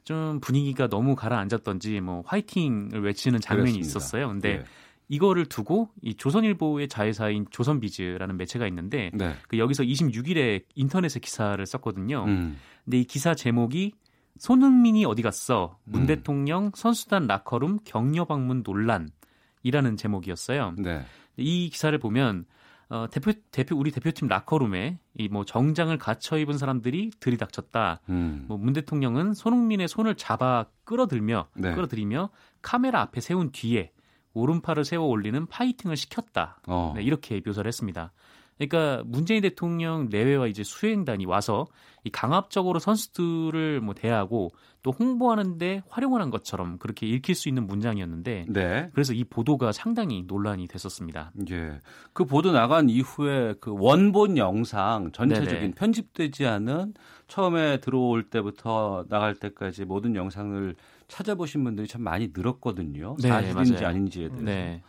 좀 0.04 0.40
분위기가 0.42 0.88
너무 0.88 1.16
가라앉았던지 1.16 2.02
뭐 2.02 2.24
화이팅을 2.26 3.02
외치는 3.04 3.40
장면이 3.42 3.74
그렇습니다. 3.74 3.88
있었어요. 3.88 4.28
근데 4.30 4.50
예. 4.50 4.64
이거를 5.10 5.46
두고 5.46 5.90
이 6.02 6.14
조선일보의 6.16 6.88
자회사인 6.88 7.48
조선비즈라는 7.50 8.38
매체가 8.38 8.68
있는데 8.68 9.10
네. 9.14 9.34
그 9.48 9.58
여기서 9.58 9.84
26일에 9.84 10.64
인터넷에 10.76 11.20
기사를 11.20 11.64
썼거든요. 11.66 12.26
음. 12.26 12.58
근데 12.86 13.00
이 13.00 13.04
기사 13.06 13.34
제목이 13.34 13.94
손흥민이 14.40 15.06
어디 15.06 15.22
갔어? 15.22 15.78
문 15.84 16.02
음. 16.02 16.08
대통령 16.08 16.72
선수단 16.74 17.28
라커룸 17.28 17.80
격려 17.84 18.26
방문 18.26 18.64
논란이라는 18.66 19.98
제목이었어요. 19.98 20.76
네. 20.78 21.04
이 21.38 21.70
기사를 21.70 21.98
보면 22.00 22.46
어, 22.90 23.06
대표 23.12 23.34
대표 23.52 23.76
우리 23.78 23.92
대표팀 23.92 24.28
라커룸에 24.28 24.98
이 25.20 25.28
뭐 25.30 25.46
정장을 25.46 25.96
갖춰 26.00 26.40
입은 26.40 26.58
사람들이 26.58 27.12
들이닥쳤다. 27.20 28.00
음. 28.10 28.46
뭐문 28.48 28.74
대통령은 28.74 29.36
손흥민의 29.36 29.88
손을 29.88 30.16
잡아 30.16 30.66
끌어들며 30.86 31.50
네. 31.56 31.76
끌어들이며 31.76 32.30
카메라 32.64 33.02
앞에 33.02 33.22
세운 33.22 33.52
뒤에 33.52 33.92
오른팔을 34.34 34.86
세워 34.86 35.06
올리는 35.06 35.46
파이팅을 35.46 35.98
시켰다. 35.98 36.62
어. 36.68 36.94
네, 36.96 37.04
이렇게 37.04 37.42
묘사를 37.46 37.68
했습니다. 37.68 38.12
그러니까 38.60 39.04
문재인 39.06 39.42
대통령 39.42 40.10
내외와 40.10 40.48
이제 40.48 40.64
수행단이 40.64 41.26
와서 41.26 41.66
이 42.04 42.10
강압적으로 42.10 42.80
선수들을 42.80 43.80
뭐 43.82 43.94
대하고 43.94 44.52
또 44.84 44.92
홍보하는데 44.92 45.84
활용을 45.90 46.22
한 46.22 46.30
것처럼 46.30 46.78
그렇게 46.78 47.08
읽힐 47.08 47.36
수 47.36 47.50
있는 47.50 47.68
문장이었는데 47.68 48.46
네. 48.50 48.90
그래서 48.94 49.14
이 49.14 49.24
보도가 49.24 49.72
상당히 49.72 50.24
논란이 50.28 50.68
됐었습니다. 50.68 51.32
예. 51.52 51.80
그 52.14 52.26
보도 52.26 52.52
나간 52.52 52.90
이후에 52.90 53.56
그 53.60 53.74
원본 53.78 54.38
영상 54.38 55.12
전체적인 55.12 55.60
네네. 55.60 55.72
편집되지 55.72 56.46
않은 56.46 56.94
처음에 57.28 57.80
들어올 57.80 58.30
때부터 58.30 59.06
나갈 59.10 59.36
때까지 59.36 59.86
모든 59.86 60.16
영상을 60.16 60.76
찾아보신 61.08 61.64
분들이 61.64 61.88
참 61.88 62.02
많이 62.02 62.32
늘었거든요. 62.34 63.16
네, 63.22 63.30
사실인지 63.30 63.74
맞아요. 63.74 63.88
아닌지에 63.88 64.28
대해서. 64.30 64.46
네. 64.46 64.82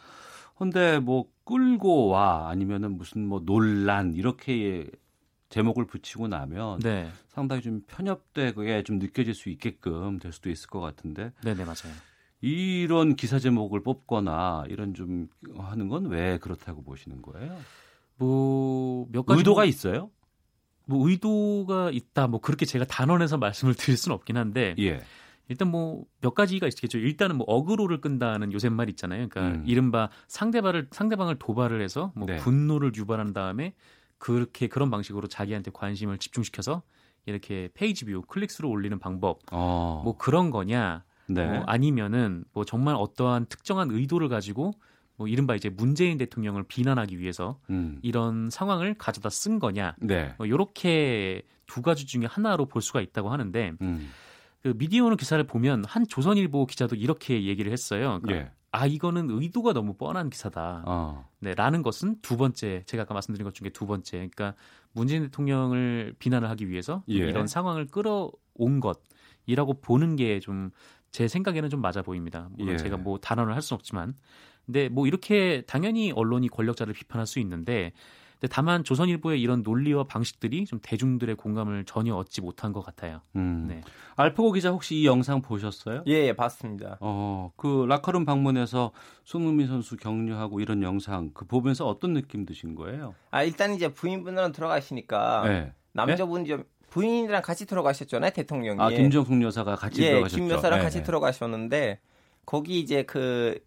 근데 0.60 0.98
뭐 0.98 1.24
끌고 1.44 2.08
와 2.08 2.50
아니면은 2.50 2.98
무슨 2.98 3.26
뭐 3.26 3.40
논란 3.44 4.12
이렇게 4.14 4.86
제목을 5.48 5.86
붙이고 5.86 6.28
나면 6.28 6.80
네. 6.80 7.10
상당히 7.28 7.62
좀 7.62 7.80
편협되게 7.86 8.82
좀 8.82 8.98
느껴질 8.98 9.32
수 9.34 9.48
있게끔 9.48 10.18
될 10.18 10.32
수도 10.32 10.50
있을 10.50 10.68
것 10.68 10.80
같은데. 10.80 11.32
네, 11.42 11.54
네, 11.54 11.64
맞아요. 11.64 11.94
이런 12.42 13.16
기사 13.16 13.38
제목을 13.38 13.82
뽑거나 13.82 14.64
이런 14.68 14.92
좀 14.94 15.28
하는 15.56 15.88
건 15.88 16.06
왜 16.06 16.38
그렇다고 16.38 16.82
보시는 16.82 17.22
거예요? 17.22 17.58
뭐 18.18 19.06
몇 19.10 19.24
가지 19.24 19.38
의도가 19.38 19.62
뭐, 19.62 19.64
있어요? 19.64 20.10
뭐 20.84 21.08
의도가 21.08 21.90
있다. 21.90 22.26
뭐 22.26 22.40
그렇게 22.40 22.66
제가 22.66 22.84
단언해서 22.84 23.38
말씀을 23.38 23.74
드릴 23.74 23.96
수는 23.96 24.14
없긴 24.14 24.36
한데. 24.36 24.74
예. 24.78 25.00
일단 25.50 25.70
뭐 25.70 26.04
몇 26.20 26.34
가지가 26.34 26.66
있겠죠. 26.68 26.98
일단은 26.98 27.36
뭐 27.36 27.46
어그로를 27.48 28.00
끈다는 28.00 28.52
요새 28.52 28.68
말 28.68 28.88
있잖아요. 28.90 29.28
그러니까 29.28 29.58
음. 29.58 29.64
이른바 29.66 30.10
상대방을 30.28 30.88
상대방을 30.90 31.36
도발을 31.38 31.82
해서 31.82 32.12
뭐 32.14 32.26
네. 32.26 32.36
분노를 32.36 32.92
유발한 32.94 33.32
다음에 33.32 33.74
그렇게 34.18 34.68
그런 34.68 34.90
방식으로 34.90 35.28
자기한테 35.28 35.70
관심을 35.72 36.18
집중시켜서 36.18 36.82
이렇게 37.26 37.68
페이지 37.74 38.04
뷰 38.04 38.22
클릭수를 38.22 38.68
올리는 38.68 38.98
방법 38.98 39.40
어. 39.50 40.02
뭐 40.04 40.16
그런 40.16 40.50
거냐 40.50 41.04
네. 41.28 41.46
뭐 41.46 41.62
아니면은 41.66 42.44
뭐 42.52 42.64
정말 42.64 42.96
어떠한 42.96 43.46
특정한 43.46 43.90
의도를 43.90 44.28
가지고 44.28 44.72
뭐 45.16 45.26
이른바 45.26 45.54
이제 45.54 45.68
문재인 45.68 46.18
대통령을 46.18 46.64
비난하기 46.64 47.18
위해서 47.18 47.58
음. 47.70 47.98
이런 48.02 48.50
상황을 48.50 48.94
가져다 48.94 49.30
쓴 49.30 49.58
거냐 49.58 49.96
네. 49.98 50.34
뭐 50.38 50.48
요렇게 50.48 51.42
두 51.66 51.82
가지 51.82 52.04
중에 52.06 52.26
하나로 52.26 52.66
볼 52.66 52.82
수가 52.82 53.00
있다고 53.00 53.30
하는데 53.30 53.72
음. 53.80 54.10
그 54.62 54.74
미디어오늘 54.76 55.16
기사를 55.16 55.42
보면 55.44 55.84
한 55.86 56.06
조선일보 56.06 56.66
기자도 56.66 56.96
이렇게 56.96 57.44
얘기를 57.44 57.72
했어요. 57.72 58.20
그러니까 58.22 58.46
예. 58.46 58.52
아 58.72 58.86
이거는 58.86 59.30
의도가 59.30 59.72
너무 59.72 59.94
뻔한 59.94 60.30
기사다. 60.30 60.84
어. 60.86 61.28
네, 61.40 61.54
라는 61.54 61.82
것은 61.82 62.20
두 62.22 62.36
번째 62.36 62.82
제가 62.86 63.04
아까 63.04 63.14
말씀드린 63.14 63.44
것 63.44 63.54
중에 63.54 63.70
두 63.70 63.86
번째. 63.86 64.16
그러니까 64.18 64.54
문재인 64.92 65.22
대통령을 65.24 66.14
비난을 66.18 66.48
하기 66.50 66.68
위해서 66.68 67.02
예. 67.08 67.14
이런 67.14 67.46
상황을 67.46 67.86
끌어온 67.86 68.80
것이라고 68.80 69.80
보는 69.80 70.16
게 70.16 70.38
좀 70.40 70.70
제 71.10 71.26
생각에는 71.26 71.70
좀 71.70 71.80
맞아 71.80 72.02
보입니다. 72.02 72.48
물론 72.52 72.74
예. 72.74 72.78
제가 72.78 72.96
뭐 72.96 73.18
단언을 73.18 73.54
할 73.54 73.62
수는 73.62 73.76
없지만, 73.76 74.14
근데 74.64 74.88
뭐 74.88 75.08
이렇게 75.08 75.62
당연히 75.66 76.12
언론이 76.12 76.48
권력자를 76.48 76.94
비판할 76.94 77.26
수 77.26 77.40
있는데 77.40 77.92
다만 78.48 78.84
조선일보의 78.84 79.40
이런 79.40 79.62
논리와 79.62 80.04
방식들이 80.04 80.64
좀 80.64 80.78
대중들의 80.82 81.34
공감을 81.36 81.84
전혀 81.84 82.14
얻지 82.14 82.40
못한 82.40 82.72
것 82.72 82.80
같아요. 82.80 83.20
음. 83.36 83.66
네. 83.68 83.82
알프고 84.16 84.52
기자 84.52 84.70
혹시 84.70 84.96
이 84.96 85.06
영상 85.06 85.42
보셨어요? 85.42 86.04
예, 86.06 86.26
예, 86.26 86.32
봤습니다. 86.32 86.96
어, 87.00 87.52
그 87.56 87.84
라커룸 87.88 88.24
방문해서 88.24 88.92
손흥민 89.24 89.66
선수 89.66 89.96
격려하고 89.96 90.60
이런 90.60 90.82
영상 90.82 91.30
그 91.34 91.44
보면서 91.44 91.86
어떤 91.86 92.14
느낌 92.14 92.46
드신 92.46 92.74
거예요? 92.74 93.14
아, 93.30 93.42
일단 93.42 93.74
이제 93.74 93.88
부인분들은 93.88 94.52
들어가시니까 94.52 95.42
네. 95.46 95.72
남자분 95.92 96.44
좀 96.44 96.64
부인이랑 96.88 97.42
같이 97.42 97.66
들어가셨잖아요, 97.66 98.30
대통령이. 98.32 98.80
아, 98.80 98.88
김정숙 98.88 99.40
여사가 99.42 99.76
같이 99.76 100.02
예, 100.02 100.10
들어가셨죠. 100.10 100.42
김 100.42 100.50
여사랑 100.50 100.78
네. 100.80 100.84
같이 100.84 101.02
들어가셨는데 101.02 102.00
거기 102.44 102.80
이제 102.80 103.04
그 103.04 103.60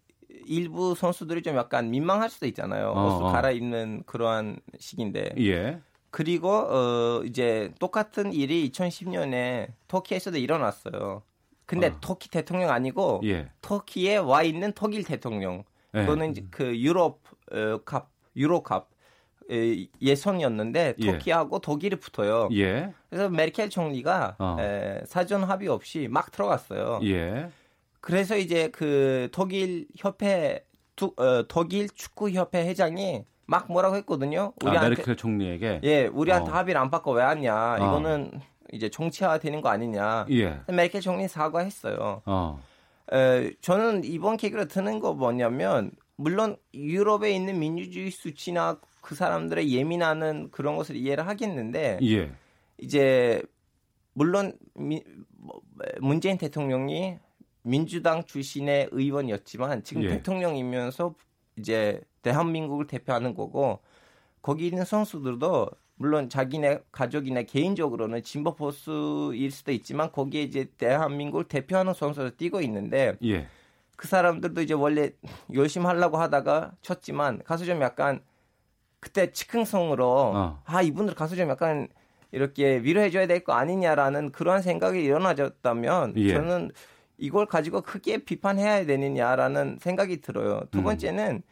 일부 0.46 0.94
선수들이 0.94 1.42
좀 1.42 1.56
약간 1.56 1.90
민망할 1.90 2.30
수도 2.30 2.46
있잖아요. 2.46 2.90
어, 2.90 3.06
옷을 3.06 3.26
어. 3.26 3.32
갈아입는 3.32 4.04
그러한 4.06 4.58
시기인데. 4.78 5.34
예. 5.38 5.80
그리고 6.10 6.50
어 6.50 7.22
이제 7.24 7.72
똑같은 7.80 8.32
일이 8.32 8.70
2010년에 8.70 9.72
터키에서도 9.88 10.38
일어났어요. 10.38 11.22
근데 11.66 11.88
어. 11.88 11.96
터키 12.00 12.30
대통령 12.30 12.70
아니고 12.70 13.22
예. 13.24 13.48
터키에 13.62 14.16
와 14.18 14.42
있는 14.42 14.72
독일 14.72 15.02
대통령. 15.02 15.64
예. 15.96 16.06
이제 16.30 16.46
그 16.50 16.78
유럽 16.78 17.20
어, 17.52 17.78
컵 17.84 18.10
유로컵 18.36 18.90
예선이었는데 20.00 20.94
예. 20.98 21.12
터키하고 21.12 21.56
예. 21.56 21.60
독일이 21.62 21.96
붙어요. 21.96 22.48
예. 22.52 22.92
그래서 23.10 23.28
메르켈 23.28 23.70
총리가 23.70 24.36
어. 24.38 24.56
에, 24.60 25.02
사전 25.06 25.44
합의 25.44 25.68
없이 25.68 26.08
막 26.10 26.30
들어갔어요. 26.30 27.00
예. 28.04 28.10
그래서 28.10 28.36
이제 28.36 28.68
그 28.68 29.28
독일 29.32 29.86
협회 29.96 30.64
두, 30.96 31.12
어, 31.16 31.46
독일 31.48 31.88
축구 31.88 32.30
협회 32.30 32.66
회장이 32.66 33.24
막 33.46 33.70
뭐라고 33.70 33.96
했거든요. 33.96 34.52
아, 34.62 34.66
우리한테 34.66 34.86
아, 34.86 34.88
메르켈 34.90 35.16
총리에게 35.16 35.80
예, 35.82 36.06
우리한테 36.06 36.50
어. 36.50 36.54
합의를 36.54 36.80
안 36.80 36.90
받고 36.90 37.12
왜 37.12 37.22
왔냐? 37.22 37.74
어. 37.74 37.76
이거는 37.76 38.40
이제 38.72 38.88
정치화 38.88 39.38
되는 39.38 39.60
거 39.60 39.68
아니냐? 39.68 40.26
예. 40.30 40.60
메르켈 40.68 41.00
총리 41.00 41.28
사과했어요. 41.28 42.22
어. 42.24 42.62
에, 43.12 43.52
저는 43.60 44.04
이번 44.04 44.36
계기로 44.36 44.66
드는 44.66 45.00
거 45.00 45.14
뭐냐면 45.14 45.90
물론 46.16 46.56
유럽에 46.72 47.32
있는 47.32 47.58
민주주의 47.58 48.10
수치나 48.10 48.78
그 49.00 49.14
사람들의 49.14 49.70
예민하는 49.72 50.48
그런 50.50 50.76
것을 50.76 50.96
이해를 50.96 51.26
하겠는데 51.26 51.98
예. 52.02 52.32
이제 52.78 53.42
물론 54.14 54.56
미, 54.74 55.02
뭐, 55.36 55.60
문재인 56.00 56.38
대통령이 56.38 57.18
민주당 57.64 58.24
출신의 58.24 58.90
의원이었지만 58.92 59.82
지금 59.84 60.04
예. 60.04 60.08
대통령이면서 60.10 61.14
이제 61.58 62.00
대한민국을 62.22 62.86
대표하는 62.86 63.34
거고 63.34 63.80
거기 64.42 64.66
있는 64.66 64.84
선수들도 64.84 65.70
물론 65.96 66.28
자기네 66.28 66.80
가족이나 66.92 67.42
개인적으로는 67.42 68.22
진보 68.22 68.54
보수일 68.54 69.50
수도 69.50 69.72
있지만 69.72 70.12
거기에 70.12 70.42
이제 70.42 70.66
대한민국을 70.76 71.44
대표하는 71.44 71.94
선수를 71.94 72.36
뛰고 72.36 72.60
있는데 72.62 73.16
예. 73.24 73.46
그 73.96 74.08
사람들도 74.08 74.60
이제 74.60 74.74
원래 74.74 75.10
열심히 75.54 75.86
하려고 75.86 76.18
하다가 76.18 76.72
쳤지만 76.82 77.42
가서 77.44 77.64
좀 77.64 77.80
약간 77.80 78.20
그때 79.00 79.30
즉흥성으로 79.32 80.06
어. 80.34 80.62
아 80.66 80.82
이분들 80.82 81.14
가서 81.14 81.34
좀 81.36 81.48
약간 81.48 81.88
이렇게 82.32 82.78
위로해줘야 82.82 83.26
될 83.26 83.44
거 83.44 83.52
아니냐라는 83.54 84.32
그러한 84.32 84.60
생각이 84.60 85.02
일어나졌다면 85.02 86.14
예. 86.16 86.32
저는 86.34 86.72
이걸 87.16 87.46
가지고 87.46 87.80
크게 87.80 88.18
비판해야 88.24 88.86
되느냐라는 88.86 89.78
생각이 89.80 90.20
들어요. 90.20 90.62
두 90.70 90.78
음. 90.78 90.84
번째는 90.84 91.42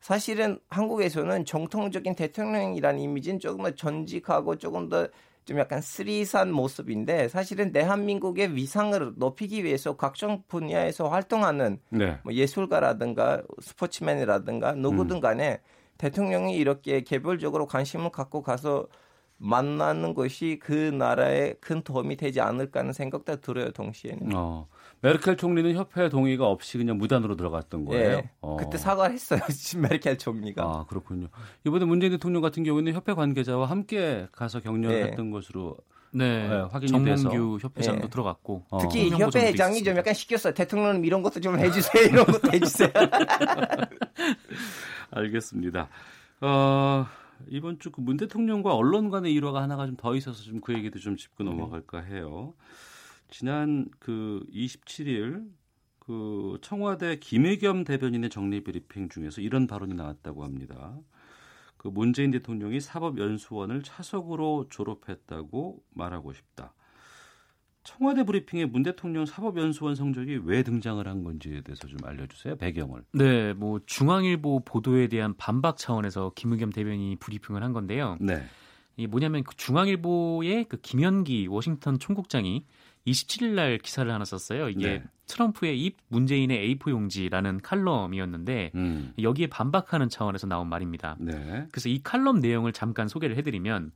사실은 0.00 0.58
한국에서는 0.68 1.44
정통적인 1.44 2.14
대통령이라는 2.14 3.00
이미지는 3.00 3.38
조금 3.38 3.64
더 3.64 3.70
전직하고 3.74 4.56
조금 4.56 4.88
더 4.88 5.08
좀 5.44 5.58
약간 5.58 5.80
쓰리산 5.80 6.52
모습인데 6.52 7.28
사실은 7.28 7.72
대한민국의 7.72 8.54
위상을 8.54 9.14
높이기 9.16 9.64
위해서 9.64 9.96
각종 9.96 10.42
분야에서 10.46 11.08
활동하는 11.08 11.80
네. 11.88 12.18
뭐 12.22 12.32
예술가라든가 12.32 13.42
스포츠맨이라든가 13.60 14.72
누구든 14.74 15.16
음. 15.16 15.20
간에 15.20 15.60
음. 15.60 15.82
대통령이 15.98 16.56
이렇게 16.56 17.00
개별적으로 17.02 17.66
관심을 17.66 18.10
갖고 18.10 18.42
가서 18.42 18.86
만나는 19.38 20.14
것이 20.14 20.60
그 20.62 20.72
나라에 20.72 21.54
큰 21.54 21.82
도움이 21.82 22.16
되지 22.16 22.40
않을까 22.40 22.80
하는 22.80 22.92
생각도 22.92 23.40
들어요, 23.40 23.72
동시에는. 23.72 24.30
어. 24.34 24.68
메르켈 25.02 25.36
총리는 25.36 25.74
협회 25.74 26.08
동의가 26.08 26.46
없이 26.46 26.78
그냥 26.78 26.96
무단으로 26.98 27.36
들어갔던 27.36 27.84
거예요. 27.84 28.16
네, 28.18 28.30
어. 28.40 28.56
그때 28.56 28.78
사과를 28.78 29.14
했어요, 29.14 29.40
메르켈 29.78 30.16
총리가. 30.18 30.62
아 30.62 30.86
그렇군요. 30.88 31.28
이번에 31.66 31.84
문재인 31.84 32.12
대통령 32.12 32.40
같은 32.40 32.62
경우에는 32.62 32.92
협회 32.94 33.12
관계자와 33.12 33.66
함께 33.66 34.28
가서 34.32 34.60
격려를 34.60 35.02
네. 35.02 35.08
했던 35.08 35.30
것으로 35.30 35.76
네, 36.12 36.48
네 36.48 36.54
확인이 36.70 36.92
정몽규. 36.92 37.58
협회장도 37.60 38.02
네. 38.02 38.08
들어갔고 38.10 38.66
어. 38.70 38.78
특히 38.78 39.10
협회 39.10 39.48
회장이 39.48 39.82
좀 39.82 39.96
약간 39.96 40.14
시켰어요. 40.14 40.54
대통령은 40.54 41.04
이런 41.04 41.22
것도 41.22 41.40
좀 41.40 41.58
해주세요. 41.58 42.04
이런 42.04 42.26
것도 42.26 42.52
해주세요. 42.52 42.90
알겠습니다. 45.10 45.88
어, 46.40 47.06
이번 47.48 47.78
주그문 47.78 48.16
대통령과 48.18 48.74
언론 48.74 49.10
간의 49.10 49.32
일화가 49.32 49.62
하나가 49.62 49.86
좀 49.86 49.96
더 49.96 50.14
있어서 50.16 50.42
좀 50.44 50.60
그 50.60 50.74
얘기도 50.74 50.98
좀 50.98 51.16
짚고 51.16 51.44
넘어갈까 51.44 52.00
해요. 52.02 52.54
지난 53.32 53.86
그 53.98 54.44
27일 54.52 55.48
그 55.98 56.58
청와대 56.60 57.18
김의겸 57.18 57.84
대변인의 57.84 58.28
정례 58.28 58.60
브리핑 58.62 59.08
중에서 59.08 59.40
이런 59.40 59.66
발언이 59.66 59.94
나왔다고 59.94 60.44
합니다. 60.44 60.98
그 61.78 61.88
문재인 61.88 62.30
대통령이 62.30 62.80
사법연수원을 62.80 63.82
차석으로 63.82 64.66
졸업했다고 64.68 65.82
말하고 65.94 66.34
싶다. 66.34 66.74
청와대 67.84 68.24
브리핑에 68.24 68.66
문 68.66 68.82
대통령 68.82 69.24
사법연수원 69.24 69.94
성적이 69.94 70.40
왜 70.44 70.62
등장을 70.62 71.04
한 71.08 71.24
건지에 71.24 71.62
대해서 71.62 71.88
좀 71.88 71.98
알려주세요. 72.04 72.56
배경을. 72.56 73.02
네, 73.14 73.54
뭐 73.54 73.80
중앙일보 73.86 74.60
보도에 74.64 75.08
대한 75.08 75.34
반박 75.36 75.78
차원에서 75.78 76.32
김의겸 76.34 76.70
대변인이 76.70 77.16
브리핑을 77.16 77.62
한 77.62 77.72
건데요. 77.72 78.18
네. 78.20 78.42
이 78.96 79.06
뭐냐면 79.06 79.42
그 79.42 79.56
중앙일보의 79.56 80.66
그 80.68 80.76
김현기 80.76 81.46
워싱턴 81.46 81.98
총국장이 81.98 82.66
27일 83.06 83.54
날 83.54 83.78
기사를 83.78 84.10
하나 84.10 84.24
썼어요. 84.24 84.68
이게 84.68 84.86
네. 84.86 85.04
트럼프의 85.26 85.80
입 85.80 85.96
문재인의 86.08 86.76
A4 86.76 86.90
용지라는 86.90 87.60
칼럼이었는데 87.60 88.72
음. 88.74 89.12
여기에 89.20 89.48
반박하는 89.48 90.08
차원에서 90.08 90.46
나온 90.46 90.68
말입니다. 90.68 91.16
네. 91.18 91.66
그래서 91.72 91.88
이 91.88 92.00
칼럼 92.02 92.40
내용을 92.40 92.72
잠깐 92.72 93.08
소개를 93.08 93.36
해드리면 93.36 93.92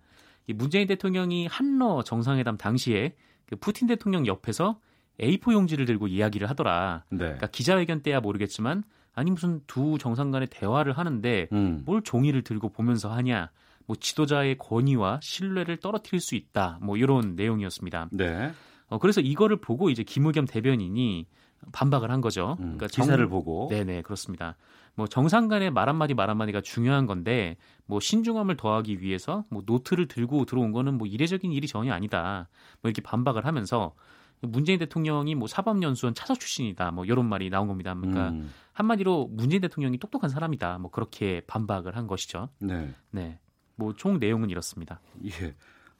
이 0.48 0.52
문재인 0.52 0.86
대통령이 0.86 1.46
한러 1.46 2.02
정상회담 2.02 2.57
당시에 2.57 3.14
그 3.46 3.57
푸틴 3.57 3.86
대통령 3.86 4.26
옆에서 4.26 4.80
A4 5.20 5.52
용지를 5.52 5.86
들고 5.86 6.09
이야기를 6.09 6.48
하더라. 6.50 7.04
네. 7.11 7.18
그러니까 7.18 7.46
기자회견 7.46 8.02
때야 8.02 8.20
모르겠지만 8.20 8.82
아니 9.14 9.30
무슨 9.30 9.61
두 9.66 9.98
정상 9.98 10.30
간의 10.30 10.48
대화를 10.50 10.92
하는데 10.92 11.48
음. 11.52 11.82
뭘 11.86 12.02
종이를 12.02 12.42
들고 12.42 12.70
보면서 12.70 13.12
하냐. 13.12 13.50
뭐 13.86 13.96
지도자의 13.96 14.59
권위와 14.59 15.20
신뢰를 15.22 15.78
떨어뜨릴 15.78 16.20
수 16.20 16.34
있다. 16.34 16.78
뭐 16.82 16.96
이런 16.96 17.36
내용이었습니다. 17.36 18.09
네. 18.12 18.52
어, 18.89 18.99
그래서 18.99 19.20
이거를 19.20 19.57
보고 19.57 19.91
이제 19.91 20.03
김의겸 20.03 20.47
대변인이 20.47 21.26
반박을 21.72 22.11
한 22.11 22.20
거죠. 22.20 22.57
음, 22.61 22.76
그러니까 22.76 22.87
기사를 22.89 23.22
정... 23.22 23.28
보고. 23.30 23.68
네네 23.70 24.03
그렇습니다. 24.03 24.57
뭐 24.95 25.07
정상 25.07 25.49
간의 25.49 25.70
말 25.70 25.89
한마디 25.89 26.14
말 26.14 26.30
한마디가 26.30 26.61
중요한 26.61 27.07
건데 27.07 27.57
뭐 27.87 28.01
신중함을 28.01 28.57
더하기 28.57 29.01
위해서 29.01 29.45
뭐 29.51 29.62
노트를 29.66 30.09
들고 30.09 30.45
들어온 30.45 30.72
거는 30.72 30.95
뭐 30.99 31.07
이례적인 31.07 31.53
일이 31.53 31.66
전혀 31.66 31.93
아니다. 31.93 32.49
뭐 32.80 32.89
이렇게 32.89 33.03
반박을 33.03 33.45
하면서 33.45 33.95
문재인 34.41 34.78
대통령이 34.78 35.34
뭐 35.34 35.49
사법연수원 35.49 36.14
차석 36.14 36.39
출신이다. 36.41 36.91
뭐 36.93 37.05
이런 37.05 37.26
말이 37.26 37.51
나온 37.51 37.68
겁니다. 37.68 37.95
그러니까 37.95 38.30
음. 38.30 38.53
한마디로 38.72 39.28
문재인 39.32 39.61
대통령이 39.62 39.99
똑똑한 39.99 40.30
사람이다. 40.30 40.78
뭐 40.78 40.91
그렇게 40.91 41.43
반박을 41.47 41.97
한 41.97 42.07
것이죠. 42.07 42.49
네. 42.61 42.95
네. 43.11 43.39
뭐 43.76 43.93
총 43.95 44.18
내용은 44.18 44.51
이렇습니다. 44.51 45.01
예. 45.24 45.55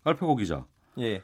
알파고 0.05 0.37
기자. 0.37 0.67
예. 0.99 1.23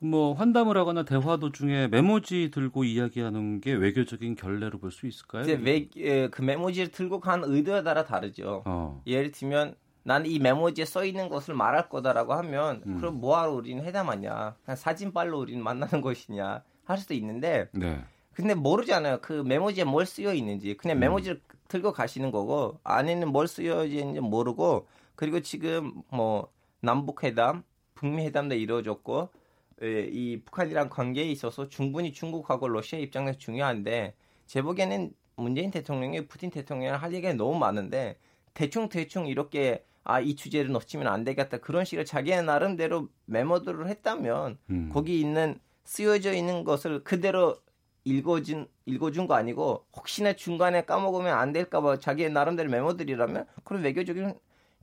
뭐 0.00 0.34
환담을 0.34 0.76
하거나 0.76 1.04
대화 1.04 1.36
도중에 1.36 1.88
메모지 1.88 2.50
들고 2.50 2.84
이야기하는 2.84 3.60
게 3.60 3.72
외교적인 3.72 4.34
결례로 4.34 4.78
볼 4.78 4.90
수 4.90 5.06
있을까요? 5.06 5.42
이제 5.42 5.54
외, 5.54 5.88
예, 5.96 6.28
그 6.28 6.42
메모지를 6.42 6.90
들고 6.90 7.20
간 7.20 7.42
의도에 7.44 7.82
따라 7.82 8.04
다르죠. 8.04 8.62
어. 8.66 9.02
예를 9.06 9.30
들면 9.30 9.74
나는 10.02 10.26
이 10.30 10.38
메모지에 10.38 10.84
써 10.84 11.04
있는 11.04 11.28
것을 11.30 11.54
말할 11.54 11.88
거다라고 11.88 12.34
하면 12.34 12.82
음. 12.86 12.98
그럼 12.98 13.20
뭐하러 13.20 13.52
우리는 13.52 13.82
회담하냐? 13.82 14.56
그냥 14.64 14.76
사진빨로 14.76 15.38
우리는 15.38 15.62
만나는 15.62 16.02
것이냐 16.02 16.62
할 16.84 16.98
수도 16.98 17.14
있는데 17.14 17.68
네. 17.72 18.02
근데 18.34 18.54
모르잖아요. 18.54 19.20
그 19.22 19.32
메모지에 19.32 19.84
뭘 19.84 20.04
쓰여 20.04 20.34
있는지 20.34 20.76
그냥 20.76 20.98
음. 20.98 21.00
메모지를 21.00 21.36
음. 21.36 21.54
들고 21.68 21.92
가시는 21.92 22.30
거고 22.30 22.78
안에는 22.84 23.28
뭘 23.28 23.48
쓰여져 23.48 23.86
있는지 23.86 24.20
모르고 24.20 24.86
그리고 25.14 25.40
지금 25.40 25.94
뭐 26.10 26.48
남북 26.80 27.24
회담, 27.24 27.62
북미 27.94 28.26
회담도 28.26 28.56
이루어졌고 28.56 29.30
예, 29.32 29.38
이 29.82 30.40
북한이랑 30.44 30.88
관계에 30.88 31.24
있어서 31.24 31.68
충분히 31.68 32.12
중국하고 32.12 32.68
러시아 32.68 32.98
입장에서 32.98 33.38
중요한데 33.38 34.14
제 34.46 34.62
보기에는 34.62 35.12
문재인 35.36 35.70
대통령이 35.70 36.26
푸틴 36.26 36.50
대통령이 36.50 36.96
할 36.96 37.12
얘기가 37.12 37.32
너무 37.34 37.58
많은데 37.58 38.16
대충 38.54 38.88
대충 38.88 39.26
이렇게 39.26 39.84
아 40.04 40.20
이 40.20 40.36
주제를 40.36 40.70
놓치면 40.70 41.06
안 41.06 41.24
되겠다 41.24 41.58
그런 41.58 41.84
식으로 41.84 42.04
자기의 42.04 42.44
나름대로 42.44 43.08
메모들을 43.24 43.88
했다면 43.88 44.58
음. 44.70 44.90
거기 44.92 45.18
있는 45.18 45.58
쓰여져 45.84 46.34
있는 46.34 46.64
것을 46.64 47.02
그대로 47.04 47.56
읽어준 48.04 48.68
읽어준 48.84 49.26
거 49.26 49.34
아니고 49.34 49.86
혹시나 49.96 50.34
중간에 50.34 50.84
까먹으면 50.84 51.32
안 51.36 51.52
될까봐 51.52 52.00
자기의 52.00 52.30
나름대로 52.32 52.70
메모들이라면 52.70 53.46
그런 53.64 53.82
외교적인 53.82 54.34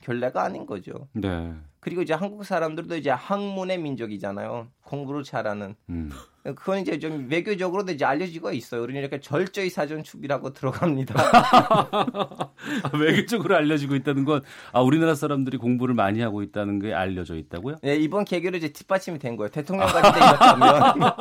결례가 0.02 0.42
아닌 0.44 0.66
거죠. 0.66 1.08
네. 1.14 1.52
그리고 1.80 2.02
이제 2.02 2.12
한국 2.14 2.44
사람들도 2.44 2.96
이제 2.96 3.10
학문의 3.10 3.78
민족이잖아요. 3.78 4.68
공부를 4.84 5.24
잘하는. 5.24 5.74
음. 5.88 6.10
그건 6.44 6.80
이제 6.80 6.98
좀 6.98 7.28
외교적으로도 7.30 7.92
이제 7.92 8.04
알려지고 8.04 8.52
있어요. 8.52 8.82
우리는 8.82 9.00
이렇게 9.00 9.18
절저히 9.20 9.68
사전축이라고 9.70 10.52
들어갑니다. 10.54 11.14
아, 11.18 12.90
외교적으로 12.94 13.56
알려지고 13.56 13.94
있다는 13.96 14.24
건 14.24 14.42
아, 14.72 14.80
우리나라 14.80 15.14
사람들이 15.14 15.56
공부를 15.56 15.94
많이 15.94 16.20
하고 16.20 16.42
있다는 16.42 16.78
게 16.78 16.92
알려져 16.94 17.36
있다고요? 17.36 17.76
네, 17.82 17.96
이번 17.96 18.24
계기로 18.24 18.56
이제 18.58 18.68
뒷받침이 18.72 19.18
된 19.18 19.36
거예요. 19.36 19.48
대통령 19.50 19.86
같은 19.88 20.12
데 20.12 20.18
이렇다면. 20.18 21.12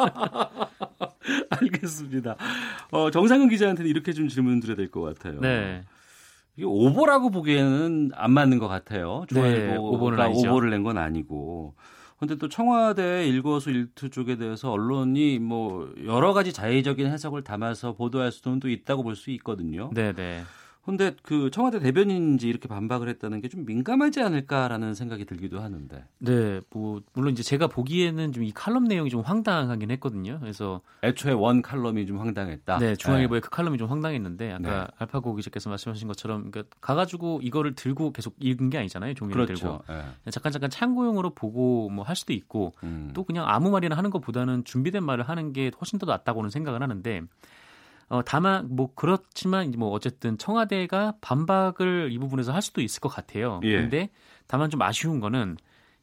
알겠습니다. 1.50 2.36
어, 2.92 3.12
정상근 3.12 3.50
기자한테는 3.50 3.90
이렇게 3.90 4.14
좀 4.14 4.28
질문 4.28 4.60
드려야 4.60 4.76
될 4.76 4.90
것 4.92 5.02
같아요. 5.02 5.40
네. 5.40 5.84
이게 6.58 6.66
오보라고 6.66 7.30
보기에는 7.32 8.12
안 8.14 8.32
맞는 8.32 8.60
것 8.60 8.68
같아요. 8.68 9.26
중앙일보가 9.30 9.72
네, 9.72 9.78
오보를 9.78 10.70
낸 10.70 10.84
건 10.84 10.98
아니고. 10.98 11.76
근데 12.20 12.36
또 12.36 12.50
청와대 12.50 13.28
일거수 13.28 13.72
일투 13.72 14.10
쪽에 14.12 14.36
대해서 14.38 14.72
언론이 14.72 15.40
뭐 15.40 15.92
여러 16.06 16.34
가지 16.34 16.54
자의적인 16.54 17.08
해석을 17.08 17.44
담아서 17.44 17.94
보도할 17.94 18.32
수는 18.32 18.60
또 18.60 18.70
있다고 18.70 19.02
볼 19.02 19.16
수 19.16 19.32
있거든요. 19.32 19.90
네, 19.94 20.14
네. 20.14 20.42
근데 20.84 21.16
그 21.22 21.52
청와대 21.52 21.80
대변인인지 21.80 22.48
이렇게 22.50 22.68
반박을 22.68 23.08
했다는 23.10 23.42
게 23.42 23.50
좀 23.52 23.66
민감하지 23.66 24.22
않을까라는 24.22 24.94
생각이 24.96 25.26
들기도 25.26 25.60
하는데. 25.62 26.06
네, 26.20 26.62
뭐 26.72 27.02
물론 27.14 27.34
이제 27.34 27.44
제가 27.44 27.68
보기에는 27.68 28.32
좀 28.32 28.42
이 28.44 28.52
칼럼 28.52 28.86
내용이 28.86 29.10
좀 29.10 29.22
황당하긴 29.22 29.92
했거든요. 29.92 30.40
그래서 30.40 30.82
애초에 31.04 31.34
원 31.34 31.62
칼럼이 31.62 32.08
좀 32.08 32.20
황당했다. 32.20 32.80
네, 32.80 32.96
중앙일보의 32.96 33.42
네. 33.42 33.44
그 33.44 33.50
칼럼이 33.52 33.78
좀 33.78 33.90
황당했는데 33.90 34.54
아까 34.54 34.60
네. 34.60 34.88
알파고 34.98 35.36
기자께서 35.36 35.70
말씀하신 35.70 36.08
것처럼 36.08 36.50
그러니까 36.50 36.76
가가지고 36.82 37.42
이거를 37.44 37.76
들고 37.76 38.12
계속 38.14 38.36
읽은 38.40 38.70
게 38.72 38.78
아니잖아요. 38.80 39.14
종이를 39.14 39.46
그렇죠. 39.46 39.84
들고 39.88 39.94
네. 40.26 40.32
잠깐 40.32 40.52
잠깐 40.52 40.70
참고용으로 40.72 41.36
보고 41.36 41.90
뭐 41.90 42.04
할 42.04 42.16
수도 42.16 42.34
있고 42.34 42.74
음. 42.84 43.12
또 43.14 43.24
그냥 43.24 43.46
아무 43.48 43.70
말이나 43.70 43.96
하는 43.96 44.10
것보다는 44.10 44.64
준비된 44.64 45.04
말을 45.04 45.30
하는 45.30 45.54
게 45.54 45.72
훨씬 45.80 46.00
더 46.00 46.06
낫다고는 46.08 46.50
생각을 46.50 46.82
하는데. 46.82 47.22
어, 48.12 48.22
다만 48.26 48.68
뭐 48.70 48.90
그렇지만 48.94 49.72
뭐 49.78 49.90
어쨌든 49.92 50.38
청와대가 50.38 51.14
반박을 51.22 52.10
이 52.12 52.18
부분에서 52.18 52.52
할 52.52 52.62
수도 52.62 52.82
있을 52.82 53.00
것 53.00 53.08
같아요. 53.08 53.62
예. 53.64 53.78
근데 53.78 54.10
다만 54.48 54.70
좀 54.70 54.82
아쉬운 54.82 55.22
거는 55.22 55.56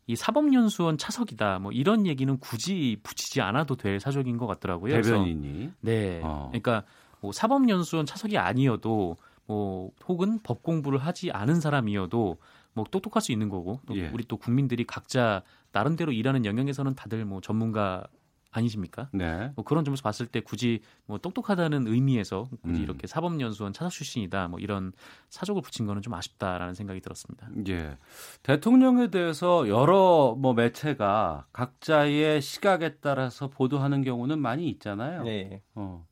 이 0.06 0.16
사법연수원 0.16 0.96
차석이다 0.96 1.58
뭐 1.58 1.70
이런 1.70 2.06
얘기는 2.06 2.34
굳이 2.38 2.98
붙이지 3.02 3.42
않아도 3.42 3.76
될 3.76 4.00
사적인 4.00 4.38
것 4.38 4.46
같더라고요. 4.46 4.94
대변인이. 4.94 5.70
네. 5.82 6.22
어. 6.24 6.46
그러니까 6.48 6.84
뭐 7.20 7.30
사법연수원 7.30 8.06
차석이 8.06 8.38
아니어도 8.38 9.18
뭐 9.44 9.90
혹은 10.06 10.38
법 10.42 10.62
공부를 10.62 10.98
하지 10.98 11.30
않은 11.30 11.60
사람이어도 11.60 12.38
뭐 12.72 12.84
똑똑할 12.90 13.20
수 13.20 13.32
있는 13.32 13.50
거고 13.50 13.80
또 13.86 13.94
예. 13.98 14.08
우리 14.08 14.24
또 14.24 14.38
국민들이 14.38 14.84
각자 14.84 15.42
나름대로 15.72 16.12
일하는 16.12 16.46
영역에서는 16.46 16.94
다들 16.94 17.26
뭐 17.26 17.42
전문가 17.42 18.06
아니십니까? 18.50 19.08
네. 19.12 19.52
뭐 19.54 19.64
그런 19.64 19.84
점에서 19.84 20.02
봤을 20.02 20.26
때 20.26 20.40
굳이 20.40 20.80
뭐 21.06 21.18
똑똑하다는 21.18 21.86
의미에서 21.86 22.48
굳이 22.62 22.80
음. 22.80 22.82
이렇게 22.82 23.06
사법연수원 23.06 23.72
차석 23.72 23.92
출신이다 23.92 24.48
뭐 24.48 24.58
이런 24.58 24.92
사족을 25.28 25.62
붙인 25.62 25.86
거는 25.86 26.02
좀 26.02 26.14
아쉽다라는 26.14 26.74
생각이 26.74 27.00
들었습니다. 27.00 27.48
예. 27.68 27.98
대통령에 28.42 29.10
대해서 29.10 29.68
여러 29.68 30.34
뭐 30.38 30.54
매체가 30.54 31.46
각자의 31.52 32.40
시각에 32.40 32.96
따라서 32.96 33.48
보도하는 33.48 34.02
경우는 34.02 34.38
많이 34.38 34.68
있잖아요. 34.70 35.24
네. 35.24 35.62
어. 35.74 36.06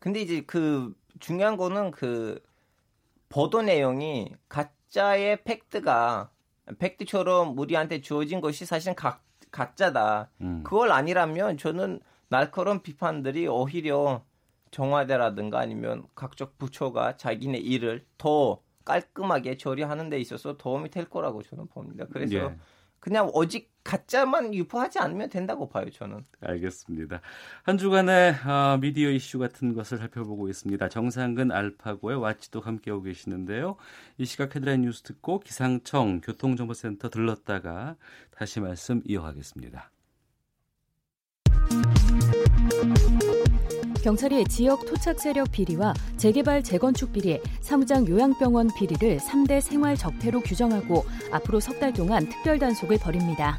근데 0.00 0.20
이제 0.20 0.42
그 0.42 0.94
중요한 1.20 1.56
거는 1.56 1.90
그 1.90 2.40
보도 3.28 3.62
내용이 3.62 4.32
가짜의 4.48 5.44
팩트가 5.44 6.30
팩트처럼 6.78 7.58
우리한테 7.58 8.00
주어진 8.00 8.40
것이 8.40 8.66
사실은 8.66 8.94
각 8.94 9.27
가짜다. 9.50 10.30
음. 10.40 10.62
그걸 10.64 10.92
아니라면 10.92 11.56
저는 11.56 12.00
날카로운 12.28 12.82
비판들이 12.82 13.46
오히려 13.46 14.24
정화대라든가 14.70 15.58
아니면 15.58 16.04
각종 16.14 16.48
부처가 16.58 17.16
자기네 17.16 17.58
일을 17.58 18.04
더 18.18 18.60
깔끔하게 18.84 19.56
처리하는 19.56 20.08
데 20.08 20.18
있어서 20.18 20.56
도움이 20.56 20.90
될 20.90 21.08
거라고 21.08 21.42
저는 21.42 21.68
봅니다. 21.68 22.06
그래서 22.10 22.36
예. 22.36 22.56
그냥 23.00 23.30
오직 23.32 23.70
가짜만 23.84 24.52
유포하지 24.54 24.98
않으면 24.98 25.30
된다고 25.30 25.68
봐요, 25.68 25.88
저는. 25.90 26.22
알겠습니다. 26.40 27.22
한 27.62 27.78
주간의 27.78 28.34
어, 28.46 28.78
미디어 28.78 29.10
이슈 29.10 29.38
같은 29.38 29.72
것을 29.72 29.96
살펴보고 29.96 30.48
있습니다. 30.48 30.88
정상근 30.90 31.50
알파고의 31.50 32.18
와치도 32.20 32.60
함께하고 32.60 33.02
계시는데요. 33.02 33.76
이 34.18 34.26
시각 34.26 34.54
헤드라인 34.54 34.82
뉴스 34.82 35.02
듣고 35.02 35.40
기상청 35.40 36.20
교통정보센터 36.20 37.08
들렀다가 37.08 37.96
다시 38.30 38.60
말씀 38.60 39.00
이어가겠습니다. 39.06 39.90
경찰이 44.02 44.44
지역 44.44 44.86
토착 44.86 45.20
세력 45.20 45.50
비리와 45.50 45.94
재개발 46.16 46.62
재건축 46.62 47.12
비리, 47.12 47.40
사무장 47.60 48.06
요양병원 48.06 48.70
비리를 48.76 49.18
3대 49.18 49.60
생활 49.60 49.96
적폐로 49.96 50.40
규정하고 50.40 51.04
앞으로 51.32 51.60
석 51.60 51.78
달 51.78 51.92
동안 51.92 52.28
특별 52.28 52.58
단속을 52.58 52.98
벌입니다. 52.98 53.56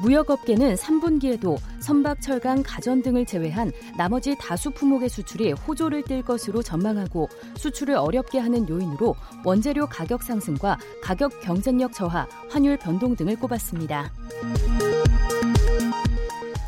무역업계는 0.00 0.74
3분기에도 0.74 1.56
선박, 1.78 2.20
철강, 2.20 2.62
가전 2.62 3.02
등을 3.02 3.24
제외한 3.26 3.70
나머지 3.96 4.36
다수 4.38 4.70
품목의 4.70 5.08
수출이 5.08 5.52
호조를 5.52 6.02
띨 6.04 6.22
것으로 6.22 6.62
전망하고 6.62 7.28
수출을 7.56 7.96
어렵게 7.96 8.38
하는 8.38 8.68
요인으로 8.68 9.14
원재료 9.44 9.86
가격 9.86 10.22
상승과 10.22 10.78
가격 11.02 11.40
경쟁력 11.40 11.92
저하, 11.92 12.26
환율 12.50 12.76
변동 12.78 13.14
등을 13.16 13.36
꼽았습니다. 13.36 14.10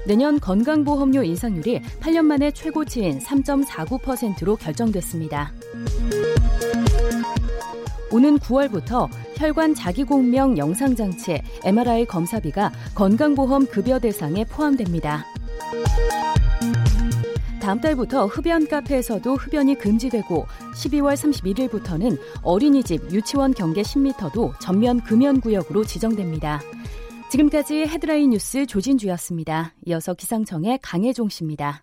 내년 0.07 0.41
건강보험료 0.41 1.23
인상률이 1.23 1.81
8년 2.01 2.25
만에 2.25 2.51
최고치인 2.51 3.21
3.49%로 3.21 4.57
결정됐습니다. 4.57 5.53
오는 8.11 8.39
9월부터 8.39 9.09
혈관 9.37 9.75
자기공명 9.75 10.59
영상장치 10.59 11.41
MRI 11.65 12.05
검사비가 12.07 12.71
건강보험 12.95 13.67
급여 13.67 13.99
대상에 13.99 14.45
포함됩니다. 14.45 15.25
다음 17.61 17.81
달부터 17.81 18.27
흡연 18.27 18.67
카페에서도 18.67 19.35
흡연이 19.37 19.77
금지되고 19.77 20.47
12월 20.75 21.15
31일부터는 21.15 22.19
어린이집, 22.43 23.13
유치원 23.13 23.55
경계 23.55 23.83
10m도 23.83 24.53
전면 24.61 25.01
금연 25.01 25.41
구역으로 25.41 25.85
지정됩니다. 25.85 26.61
지금까지 27.33 27.87
헤드라인 27.87 28.29
뉴스 28.29 28.67
조진주였습니다. 28.67 29.73
이어서 29.87 30.13
기상청의 30.13 30.81
강혜종 30.83 31.31
씨입니다. 31.31 31.83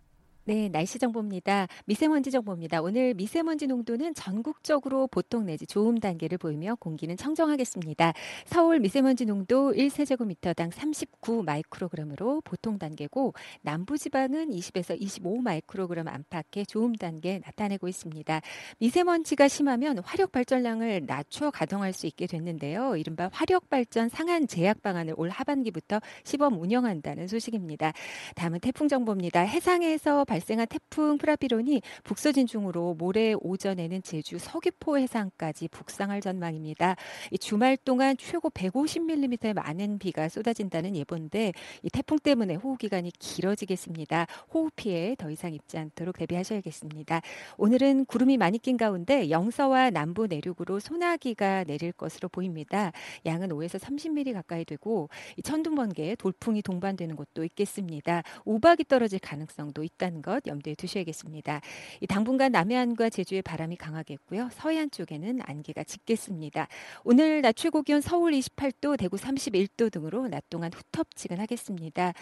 네, 0.50 0.68
날씨 0.68 0.98
정보입니다. 0.98 1.68
미세먼지 1.86 2.32
정보입니다. 2.32 2.82
오늘 2.82 3.14
미세먼지 3.14 3.68
농도는 3.68 4.16
전국적으로 4.16 5.06
보통 5.06 5.46
내지 5.46 5.68
좋음 5.68 6.00
단계를 6.00 6.40
보이며 6.40 6.74
공기는 6.74 7.16
청정하겠습니다. 7.16 8.14
서울 8.46 8.80
미세먼지 8.80 9.26
농도 9.26 9.72
1세제곱미터당 9.74 10.72
39 10.72 11.44
마이크로그램으로 11.44 12.42
보통 12.42 12.80
단계고 12.80 13.36
남부 13.62 13.96
지방은 14.00 14.50
20에서 14.50 15.00
25 15.00 15.38
마이크로그램 15.38 16.08
안팎의 16.08 16.66
좋음 16.66 16.96
단계 16.96 17.40
나타내고 17.46 17.88
있습니다. 17.88 18.42
미세먼지가 18.80 19.48
심하면 19.48 20.00
화력 20.00 20.32
발전량을 20.32 21.04
낮춰 21.06 21.52
가동할 21.52 21.94
수 21.94 22.08
있게 22.08 22.26
됐는데요. 22.26 22.96
이른바 22.96 23.30
화력 23.32 23.70
발전 23.70 24.10
상한 24.10 24.48
제약 24.48 24.82
방안을 24.82 25.14
올 25.16 25.30
하반기부터 25.30 26.00
시범 26.24 26.60
운영한다는 26.60 27.28
소식입니다. 27.28 27.94
다음은 28.34 28.62
태풍 28.62 28.88
정보입니다. 28.88 29.42
해상에서 29.42 30.26
발 30.26 30.39
발생한 30.40 30.68
태풍 30.68 31.18
프라비론이 31.18 31.82
북서진 32.04 32.48
중으로 32.48 32.96
모레 32.96 33.36
오전에는 33.42 34.02
제주 34.04 34.38
서귀포 34.40 34.98
해상까지 34.98 35.68
북상할 35.68 36.22
전망입니다. 36.22 36.96
이 37.32 37.38
주말 37.38 37.76
동안 37.76 38.16
최고 38.18 38.50
150mm의 38.50 39.54
많은 39.54 40.00
비가 40.00 40.30
쏟아진다는 40.30 40.96
예보인데 40.96 41.52
이 41.84 41.90
태풍 41.90 42.18
때문에 42.20 42.56
호우 42.56 42.78
기간이 42.78 43.12
길어지겠습니다. 43.20 44.28
호우 44.54 44.70
피해 44.76 45.16
더 45.18 45.30
이상 45.30 45.54
입지 45.54 45.78
않도록 45.78 46.18
대비하셔야겠습니다. 46.18 47.22
오늘은 47.58 48.06
구름이 48.06 48.38
많이 48.38 48.60
낀 48.60 48.78
가운데 48.78 49.30
영서와 49.30 49.90
남부 49.90 50.28
내륙으로 50.28 50.80
소나기가 50.80 51.66
내릴 51.66 51.92
것으로 51.92 52.30
보입니다. 52.30 52.94
양은 53.26 53.50
5에서 53.50 53.78
30mm 53.80 54.34
가까이 54.34 54.64
되고 54.64 55.10
이 55.36 55.42
천둥 55.42 55.76
번개, 55.76 56.16
돌풍이 56.16 56.62
동반되는 56.62 57.16
곳도 57.18 57.44
있겠습니다. 57.44 58.24
우박이 58.46 58.86
떨어질 58.86 59.20
가능성도 59.20 59.84
있다는 59.84 60.22
것. 60.22 60.29
것 60.30 60.46
염두에 60.46 60.76
두셔야겠습니다. 60.76 61.62
이 62.02 62.08
당분간 62.08 62.52
남해안과 62.52 63.10
제주의 63.10 63.42
바람이 63.42 63.78
강하겠고요. 63.78 64.50
서해안 64.54 64.92
쪽에는 64.92 65.40
안개가 65.44 65.84
짙겠습니다. 65.84 66.68
오늘 67.04 67.42
낮 67.42 67.56
최고 67.56 67.82
기온 67.82 68.00
서울 68.00 68.34
28도, 68.34 68.96
대구 68.96 69.18
31도 69.18 69.92
등으로 69.92 70.28
낮 70.28 70.48
동안 70.52 70.72
후텁지근하겠습니다. 70.72 72.14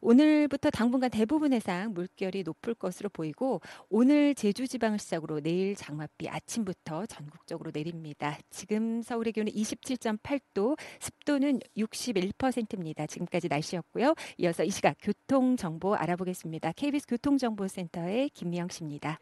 오늘부터 0.00 0.70
당분간 0.70 1.10
대부분 1.10 1.52
해상 1.52 1.92
물결이 1.92 2.42
높을 2.42 2.74
것으로 2.74 3.08
보이고 3.10 3.60
오늘 3.88 4.34
제주 4.34 4.66
지방을 4.66 4.98
시작으로 4.98 5.40
내일 5.40 5.74
장맛비 5.74 6.28
아침부터 6.28 7.06
전국적으로 7.06 7.70
내립니다. 7.72 8.38
지금 8.48 9.02
서울의 9.02 9.32
기온은 9.32 9.52
27.8도, 9.52 10.78
습도는 11.00 11.60
61%입니다. 11.76 13.06
지금까지 13.06 13.48
날씨였고요. 13.48 14.14
이어서 14.38 14.64
이 14.64 14.70
시각 14.70 14.96
교통 15.02 15.56
정보 15.56 15.94
알아보겠습니다. 15.94 16.72
KBS 16.72 17.06
교통정보센터의 17.06 18.30
김미영 18.30 18.68
씨입니다. 18.68 19.18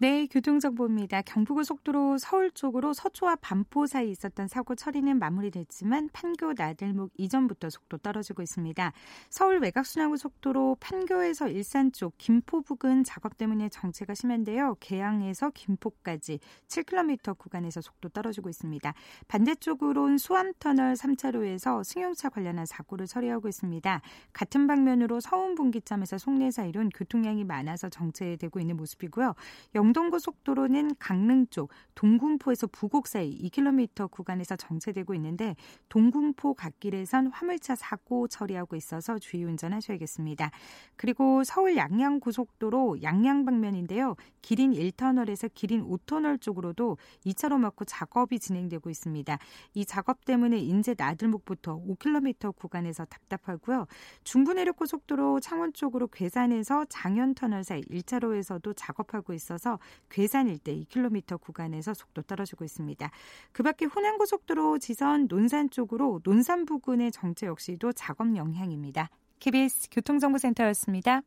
네, 0.00 0.28
교통정보입니다. 0.30 1.22
경부고속도로 1.22 2.18
서울 2.18 2.52
쪽으로 2.52 2.92
서초와 2.92 3.34
반포 3.40 3.86
사이 3.86 4.12
있었던 4.12 4.46
사고 4.46 4.76
처리는 4.76 5.18
마무리됐지만 5.18 6.10
판교 6.12 6.52
나들목 6.56 7.10
이전부터 7.18 7.68
속도 7.68 7.98
떨어지고 7.98 8.42
있습니다. 8.42 8.92
서울 9.28 9.58
외곽순환고속도로 9.58 10.76
판교에서 10.78 11.48
일산 11.48 11.90
쪽 11.90 12.14
김포 12.16 12.62
부근 12.62 13.02
작업 13.02 13.36
때문에 13.36 13.70
정체가 13.70 14.14
심한데요. 14.14 14.76
개항에서 14.78 15.50
김포까지 15.50 16.38
7km 16.68 17.36
구간에서 17.36 17.80
속도 17.80 18.08
떨어지고 18.08 18.50
있습니다. 18.50 18.94
반대쪽으로는 19.26 20.18
수암터널 20.18 20.94
3차로에서 20.94 21.82
승용차 21.82 22.28
관련한 22.28 22.66
사고를 22.66 23.08
처리하고 23.08 23.48
있습니다. 23.48 24.00
같은 24.32 24.68
방면으로 24.68 25.18
서운 25.18 25.56
분기점에서 25.56 26.18
송내 26.18 26.52
사이로는 26.52 26.90
교통량이 26.90 27.42
많아서 27.42 27.88
정체되고 27.88 28.60
있는 28.60 28.76
모습이고요. 28.76 29.34
영 29.74 29.87
동고속도로는 29.92 30.96
강릉 30.98 31.46
쪽 31.48 31.70
동군포에서 31.94 32.66
부곡 32.68 33.06
사이 33.06 33.36
2km 33.38 34.10
구간에서 34.10 34.56
정체되고 34.56 35.14
있는데 35.14 35.56
동군포 35.88 36.54
갓길에선 36.54 37.28
화물차 37.28 37.74
사고 37.74 38.28
처리하고 38.28 38.76
있어서 38.76 39.18
주의 39.18 39.44
운전하셔야겠습니다. 39.44 40.50
그리고 40.96 41.44
서울 41.44 41.76
양양 41.76 42.20
고속도로 42.20 43.02
양양 43.02 43.44
방면인데요. 43.44 44.16
기린 44.42 44.72
1터널에서 44.72 45.50
기린 45.54 45.84
5터널 45.84 46.40
쪽으로도 46.40 46.96
2차로 47.26 47.58
막고 47.58 47.84
작업이 47.84 48.38
진행되고 48.38 48.90
있습니다. 48.90 49.38
이 49.74 49.84
작업 49.84 50.24
때문에 50.24 50.58
인제 50.58 50.94
나들목부터 50.96 51.82
5km 51.84 52.54
구간에서 52.56 53.04
답답하고요. 53.04 53.86
중부내륙 54.24 54.76
고속도로 54.76 55.40
창원 55.40 55.72
쪽으로 55.72 56.06
괴산에서 56.08 56.84
장현 56.88 57.34
터널 57.34 57.64
사이 57.64 57.82
1차로에서도 57.82 58.72
작업하고 58.76 59.32
있어서 59.32 59.77
괴산 60.10 60.48
일대 60.48 60.74
2km 60.74 61.40
구간에서 61.40 61.94
속도 61.94 62.22
떨어지고 62.22 62.64
있습니다. 62.64 63.10
그 63.52 63.62
밖에 63.62 63.84
호남고속도로 63.84 64.78
지선 64.78 65.26
논산 65.28 65.70
쪽으로 65.70 66.20
논산 66.24 66.64
부근의 66.64 67.12
정체 67.12 67.46
역시도 67.46 67.92
작업 67.92 68.36
영향입니다. 68.36 69.10
KBS 69.40 69.88
교통정보센터였습니다. 69.90 71.22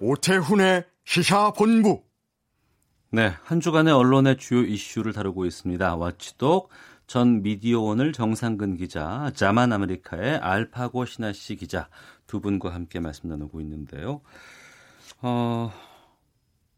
오태훈의 0.00 0.84
시사본부 1.04 2.02
네, 3.12 3.32
한 3.42 3.60
주간의 3.60 3.92
언론의 3.92 4.38
주요 4.38 4.60
이슈를 4.62 5.12
다루고 5.12 5.44
있습니다. 5.44 5.96
와치독 5.96 6.70
전 7.10 7.42
미디어오늘 7.42 8.12
정상근 8.12 8.76
기자, 8.76 9.32
자만 9.34 9.72
아메리카의 9.72 10.36
알파고 10.36 11.06
신하 11.06 11.32
씨 11.32 11.56
기자 11.56 11.88
두 12.28 12.40
분과 12.40 12.72
함께 12.72 13.00
말씀 13.00 13.28
나누고 13.28 13.60
있는데요. 13.62 14.20
어, 15.20 15.72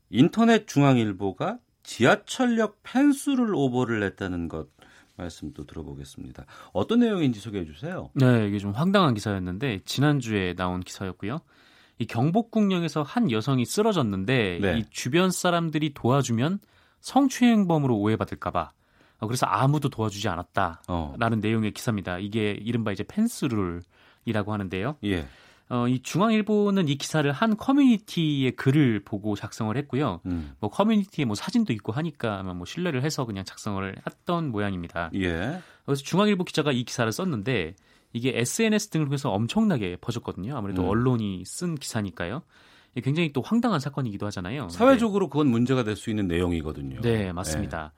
인터넷 0.09 0.66
중앙일보가 0.66 1.59
지하철역 1.83 2.78
펜수를 2.83 3.55
오보를 3.55 4.03
했다는 4.05 4.49
것 4.49 4.68
말씀도 5.16 5.66
들어보겠습니다. 5.66 6.47
어떤 6.72 7.01
내용인지 7.01 7.39
소개해 7.39 7.66
주세요. 7.66 8.09
네, 8.14 8.49
이게 8.49 8.59
좀 8.59 8.70
황당한 8.70 9.12
기사였는데 9.12 9.80
지난주에 9.85 10.55
나온 10.55 10.80
기사였고요. 10.80 11.41
이 11.99 12.07
경복궁역에서 12.07 13.03
한 13.03 13.30
여성이 13.30 13.66
쓰러졌는데 13.66 14.61
네. 14.62 14.78
이 14.78 14.85
주변 14.89 15.30
사람들이 15.30 15.93
도와주면 15.93 16.61
성추행범으로 17.01 17.99
오해받을까봐 17.99 18.61
어, 18.61 18.82
그래서 19.26 19.46
아무도 19.46 19.88
도와주지 19.88 20.28
않았다라는 20.28 20.78
어. 20.88 21.14
내용의 21.40 21.72
기사입니다. 21.72 22.18
이게 22.18 22.52
이른바 22.60 22.92
이제 22.92 23.04
펜스룰이라고 23.04 24.52
하는데요. 24.52 24.96
예. 25.04 25.26
어, 25.68 25.88
이 25.88 26.02
중앙일보는 26.02 26.88
이 26.88 26.96
기사를 26.96 27.30
한 27.32 27.56
커뮤니티의 27.56 28.52
글을 28.52 29.04
보고 29.04 29.34
작성을 29.36 29.74
했고요. 29.74 30.20
음. 30.26 30.52
뭐 30.60 30.68
커뮤니티에 30.68 31.24
뭐 31.24 31.34
사진도 31.34 31.72
있고 31.72 31.92
하니까 31.92 32.38
아마 32.40 32.52
뭐 32.52 32.66
신뢰를 32.66 33.02
해서 33.02 33.24
그냥 33.24 33.44
작성을 33.44 33.96
했던 34.06 34.50
모양입니다. 34.50 35.10
예. 35.14 35.60
그래서 35.86 36.02
중앙일보 36.02 36.44
기자가 36.44 36.72
이 36.72 36.84
기사를 36.84 37.10
썼는데 37.10 37.74
이게 38.12 38.32
SNS 38.38 38.90
등을 38.90 39.06
통해서 39.06 39.30
엄청나게 39.30 39.96
퍼졌거든요. 40.02 40.54
아무래도 40.56 40.82
음. 40.82 40.88
언론이 40.88 41.44
쓴 41.46 41.76
기사니까요. 41.76 42.42
굉장히 43.02 43.32
또 43.32 43.40
황당한 43.40 43.80
사건이기도 43.80 44.26
하잖아요. 44.26 44.68
사회적으로 44.68 45.30
그건 45.30 45.48
문제가 45.48 45.82
될 45.82 45.96
수 45.96 46.10
있는 46.10 46.28
내용이거든요. 46.28 47.00
네, 47.00 47.32
맞습니다. 47.32 47.92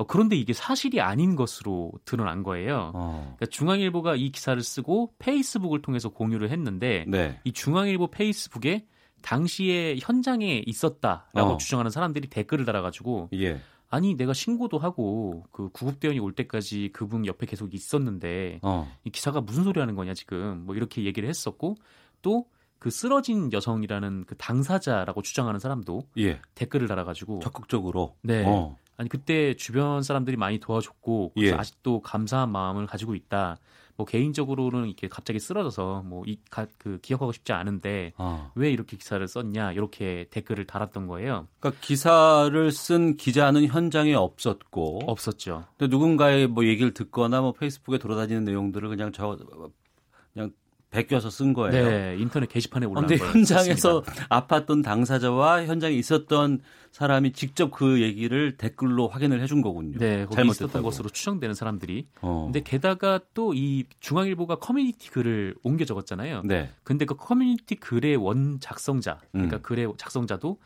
네. 0.00 0.02
어, 0.02 0.06
그런데 0.06 0.36
이게 0.36 0.52
사실이 0.52 1.00
아닌 1.00 1.36
것으로 1.36 1.92
드러난 2.04 2.42
거예요. 2.42 2.92
어. 2.94 3.34
그러니까 3.36 3.46
중앙일보가 3.46 4.16
이 4.16 4.30
기사를 4.30 4.60
쓰고 4.62 5.14
페이스북을 5.18 5.82
통해서 5.82 6.08
공유를 6.08 6.50
했는데 6.50 7.04
네. 7.06 7.38
이 7.44 7.52
중앙일보 7.52 8.08
페이스북에 8.08 8.86
당시에 9.20 9.98
현장에 10.00 10.62
있었다라고 10.66 11.50
어. 11.50 11.56
주장하는 11.58 11.90
사람들이 11.90 12.28
댓글을 12.28 12.64
달아가지고 12.64 13.28
예. 13.34 13.60
아니 13.90 14.14
내가 14.14 14.32
신고도 14.32 14.78
하고 14.78 15.44
그 15.50 15.68
구급대원이 15.70 16.18
올 16.20 16.32
때까지 16.32 16.90
그분 16.94 17.26
옆에 17.26 17.44
계속 17.44 17.74
있었는데 17.74 18.60
어. 18.62 18.90
이 19.04 19.10
기사가 19.10 19.42
무슨 19.42 19.64
소리 19.64 19.80
하는 19.80 19.94
거냐 19.96 20.14
지금 20.14 20.64
뭐 20.64 20.74
이렇게 20.74 21.04
얘기를 21.04 21.28
했었고 21.28 21.76
또 22.22 22.46
그 22.80 22.90
쓰러진 22.90 23.52
여성이라는 23.52 24.24
그 24.26 24.34
당사자라고 24.36 25.20
주장하는 25.22 25.60
사람도 25.60 26.02
예. 26.18 26.40
댓글을 26.54 26.88
달아가지고 26.88 27.40
적극적으로 27.40 28.16
네 28.22 28.42
어. 28.46 28.76
아니 29.00 29.08
그때 29.08 29.54
주변 29.54 30.02
사람들이 30.02 30.36
많이 30.36 30.58
도와줬고 30.58 31.32
예. 31.38 31.54
아직도 31.54 32.02
감사한 32.02 32.52
마음을 32.52 32.84
가지고 32.84 33.14
있다. 33.14 33.56
뭐 33.96 34.04
개인적으로는 34.04 34.88
이렇게 34.88 35.08
갑자기 35.08 35.40
쓰러져서 35.40 36.02
뭐이그 36.02 36.98
기억하고 37.00 37.32
싶지 37.32 37.54
않은데 37.54 38.12
아. 38.18 38.50
왜 38.54 38.70
이렇게 38.70 38.98
기사를 38.98 39.26
썼냐 39.26 39.72
이렇게 39.72 40.26
댓글을 40.30 40.66
달았던 40.66 41.06
거예요. 41.06 41.48
그러니까 41.60 41.80
기사를 41.80 42.72
쓴 42.72 43.16
기자는 43.16 43.68
현장에 43.68 44.12
없었고 44.12 45.00
없었죠. 45.06 45.64
근데 45.78 45.90
누군가의 45.90 46.46
뭐 46.46 46.66
얘기를 46.66 46.92
듣거나 46.92 47.40
뭐 47.40 47.52
페이스북에 47.52 47.96
돌아다니는 47.96 48.44
내용들을 48.44 48.86
그냥 48.90 49.12
저 49.12 49.38
그냥 50.34 50.52
베껴서 50.90 51.30
쓴 51.30 51.52
거예요. 51.52 51.88
네, 51.88 52.16
인터넷 52.18 52.48
게시판에 52.48 52.86
올라온 52.86 53.06
거예요. 53.06 53.22
현장에서 53.22 54.02
아팠던 54.28 54.82
당사자와 54.82 55.66
현장에 55.66 55.94
있었던 55.94 56.60
사람이 56.90 57.32
직접 57.32 57.70
그 57.70 58.00
얘기를 58.02 58.56
댓글로 58.56 59.06
확인을 59.06 59.40
해준 59.40 59.62
거군요. 59.62 59.98
네, 59.98 60.26
잘못했던 60.32 60.82
것으로 60.82 61.08
추정되는 61.08 61.54
사람들이. 61.54 62.08
어. 62.22 62.44
근데 62.46 62.60
게다가 62.62 63.20
또 63.34 63.52
이 63.54 63.84
중앙일보가 64.00 64.56
커뮤니티 64.56 65.10
글을 65.10 65.54
옮겨 65.62 65.84
적었잖아요. 65.84 66.42
네. 66.44 66.70
근데 66.82 67.04
그 67.04 67.14
커뮤니티 67.14 67.74
글의 67.76 68.16
원 68.16 68.58
작성자, 68.60 69.18
그러니까 69.32 69.56
음. 69.58 69.62
글의 69.62 69.92
작성자도 69.96 70.50
어, 70.50 70.56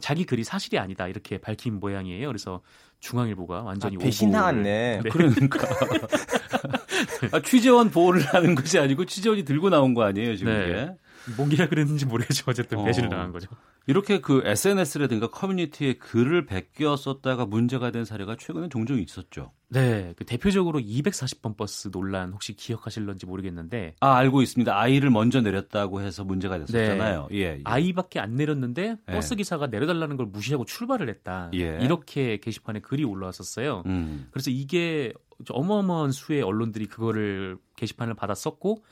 자기 0.00 0.24
글이 0.24 0.44
사실이 0.44 0.78
아니다 0.78 1.08
이렇게 1.08 1.38
밝힌 1.38 1.80
모양이에요. 1.80 2.26
그래서 2.26 2.60
중앙일보가 3.00 3.62
완전히 3.62 3.96
아, 3.96 3.98
배신 3.98 4.30
당했네. 4.30 5.00
네. 5.02 5.10
그러니까 5.10 5.68
아, 7.32 7.40
취재원 7.42 7.90
보호를 7.90 8.22
하는 8.22 8.54
것이 8.54 8.78
아니고 8.78 9.04
취재원이 9.04 9.44
들고 9.44 9.70
나온 9.70 9.94
거 9.94 10.02
아니에요 10.02 10.36
지금 10.36 10.52
네. 10.52 10.64
이게? 10.64 10.90
뭔기라 11.36 11.68
그랬는지 11.68 12.06
모르겠지만 12.06 12.52
어쨌든 12.52 12.84
배신을 12.84 13.08
어. 13.08 13.10
당한 13.10 13.32
거죠. 13.32 13.48
이렇게 13.86 14.20
그 14.20 14.42
SNS라든가 14.44 15.28
커뮤니티에 15.28 15.94
글을 15.94 16.46
베껴 16.46 16.96
썼다가 16.96 17.46
문제가 17.46 17.90
된 17.90 18.04
사례가 18.04 18.36
최근에 18.36 18.68
종종 18.68 18.98
있었죠. 18.98 19.52
네, 19.68 20.14
그 20.16 20.24
대표적으로 20.24 20.78
240번 20.78 21.56
버스 21.56 21.90
논란 21.90 22.32
혹시 22.32 22.54
기억하실런지 22.54 23.26
모르겠는데 23.26 23.94
아 24.00 24.14
알고 24.16 24.42
있습니다. 24.42 24.76
아이를 24.76 25.10
먼저 25.10 25.40
내렸다고 25.40 26.00
해서 26.00 26.24
문제가 26.24 26.58
됐었잖아요. 26.58 27.28
네. 27.30 27.36
예, 27.36 27.42
예. 27.42 27.60
아이밖에 27.64 28.20
안 28.20 28.34
내렸는데 28.36 28.96
예. 29.08 29.12
버스 29.12 29.34
기사가 29.34 29.68
내려달라는 29.68 30.16
걸 30.16 30.26
무시하고 30.26 30.64
출발을 30.64 31.08
했다. 31.08 31.50
예. 31.54 31.78
이렇게 31.80 32.38
게시판에 32.38 32.80
글이 32.80 33.04
올라왔었어요. 33.04 33.82
음. 33.86 34.28
그래서 34.30 34.50
이게 34.50 35.12
어마어마한 35.48 36.12
수의 36.12 36.42
언론들이 36.42 36.86
그거를 36.86 37.58
게시판을 37.76 38.14
받았었고 38.14 38.84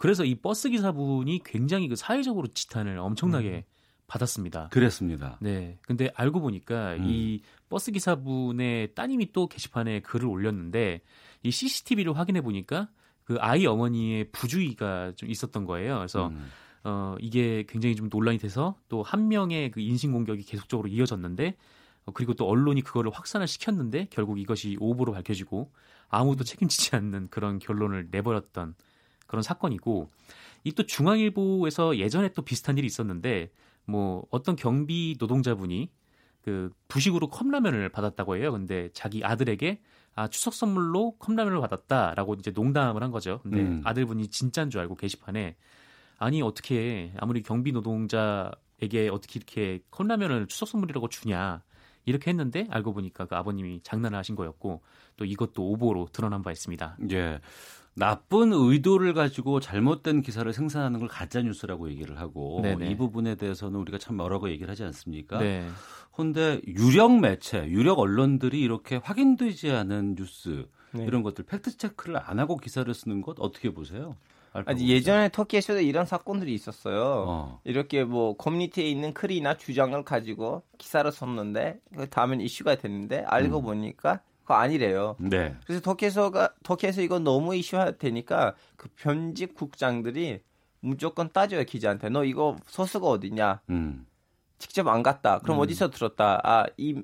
그래서 0.00 0.24
이 0.24 0.34
버스 0.34 0.70
기사분이 0.70 1.42
굉장히 1.44 1.86
그 1.86 1.94
사회적으로 1.94 2.46
지탄을 2.46 2.96
엄청나게 2.96 3.48
음. 3.50 3.62
받았습니다. 4.06 4.68
그랬습니다. 4.68 5.36
네. 5.42 5.76
근데 5.82 6.10
알고 6.14 6.40
보니까 6.40 6.94
음. 6.94 7.04
이 7.04 7.42
버스 7.68 7.92
기사분의 7.92 8.94
따님이 8.94 9.32
또 9.32 9.46
게시판에 9.46 10.00
글을 10.00 10.26
올렸는데 10.26 11.02
이 11.42 11.50
CCTV를 11.50 12.16
확인해 12.16 12.40
보니까 12.40 12.88
그 13.24 13.36
아이 13.40 13.66
어머니의 13.66 14.30
부주의가 14.32 15.12
좀 15.16 15.30
있었던 15.30 15.66
거예요. 15.66 15.96
그래서 15.98 16.28
음. 16.28 16.48
어 16.82 17.14
이게 17.20 17.66
굉장히 17.68 17.94
좀 17.94 18.08
논란이 18.10 18.38
돼서 18.38 18.76
또 18.88 19.02
한 19.02 19.28
명의 19.28 19.70
그 19.70 19.80
인신 19.80 20.12
공격이 20.12 20.44
계속적으로 20.44 20.88
이어졌는데 20.88 21.56
어, 22.06 22.12
그리고 22.12 22.32
또 22.32 22.48
언론이 22.48 22.80
그거를 22.80 23.10
확산을 23.12 23.46
시켰는데 23.46 24.06
결국 24.08 24.40
이것이 24.40 24.78
오보로 24.80 25.12
밝혀지고 25.12 25.70
아무도 26.08 26.42
책임지지 26.42 26.96
않는 26.96 27.28
그런 27.28 27.58
결론을 27.58 28.08
내버렸던 28.10 28.74
그런 29.30 29.42
사건이고 29.42 30.10
이 30.64 30.72
또 30.72 30.82
중앙일보에서 30.84 31.96
예전에 31.98 32.30
또 32.30 32.42
비슷한 32.42 32.76
일이 32.76 32.86
있었는데 32.86 33.50
뭐 33.86 34.26
어떤 34.30 34.56
경비 34.56 35.16
노동자분이 35.18 35.90
그 36.42 36.70
부식으로 36.88 37.28
컵라면을 37.28 37.88
받았다고 37.90 38.36
해요. 38.36 38.52
근데 38.52 38.90
자기 38.92 39.24
아들에게 39.24 39.80
아 40.14 40.28
추석 40.28 40.54
선물로 40.54 41.16
컵라면을 41.18 41.60
받았다라고 41.60 42.34
이제 42.34 42.50
농담을 42.50 43.02
한 43.02 43.10
거죠. 43.10 43.40
근데 43.42 43.60
음. 43.60 43.82
아들분이 43.84 44.28
진짜인 44.28 44.68
줄 44.68 44.80
알고 44.80 44.96
게시판에 44.96 45.56
아니 46.18 46.42
어떻게 46.42 47.12
아무리 47.18 47.42
경비 47.42 47.72
노동자에게 47.72 49.08
어떻게 49.12 49.38
이렇게 49.38 49.80
컵라면을 49.90 50.46
추석 50.48 50.68
선물이라고 50.68 51.08
주냐 51.08 51.62
이렇게 52.04 52.30
했는데 52.30 52.66
알고 52.70 52.92
보니까 52.92 53.26
그 53.26 53.36
아버님이 53.36 53.80
장난을 53.82 54.18
하신 54.18 54.34
거였고 54.34 54.82
또 55.16 55.24
이것도 55.24 55.62
오보로 55.72 56.08
드러난 56.12 56.42
바 56.42 56.50
있습니다. 56.50 56.96
예. 57.12 57.40
나쁜 57.94 58.52
의도를 58.52 59.14
가지고 59.14 59.60
잘못된 59.60 60.22
기사를 60.22 60.50
생산하는 60.52 61.00
걸 61.00 61.08
가짜 61.08 61.42
뉴스라고 61.42 61.90
얘기를 61.90 62.18
하고 62.18 62.60
네네. 62.62 62.90
이 62.90 62.96
부분에 62.96 63.34
대해서는 63.34 63.78
우리가 63.80 63.98
참거 63.98 64.30
얘기를 64.48 64.70
하지 64.70 64.84
않습니까? 64.84 65.38
네. 65.38 65.66
근데 66.14 66.60
유력 66.66 67.18
매체, 67.18 67.66
유력 67.66 67.98
언론들이 67.98 68.60
이렇게 68.60 68.96
확인되지 68.96 69.70
않은 69.70 70.16
뉴스 70.16 70.66
네. 70.92 71.04
이런 71.04 71.22
것들 71.22 71.44
팩트 71.44 71.76
체크를 71.76 72.18
안 72.22 72.38
하고 72.38 72.56
기사를 72.56 72.92
쓰는 72.92 73.22
것 73.22 73.36
어떻게 73.38 73.72
보세요? 73.72 74.16
아니 74.52 74.88
예전에 74.88 75.28
터키에서도 75.28 75.80
이런 75.80 76.06
사건들이 76.06 76.52
있었어요. 76.52 77.24
어. 77.28 77.60
이렇게 77.64 78.02
뭐 78.02 78.36
커뮤니티에 78.36 78.84
있는 78.84 79.14
글이나 79.14 79.56
주장을 79.56 80.02
가지고 80.04 80.62
기사를 80.78 81.10
썼는데 81.10 81.78
그 81.96 82.08
다음엔 82.08 82.40
이슈가 82.40 82.74
됐는데 82.74 83.24
알고 83.26 83.60
음. 83.60 83.62
보니까 83.62 84.20
그거 84.50 84.54
아니래요. 84.54 85.16
네. 85.18 85.54
그래서 85.64 85.80
터키에서가 85.80 86.54
터키에서 86.64 87.02
이거 87.02 87.18
너무 87.20 87.54
이슈화 87.54 87.92
되니까 87.92 88.54
그 88.76 88.88
편집 88.96 89.54
국장들이 89.54 90.40
무조건 90.80 91.30
따져요 91.32 91.62
기자한테. 91.64 92.08
너 92.08 92.24
이거 92.24 92.56
소스가 92.66 93.06
어디냐? 93.06 93.60
음. 93.70 94.06
직접 94.58 94.88
안 94.88 95.02
갔다. 95.02 95.38
그럼 95.38 95.58
음. 95.58 95.62
어디서 95.62 95.90
들었다? 95.90 96.40
아, 96.42 96.66
이 96.76 97.02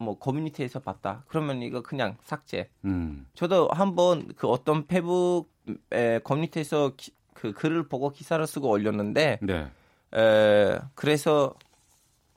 뭐 0.00 0.16
커뮤니티에서 0.18 0.78
봤다. 0.78 1.24
그러면 1.28 1.60
이거 1.62 1.82
그냥 1.82 2.16
삭제. 2.22 2.70
음. 2.84 3.26
저도 3.34 3.68
한번 3.72 4.28
그 4.36 4.46
어떤 4.46 4.86
페북 4.86 5.50
에, 5.92 6.20
커뮤니티에서 6.20 6.92
기, 6.96 7.12
그 7.34 7.52
글을 7.52 7.88
보고 7.88 8.10
기사를 8.10 8.44
쓰고 8.46 8.68
올렸는데 8.68 9.40
네. 9.42 9.70
에, 10.14 10.78
그래서 10.94 11.54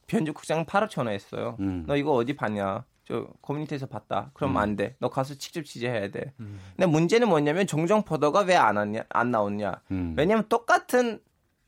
편집국장 0.07 0.65
바로 0.65 0.87
전화했어요. 0.87 1.57
음. 1.59 1.83
너 1.87 1.95
이거 1.95 2.13
어디 2.13 2.35
봤냐? 2.35 2.83
저 3.07 3.27
커뮤니티에서 3.41 3.87
봤다. 3.87 4.31
그럼 4.33 4.51
음. 4.51 4.57
안 4.57 4.75
돼. 4.75 4.95
너 4.99 5.09
가서 5.09 5.35
직접 5.35 5.63
취재해야 5.63 6.11
돼. 6.11 6.33
음. 6.39 6.59
근데 6.75 6.85
문제는 6.85 7.27
뭐냐면 7.27 7.67
종종 7.67 8.03
보도가 8.03 8.41
왜 8.41 8.55
안 8.55 8.77
왔냐? 8.77 9.03
안 9.09 9.31
나오냐? 9.31 9.81
음. 9.91 10.13
왜냐면 10.17 10.45
똑같은 10.49 11.19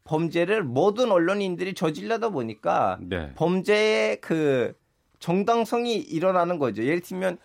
범죄를 0.03 0.63
모든 0.63 1.11
언론인들이 1.11 1.73
저질러다 1.73 2.29
보니까 2.29 2.97
네. 3.01 3.33
범죄의 3.35 4.19
그 4.21 4.73
정당성이 5.19 5.95
일어나는 5.95 6.59
거죠. 6.59 6.83
예를 6.83 6.99
들면 7.01 7.37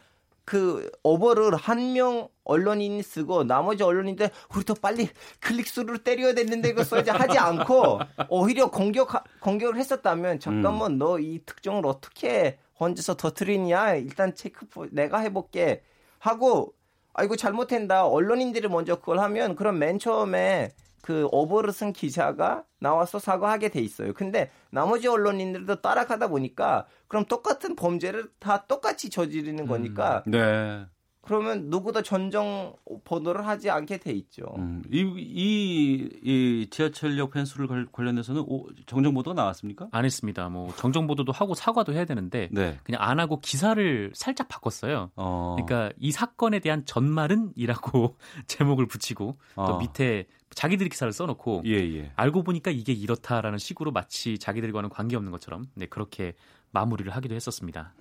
그 0.45 0.91
어버를 1.03 1.55
한 1.57 1.93
명 1.93 2.29
언론인이 2.45 3.03
쓰고 3.03 3.45
나머지 3.45 3.83
언론인들 3.83 4.31
우리 4.55 4.65
도 4.65 4.75
빨리 4.75 5.09
클릭수를 5.41 5.99
때려야 5.99 6.33
되는데 6.33 6.71
이거 6.71 6.83
써야지 6.83 7.11
하지 7.11 7.37
않고 7.39 8.01
오히려 8.31 8.71
공격 8.71 9.11
공격을 9.41 9.77
했었다면 9.77 10.41
잠깐만 10.41 10.93
음. 10.93 10.99
너이 10.99 11.41
특정을 11.45 11.85
어떻게 11.87 12.59
혼자서 12.81 13.17
터트리냐 13.17 13.95
일단 13.97 14.35
체크 14.35 14.67
내가 14.91 15.19
해볼게 15.19 15.83
하고 16.19 16.75
아 17.15 17.25
이거 17.25 17.37
잘못했다 17.37 18.07
언론인들이 18.07 18.69
먼저 18.69 18.97
그걸 18.97 19.19
하면 19.19 19.57
그럼 19.57 19.79
맨 19.79 19.99
처음에 19.99 20.73
그 21.03 21.27
오버를 21.33 21.73
쓴 21.73 21.93
기자가 21.93 22.65
나와서 22.81 23.19
사과하게 23.19 23.71
돼 23.71 23.81
있어요. 23.81 24.13
근데 24.13 24.51
나머지 24.71 25.09
언론인들도 25.09 25.81
따라가다 25.81 26.29
보니까 26.29 26.87
그럼 27.07 27.25
똑같은 27.25 27.77
범죄를 27.77 28.29
다 28.39 28.67
똑같이 28.67 29.09
저지르는 29.09 29.67
거니까 29.67 30.23
음, 30.27 30.33
네. 30.33 30.87
그러면 31.29 31.69
누구도 31.69 32.01
전정 32.03 32.75
보도를 33.05 33.47
하지 33.47 33.69
않게 33.69 33.99
돼 33.99 34.13
있죠. 34.13 34.45
음, 34.57 34.83
이, 34.91 35.01
이, 35.01 36.09
이 36.23 36.67
지하철역 36.71 37.33
펜수를 37.33 37.87
관련해서는 37.93 38.47
정정 38.87 39.13
보도가 39.13 39.35
나왔습니까? 39.35 39.89
안 39.93 40.07
했습니다. 40.07 40.49
뭐 40.49 40.73
정정 40.77 41.07
보도도 41.07 41.33
하고 41.33 41.53
사과도 41.53 41.93
해야 41.93 42.07
되는데 42.07 42.49
네. 42.51 42.79
그냥 42.83 43.03
안 43.03 43.21
하고 43.21 43.41
기사를 43.41 44.11
살짝 44.15 44.49
바꿨어요. 44.49 45.11
어. 45.17 45.57
그러니까 45.59 45.95
이 45.99 46.13
사건에 46.13 46.61
대한 46.61 46.87
전말은이라고 46.87 48.17
제목을 48.49 48.87
붙이고 48.87 49.37
어. 49.57 49.67
또 49.67 49.79
밑에 49.79 50.25
자기들이 50.55 50.89
기사를 50.89 51.13
써놓고 51.13 51.63
예, 51.67 51.73
예. 51.73 52.11
알고 52.17 52.43
보니까 52.43 52.71
이게 52.71 52.95
이렇다라는 52.95 53.59
식으로 53.59 53.93
마치 53.93 54.39
자기들과는 54.39 54.89
관계없는 54.89 55.31
것처럼 55.31 55.67
네, 55.75 55.85
그렇게 55.87 56.33
마무리를 56.71 57.15
하기도 57.15 57.35
했었습니다. 57.35 57.95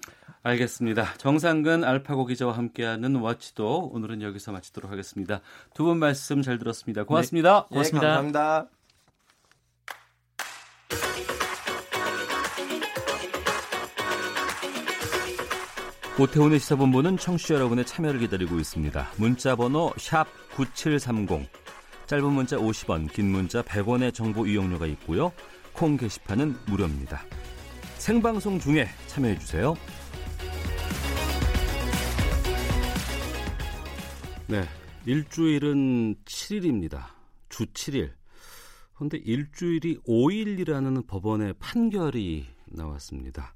알겠습니다. 0.43 1.15
정상근 1.17 1.83
알파고 1.83 2.25
기자와 2.25 2.55
함께하는 2.57 3.15
워치도 3.15 3.89
오늘은 3.93 4.21
여기서 4.21 4.51
마치도록 4.51 4.91
하겠습니다. 4.91 5.41
두 5.73 5.83
분 5.83 5.97
말씀 5.99 6.41
잘 6.41 6.57
들었습니다. 6.57 7.03
고맙습니다. 7.03 7.67
네, 7.69 7.75
고맙습니다. 7.75 8.07
네, 8.07 8.13
감사합니다. 8.13 8.69
오태훈의 16.19 16.59
시사본부는 16.59 17.17
청취자 17.17 17.55
여러분의 17.55 17.85
참여를 17.85 18.19
기다리고 18.21 18.57
있습니다. 18.57 19.07
문자 19.17 19.55
번호 19.55 19.93
9730, 20.55 21.47
짧은 22.07 22.25
문자 22.33 22.57
50원, 22.57 23.11
긴 23.11 23.31
문자 23.31 23.61
100원의 23.61 24.13
정보 24.13 24.47
이용료가 24.47 24.87
있고요. 24.87 25.31
콩 25.73 25.95
게시판은 25.95 26.55
무료입니다. 26.65 27.21
생방송 28.07 28.57
중에 28.57 28.87
참여해 29.07 29.37
주세요. 29.37 29.75
네. 34.47 34.63
일주일은 35.05 36.15
7일입니다. 36.23 37.03
주 37.49 37.65
7일. 37.65 38.13
그런데 38.95 39.17
일주일이 39.17 39.97
5일이라는 40.07 41.05
법원의 41.05 41.55
판결이 41.59 42.45
나왔습니다. 42.67 43.53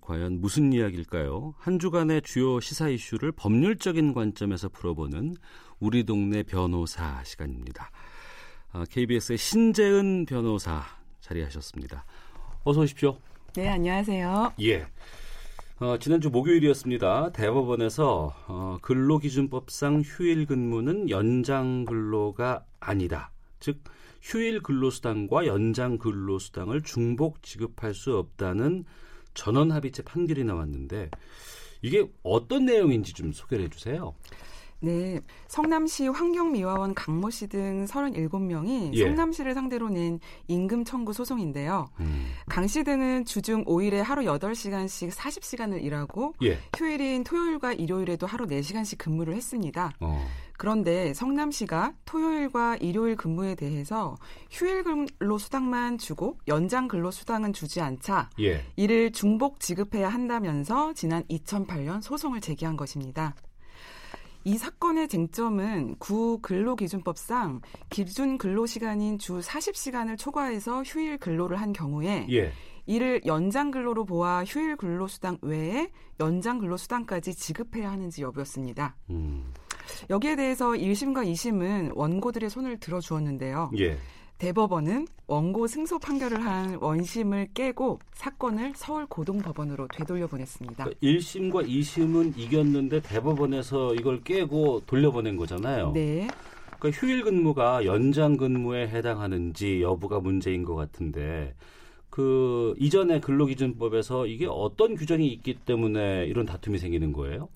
과연 0.00 0.40
무슨 0.40 0.72
이야기일까요? 0.72 1.54
한 1.56 1.78
주간의 1.78 2.22
주요 2.22 2.58
시사 2.58 2.88
이슈를 2.88 3.30
법률적인 3.30 4.12
관점에서 4.12 4.70
풀어보는 4.70 5.36
우리 5.78 6.02
동네 6.02 6.42
변호사 6.42 7.22
시간입니다. 7.22 7.92
KBS의 8.90 9.36
아, 9.36 9.38
신재은 9.38 10.26
변호사 10.26 10.82
자리하셨습니다. 11.20 12.04
어서 12.64 12.80
오십시오. 12.80 13.18
네, 13.54 13.68
안녕하세요. 13.68 14.54
예. 14.62 14.86
어, 15.78 15.98
지난주 15.98 16.30
목요일이었습니다. 16.30 17.32
대법원에서 17.32 18.34
어, 18.48 18.78
근로기준법상 18.80 20.00
휴일 20.06 20.46
근무는 20.46 21.10
연장 21.10 21.84
근로가 21.84 22.64
아니다. 22.80 23.30
즉 23.60 23.84
휴일 24.22 24.62
근로수당과 24.62 25.46
연장 25.46 25.98
근로수당을 25.98 26.80
중복 26.80 27.42
지급할 27.42 27.92
수 27.92 28.16
없다는 28.16 28.86
전원 29.34 29.70
합의체 29.70 30.02
판결이 30.02 30.44
나왔는데 30.44 31.10
이게 31.82 32.08
어떤 32.22 32.64
내용인지 32.64 33.12
좀 33.12 33.32
소개를 33.32 33.66
해주세요. 33.66 34.14
네. 34.82 35.20
성남시 35.48 36.08
환경미화원 36.08 36.94
강모 36.94 37.30
씨 37.30 37.46
등 37.46 37.84
37명이 37.86 38.94
예. 38.94 39.04
성남시를 39.04 39.54
상대로 39.54 39.88
낸 39.88 40.18
임금 40.48 40.84
청구 40.84 41.12
소송인데요. 41.12 41.88
음. 42.00 42.26
강씨 42.48 42.82
등은 42.84 43.24
주중 43.24 43.64
5일에 43.64 43.96
하루 43.96 44.22
8시간씩 44.22 45.10
40시간을 45.10 45.82
일하고 45.82 46.34
예. 46.42 46.58
휴일인 46.76 47.24
토요일과 47.24 47.74
일요일에도 47.74 48.26
하루 48.26 48.46
4시간씩 48.46 48.98
근무를 48.98 49.34
했습니다. 49.34 49.92
어. 50.00 50.26
그런데 50.56 51.12
성남시가 51.14 51.94
토요일과 52.04 52.76
일요일 52.76 53.16
근무에 53.16 53.54
대해서 53.54 54.16
휴일 54.50 54.84
근로 54.84 55.38
수당만 55.38 55.98
주고 55.98 56.38
연장 56.48 56.88
근로 56.88 57.10
수당은 57.10 57.52
주지 57.52 57.80
않자 57.80 58.30
예. 58.40 58.64
이를 58.76 59.12
중복 59.12 59.60
지급해야 59.60 60.08
한다면서 60.08 60.92
지난 60.94 61.24
2008년 61.24 62.00
소송을 62.00 62.40
제기한 62.40 62.76
것입니다. 62.76 63.34
이 64.44 64.58
사건의 64.58 65.08
쟁점은 65.08 65.96
구 65.98 66.38
근로기준법상 66.42 67.60
기준 67.90 68.38
근로시간인 68.38 69.18
주 69.18 69.38
40시간을 69.38 70.18
초과해서 70.18 70.82
휴일 70.82 71.18
근로를 71.18 71.60
한 71.60 71.72
경우에 71.72 72.26
예. 72.30 72.52
이를 72.86 73.20
연장 73.26 73.70
근로로 73.70 74.04
보아 74.04 74.44
휴일 74.44 74.76
근로수당 74.76 75.38
외에 75.42 75.90
연장 76.18 76.58
근로수당까지 76.58 77.34
지급해야 77.34 77.90
하는지 77.90 78.22
여부였습니다. 78.22 78.96
음. 79.10 79.52
여기에 80.10 80.36
대해서 80.36 80.70
1심과 80.70 81.26
2심은 81.30 81.92
원고들의 81.94 82.50
손을 82.50 82.78
들어주었는데요. 82.78 83.70
예. 83.78 83.98
대법원은 84.42 85.06
원고 85.28 85.68
승소 85.68 86.00
판결을 86.00 86.44
한 86.44 86.76
원심을 86.80 87.50
깨고 87.54 88.00
사건을 88.14 88.72
서울 88.74 89.06
고등법원으로 89.06 89.86
되돌려 89.94 90.26
보냈습니다. 90.26 90.82
그러니까 90.82 91.00
1심과 91.00 91.68
2심은 91.68 92.36
이겼는데 92.36 93.02
대법원에서 93.02 93.94
이걸 93.94 94.20
깨고 94.24 94.82
돌려보낸 94.86 95.36
거잖아요. 95.36 95.92
네. 95.92 96.26
그러니까 96.76 96.90
휴일 96.90 97.22
근무가 97.22 97.84
연장 97.84 98.36
근무에 98.36 98.88
해당하는지 98.88 99.80
여부가 99.80 100.18
문제인 100.18 100.64
것 100.64 100.74
같은데 100.74 101.54
그 102.10 102.74
이전에 102.80 103.20
근로기준법에서 103.20 104.26
이게 104.26 104.48
어떤 104.50 104.96
규정이 104.96 105.28
있기 105.28 105.54
때문에 105.64 106.26
이런 106.26 106.46
다툼이 106.46 106.78
생기는 106.78 107.12
거예요? 107.12 107.48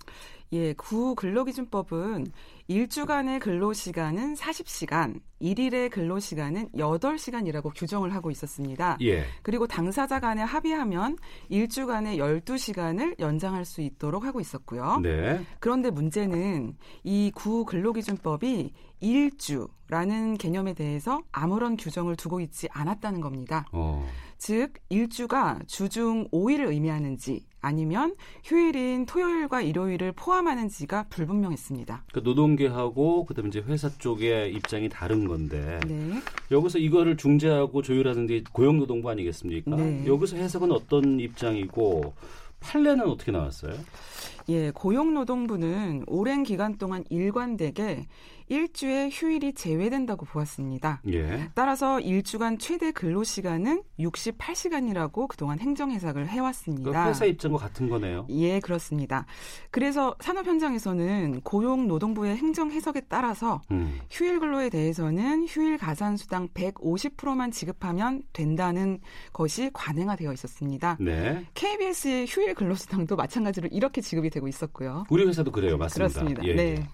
예, 0.52 0.72
구 0.74 1.16
근로기준법은 1.16 2.28
일주간의 2.68 3.38
근로시간은 3.40 4.34
40시간, 4.34 5.20
일일의 5.38 5.90
근로시간은 5.90 6.70
8시간이라고 6.70 7.70
규정을 7.74 8.12
하고 8.14 8.30
있었습니다. 8.30 8.96
예. 9.02 9.24
그리고 9.42 9.66
당사자 9.66 10.18
간에 10.18 10.42
합의하면 10.42 11.16
일주간에 11.48 12.16
12시간을 12.16 13.20
연장할 13.20 13.64
수 13.64 13.82
있도록 13.82 14.24
하고 14.24 14.40
있었고요. 14.40 14.98
네. 15.02 15.44
그런데 15.60 15.90
문제는 15.90 16.76
이 17.04 17.30
구 17.34 17.64
근로기준법이 17.64 18.72
일주라는 19.00 20.38
개념에 20.38 20.74
대해서 20.74 21.20
아무런 21.32 21.76
규정을 21.76 22.16
두고 22.16 22.40
있지 22.40 22.66
않았다는 22.72 23.20
겁니다. 23.20 23.66
어. 23.72 24.08
즉, 24.38 24.74
일주가 24.88 25.58
주중 25.66 26.28
5일을 26.28 26.70
의미하는지 26.70 27.46
아니면 27.60 28.14
휴일인 28.44 29.06
토요일과 29.06 29.60
일요일을 29.60 30.12
포함하는지가 30.12 31.06
불분명했습니다. 31.08 32.04
그 32.12 32.20
노동계하고 32.20 33.24
그다음에 33.26 33.48
이제 33.48 33.60
회사 33.66 33.88
쪽의 33.88 34.52
입장이 34.54 34.88
다른 34.88 35.26
건데 35.26 35.80
네. 35.88 36.22
여기서 36.52 36.78
이거를 36.78 37.16
중재하고 37.16 37.82
조율하는 37.82 38.26
게 38.28 38.44
고용노동부 38.52 39.10
아니겠습니까? 39.10 39.74
네. 39.74 40.04
여기서 40.06 40.36
해석은 40.36 40.70
어떤 40.70 41.18
입장이고 41.18 42.14
판례는 42.60 43.06
어떻게 43.08 43.32
나왔어요? 43.32 43.74
예, 44.48 44.70
고용노동부는 44.70 46.04
오랜 46.06 46.42
기간 46.42 46.78
동안 46.78 47.04
일관되게 47.10 48.06
일주의 48.48 49.10
휴일이 49.10 49.54
제외된다고 49.54 50.24
보았습니다. 50.24 51.00
예. 51.08 51.50
따라서 51.54 51.98
일주간 51.98 52.58
최대 52.58 52.92
근로 52.92 53.24
시간은 53.24 53.82
68시간이라고 53.98 55.26
그동안 55.26 55.58
행정 55.58 55.90
해석을 55.90 56.28
해왔습니다. 56.28 57.04
그 57.04 57.08
회사 57.08 57.24
입장과 57.24 57.58
같은 57.58 57.88
거네요. 57.88 58.26
예, 58.30 58.60
그렇습니다. 58.60 59.26
그래서 59.72 60.14
산업 60.20 60.46
현장에서는 60.46 61.40
고용노동부의 61.42 62.36
행정 62.36 62.70
해석에 62.70 63.02
따라서 63.08 63.62
음. 63.72 63.98
휴일 64.10 64.38
근로에 64.38 64.70
대해서는 64.70 65.46
휴일 65.46 65.76
가산 65.76 66.16
수당 66.16 66.48
150%만 66.50 67.50
지급하면 67.50 68.22
된다는 68.32 69.00
것이 69.32 69.70
관행화되어 69.72 70.32
있었습니다. 70.32 70.98
네. 71.00 71.44
KBS의 71.54 72.26
휴일 72.28 72.54
근로 72.54 72.76
수당도 72.76 73.16
마찬가지로 73.16 73.68
이렇게 73.72 74.00
지급이 74.00 74.30
되고 74.36 74.48
있었고요. 74.48 75.04
우리 75.08 75.24
회사도 75.26 75.50
그래요, 75.50 75.78
맞습니다. 75.78 76.20
그렇습니다. 76.20 76.44
예, 76.44 76.54
네. 76.54 76.62
예. 76.62 76.88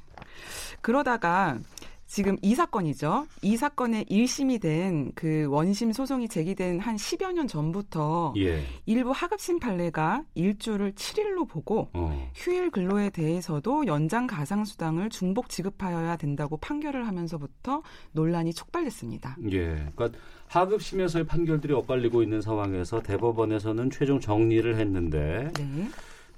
그러다가 0.81 1.59
지금 2.06 2.36
이 2.43 2.55
사건이죠. 2.55 3.27
이 3.40 3.56
사건의 3.56 4.05
1심이 4.05 4.60
된 4.60 5.12
그 5.14 5.47
원심 5.48 5.93
소송이 5.93 6.28
제기된 6.28 6.78
한 6.78 6.97
10여 6.97 7.32
년 7.32 7.48
전부터 7.48 8.35
예. 8.36 8.62
일부 8.85 9.12
하급심 9.12 9.60
판례가 9.60 10.24
일주를 10.35 10.93
7일로 10.93 11.48
보고 11.48 11.89
어. 11.94 12.31
휴일 12.35 12.70
근로에 12.70 13.09
대해서도 13.09 13.86
연장 13.86 14.27
가상 14.27 14.64
수당을 14.66 15.09
중복 15.09 15.48
지급하여야 15.48 16.16
된다고 16.16 16.59
판결을 16.59 17.06
하면서부터 17.06 17.82
논란이 18.12 18.52
촉발됐습니다. 18.52 19.39
예. 19.51 19.90
그러니까 19.94 20.10
하급심에서의 20.48 21.24
판결들이 21.24 21.73
엇갈리고 21.73 22.23
있는 22.23 22.43
상황에서 22.43 23.01
대법원에서는 23.02 23.89
최종 23.90 24.20
정리를 24.20 24.77
했는데 24.78 25.51
네. 25.56 25.89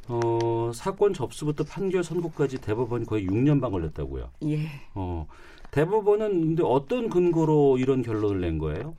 어, 0.09 0.71
사건 0.75 1.13
접수부터 1.13 1.65
판결 1.65 2.05
선고까지 2.05 2.61
대법원이 2.61 3.07
거의 3.07 3.27
6년 3.27 3.61
반 3.61 3.71
걸렸다고요. 3.71 4.31
예. 4.45 4.69
어, 4.95 5.27
대법원은 5.75 6.41
근데 6.41 6.63
어떤 6.65 7.11
근거로 7.11 7.79
이런 7.79 8.03
결론을 8.03 8.41
낸 8.41 8.59
거예요? 8.59 8.95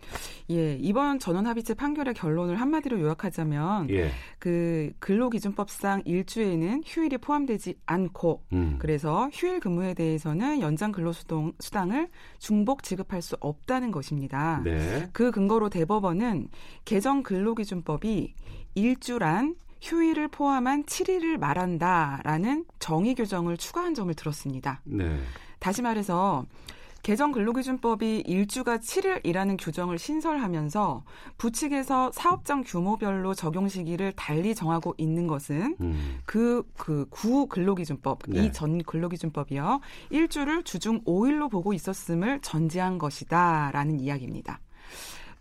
예, 0.51 0.75
이번 0.75 1.19
전원 1.19 1.47
합의체 1.47 1.73
판결의 1.73 2.13
결론을 2.13 2.59
한마디로 2.59 2.99
요약하자면 2.99 3.89
예. 3.91 4.11
그 4.39 4.91
근로기준법상 4.99 6.01
일주에는 6.03 6.83
휴일이 6.85 7.17
포함되지 7.17 7.75
않고 7.85 8.43
음. 8.51 8.75
그래서 8.77 9.29
휴일 9.31 9.61
근무에 9.61 9.93
대해서는 9.93 10.59
연장 10.59 10.91
근로수당을 10.91 12.09
중복 12.39 12.83
지급할 12.83 13.21
수 13.21 13.37
없다는 13.39 13.91
것입니다. 13.91 14.61
네. 14.65 15.09
그 15.13 15.31
근거로 15.31 15.69
대법원은 15.69 16.49
개정 16.83 17.23
근로기준법이 17.23 18.33
일주란 18.75 19.55
휴일을 19.85 20.27
포함한 20.29 20.85
7일을 20.85 21.37
말한다라는 21.37 22.65
정의 22.79 23.13
규정을 23.13 23.57
추가한 23.57 23.93
점을 23.93 24.11
들었습니다. 24.13 24.81
네. 24.83 25.19
다시 25.59 25.83
말해서 25.83 26.45
개정 27.03 27.31
근로기준법이 27.31 28.23
일주가 28.25 28.79
7일이라는 28.79 29.57
규정을 29.63 29.99
신설하면서 29.99 31.03
부칙에서 31.37 32.11
사업장 32.11 32.63
규모별로 32.65 33.35
적용 33.35 33.67
시기를 33.67 34.11
달리 34.13 34.55
정하고 34.55 34.95
있는 34.97 35.27
것은 35.27 35.75
음. 35.81 36.17
그, 36.25 36.63
그, 36.75 37.05
구 37.11 37.45
근로기준법, 37.45 38.21
네. 38.29 38.45
이전 38.45 38.81
근로기준법이요. 38.81 39.81
일주를 40.09 40.63
주중 40.63 41.03
5일로 41.03 41.51
보고 41.51 41.73
있었음을 41.73 42.39
전제한 42.41 42.97
것이다. 42.97 43.69
라는 43.71 43.99
이야기입니다. 43.99 44.59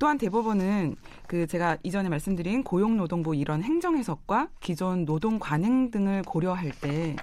또한 0.05 0.18
대법원은 0.18 0.97
그 1.26 1.47
제가 1.47 1.78
이전에 1.82 2.10
말씀드린 2.10 2.62
고용노동부 2.62 3.35
이런 3.35 3.62
행정 3.62 3.97
해석과 3.97 4.51
기존 4.60 5.06
노동 5.06 5.39
관행 5.39 5.90
등을 5.90 6.20
고려할 6.24 6.72
때 6.78 7.16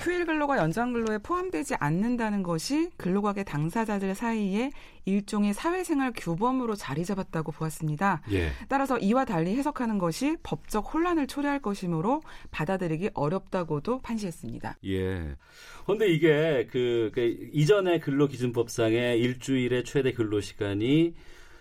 휴일 0.00 0.24
근로가 0.24 0.56
연장 0.56 0.94
근로에 0.94 1.18
포함되지 1.18 1.74
않는다는 1.74 2.42
것이 2.42 2.88
근로가계 2.96 3.44
당사자들 3.44 4.14
사이에 4.14 4.70
일종의 5.04 5.52
사회생활 5.52 6.14
규범으로 6.16 6.76
자리 6.76 7.04
잡았다고 7.04 7.52
보았습니다. 7.52 8.22
예. 8.30 8.52
따라서 8.70 8.98
이와 8.98 9.26
달리 9.26 9.54
해석하는 9.56 9.98
것이 9.98 10.38
법적 10.42 10.94
혼란을 10.94 11.26
초래할 11.26 11.60
것이므로 11.60 12.22
받아들이기 12.50 13.10
어렵다고도 13.12 14.00
판시했습니다. 14.00 14.78
예. 14.86 15.36
그런데 15.84 16.08
이게 16.08 16.66
그, 16.72 17.10
그 17.12 17.50
이전의 17.52 18.00
근로기준법상의 18.00 19.20
일주일의 19.20 19.84
최대 19.84 20.14
근로 20.14 20.40
시간이 20.40 21.12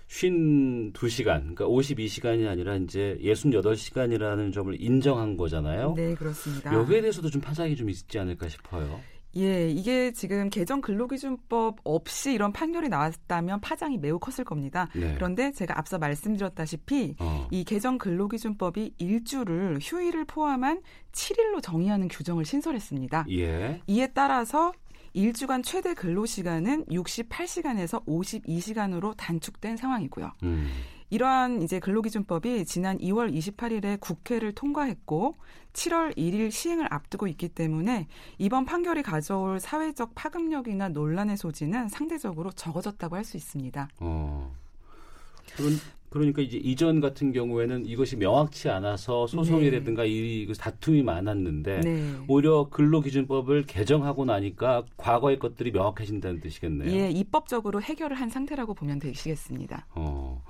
52시간, 0.07 1.55
그러니까 1.55 1.65
52시간이 1.65 2.47
아니라 2.47 2.75
이제 2.75 3.17
68시간이라는 3.21 4.53
점을 4.53 4.75
인정한 4.81 5.37
거잖아요. 5.37 5.93
네, 5.95 6.15
그렇습니다. 6.15 6.73
여기에 6.73 7.01
대해서도 7.01 7.29
좀 7.29 7.41
파장이 7.41 7.75
좀 7.75 7.89
있지 7.89 8.17
않을까 8.17 8.47
싶어요. 8.47 9.01
예, 9.35 9.69
이게 9.69 10.11
지금 10.11 10.49
개정 10.49 10.81
근로기준법 10.81 11.81
없이 11.83 12.33
이런 12.33 12.51
판결이 12.51 12.89
나왔다면 12.89 13.61
파장이 13.61 13.97
매우 13.97 14.17
컸을 14.17 14.43
겁니다. 14.45 14.89
네. 14.95 15.13
그런데 15.15 15.51
제가 15.51 15.77
앞서 15.77 15.99
말씀드렸다시피 15.99 17.15
어. 17.19 17.47
이 17.51 17.63
개정 17.63 17.97
근로기준법이 17.99 18.95
일주를 18.97 19.77
휴일을 19.81 20.25
포함한 20.25 20.81
7일로 21.11 21.61
정의하는 21.61 22.07
규정을 22.07 22.45
신설했습니다. 22.45 23.25
예. 23.29 23.81
이에 23.85 24.07
따라서 24.07 24.71
일주간 25.17 25.63
최대 25.63 25.95
근로 25.95 26.27
시간은 26.27 26.85
68시간에서 26.85 28.05
52시간으로 28.05 29.15
단축된 29.17 29.75
상황이고요. 29.75 30.31
음. 30.43 30.69
이러한 31.09 31.63
이제 31.63 31.79
근로기준법이 31.79 32.65
지난 32.65 32.99
2월 32.99 33.33
28일에 33.33 33.99
국회를 33.99 34.53
통과했고 34.53 35.35
7월 35.73 36.15
1일 36.15 36.51
시행을 36.51 36.87
앞두고 36.93 37.27
있기 37.27 37.49
때문에 37.49 38.07
이번 38.37 38.65
판결이 38.65 39.01
가져올 39.01 39.59
사회적 39.59 40.13
파급력이나 40.13 40.89
논란의 40.89 41.37
소지는 41.37 41.89
상대적으로 41.89 42.51
적어졌다고 42.51 43.15
할 43.15 43.23
수 43.23 43.37
있습니다. 43.37 43.89
어. 43.99 44.53
그런 45.55 45.71
그러니까 46.09 46.41
이제 46.41 46.57
이전 46.57 47.01
같은 47.01 47.33
경우에는 47.33 47.85
이것이 47.85 48.15
명확치 48.15 48.69
않아서 48.69 49.27
소송이라든가 49.27 50.03
네. 50.03 50.09
이 50.09 50.53
다툼이 50.57 51.03
많았는데 51.03 51.81
네. 51.81 52.13
오히려 52.27 52.69
근로기준법을 52.69 53.65
개정하고 53.65 54.25
나니까 54.25 54.83
과거의 54.95 55.37
것들이 55.37 55.71
명확해진다는 55.71 56.39
뜻이겠네요. 56.39 56.91
예, 56.91 57.09
입법적으로 57.09 57.81
해결을 57.81 58.15
한 58.15 58.29
상태라고 58.29 58.73
보면 58.73 58.99
되시겠습니다. 58.99 59.87
어. 59.95 60.41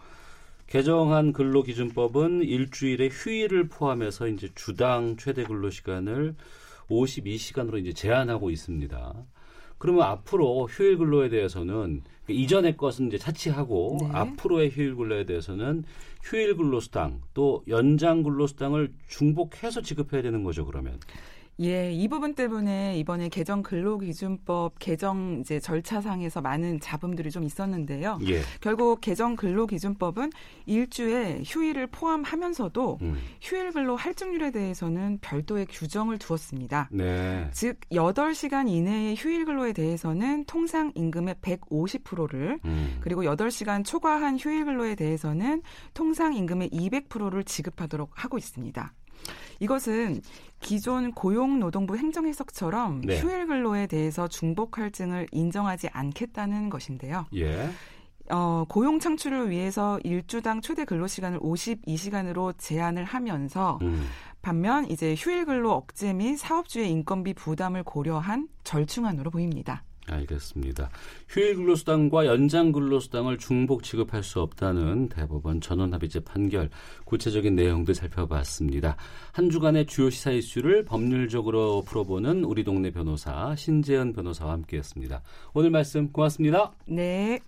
개정한 0.68 1.32
근로기준법은 1.32 2.44
일주일에 2.44 3.08
휴일을 3.08 3.70
포함해서 3.70 4.28
이제 4.28 4.50
주당 4.54 5.16
최대 5.18 5.44
근로시간을 5.44 6.36
52시간으로 6.90 7.80
이제 7.80 7.94
제한하고 7.94 8.50
있습니다. 8.52 9.14
그러면 9.78 10.04
앞으로 10.04 10.68
휴일 10.70 10.98
근로에 10.98 11.30
대해서는 11.30 12.02
그 12.26 12.34
이전의 12.34 12.78
것은 12.78 13.08
이제 13.08 13.18
차치하고 13.18 13.98
네. 14.02 14.10
앞으로의 14.12 14.70
휴일 14.70 14.96
근로에 14.96 15.26
대해서는 15.26 15.84
휴일 16.24 16.58
근로 16.58 16.80
수당 16.80 17.22
또 17.34 17.64
연장 17.68 18.24
근로 18.24 18.48
수당을 18.48 18.92
중복해서 19.08 19.82
지급해야 19.82 20.22
되는 20.22 20.44
거죠, 20.44 20.66
그러면. 20.66 21.00
예, 21.60 21.92
이 21.92 22.08
부분 22.08 22.36
때문에 22.36 22.98
이번에 23.00 23.30
개정 23.30 23.64
근로기준법 23.64 24.78
개정 24.78 25.40
이제 25.42 25.60
절차상에서 25.60 26.40
많은 26.42 26.80
잡음들이 26.80 27.32
좀 27.32 27.44
있었는데요. 27.44 28.20
예. 28.28 28.42
결국 28.62 29.02
개정 29.02 29.36
근로기준법은 29.36 30.32
일주에 30.68 31.42
휴일을 31.44 31.88
포함하면서도 31.88 33.00
음. 33.02 33.18
휴일 33.42 33.72
근로 33.72 33.96
할증률에 33.96 34.52
대해서는 34.52 35.18
별도의 35.22 35.66
규정을 35.66 36.20
두었습니다. 36.20 36.90
네. 36.92 37.50
즉 37.54 37.80
8시간 37.92 38.70
이내의 38.70 39.16
휴일 39.16 39.46
근로에 39.46 39.74
대해서는 39.74 40.46
통상 40.46 40.92
임금의 40.94 41.36
150%를 41.42 42.60
음. 42.66 42.98
그리고 43.02 43.24
8시간 43.24 43.84
초과한 43.84 44.38
휴일 44.38 44.66
근로에 44.66 44.94
대해서는 44.94 45.64
통상 45.96 46.36
임금의 46.36 46.70
200%를 46.70 47.44
지급하도록 47.44 48.12
하고 48.14 48.38
있습니다. 48.38 48.94
이것은 49.60 50.22
기존 50.60 51.12
고용노동부 51.12 51.98
행정해석처럼 51.98 53.02
네. 53.02 53.20
휴일 53.20 53.48
근로에 53.48 53.88
대해서 53.88 54.28
중복 54.28 54.78
할증을 54.78 55.28
인정하지 55.32 55.90
않겠다는 55.92 56.70
것인데요. 56.70 57.26
예. 57.36 57.70
어, 58.30 58.66
고용 58.68 59.00
창출을 59.00 59.50
위해서 59.50 60.00
일주당 60.04 60.62
최대 60.62 60.84
근로 60.84 61.08
시간을 61.08 61.40
52시간으로 61.40 62.54
제한을 62.58 63.06
하면서 63.06 63.80
음. 63.82 64.06
반면 64.42 64.90
이제 64.90 65.16
휴일 65.18 65.46
근로 65.46 65.72
억제 65.72 66.14
및 66.14 66.38
사업주의 66.38 66.90
인건비 66.92 67.34
부담을 67.34 67.84
고려한 67.84 68.50
절충안으로 68.64 69.32
보입니다. 69.32 69.84
알겠습니다. 70.10 70.90
휴일 71.28 71.56
근로수당과 71.56 72.26
연장 72.26 72.72
근로수당을 72.72 73.38
중복 73.38 73.84
지급할 73.84 74.24
수 74.24 74.42
없다는 74.42 75.10
대법원 75.10 75.62
전원합의체 75.62 76.22
판결 76.22 76.70
구체적인 77.06 77.56
내용도 77.56 77.94
살펴봤습니다. 77.94 78.96
한 79.32 79.50
주간의 79.50 79.86
주요 79.86 80.10
시사 80.10 80.32
이슈를 80.32 80.86
법률적으로 80.86 81.84
풀어보는 81.84 82.44
우리 82.44 82.64
동네 82.64 82.92
변호사 82.92 83.56
신재현 83.56 84.14
변호사와 84.14 84.54
함께했습니다. 84.54 85.22
오늘 85.54 85.70
말씀 85.70 86.12
고맙습니다. 86.12 86.74
네. 86.88 87.40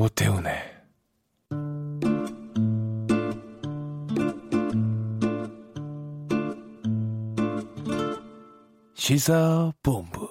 오태훈 0.00 0.39
시사본부. 9.10 10.28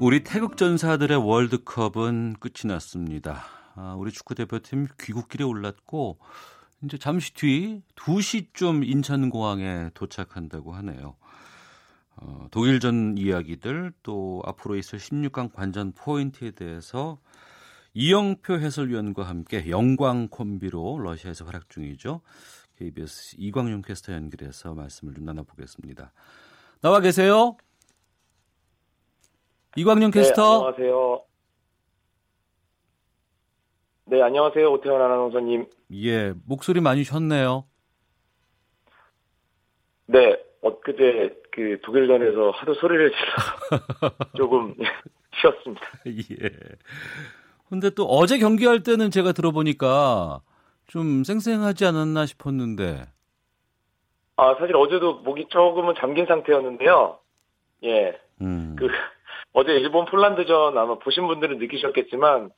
우리 0.00 0.24
태극 0.24 0.56
전사들의 0.56 1.18
월드컵은 1.18 2.36
끝이 2.40 2.66
났습니다. 2.72 3.44
아, 3.74 3.94
우리 3.98 4.10
축구 4.10 4.34
대표팀 4.34 4.86
귀국길에 4.98 5.44
올랐고 5.44 6.18
이제 6.82 6.96
잠시 6.96 7.34
뒤 7.34 7.82
2시쯤 7.96 8.88
인천공항에 8.88 9.90
도착한다고 9.92 10.72
하네요. 10.76 11.14
어, 12.16 12.46
독일전 12.50 13.18
이야기들 13.18 13.92
또 14.02 14.40
앞으로 14.46 14.76
있을 14.76 14.98
16강 14.98 15.52
관전 15.52 15.92
포인트에 15.92 16.52
대해서 16.52 17.18
이영표 17.98 18.60
해설위원과 18.60 19.24
함께 19.24 19.68
영광 19.70 20.28
콤비로 20.28 21.00
러시아에서 21.00 21.44
활약 21.44 21.68
중이죠. 21.68 22.20
KBS 22.76 23.34
이광용 23.40 23.82
캐스터 23.82 24.12
연결해서 24.12 24.72
말씀을 24.72 25.14
좀 25.14 25.24
나눠보겠습니다. 25.24 26.12
나와 26.80 27.00
계세요? 27.00 27.56
이광용 29.74 30.12
네, 30.12 30.20
캐스터. 30.20 30.42
네, 30.42 30.54
안녕하세요. 30.54 31.24
네, 34.04 34.22
안녕하세요. 34.22 34.72
오태원 34.72 35.02
아나운서님. 35.02 35.66
예, 35.94 36.32
목소리 36.46 36.80
많이 36.80 37.02
쉬었네요. 37.02 37.64
네, 40.06 40.40
엊그제 40.62 41.42
그 41.50 41.80
독일전에서 41.82 42.50
하도 42.52 42.74
소리를 42.74 43.10
질러 43.10 44.10
조금 44.36 44.76
쉬었습니다. 45.34 45.82
예. 46.06 46.50
근데 47.68 47.90
또 47.90 48.04
어제 48.04 48.38
경기할 48.38 48.82
때는 48.82 49.10
제가 49.10 49.32
들어보니까 49.32 50.40
좀 50.86 51.22
쌩쌩하지 51.24 51.84
않았나 51.84 52.26
싶었는데. 52.26 53.04
아, 54.36 54.54
사실 54.58 54.74
어제도 54.76 55.14
목이 55.20 55.48
조금은 55.48 55.94
잠긴 55.98 56.26
상태였는데요. 56.26 57.18
예. 57.84 58.18
음. 58.40 58.76
그, 58.78 58.88
어제 59.52 59.72
일본 59.72 60.06
폴란드전 60.06 60.78
아마 60.78 60.98
보신 60.98 61.26
분들은 61.26 61.58
느끼셨겠지만, 61.58 62.50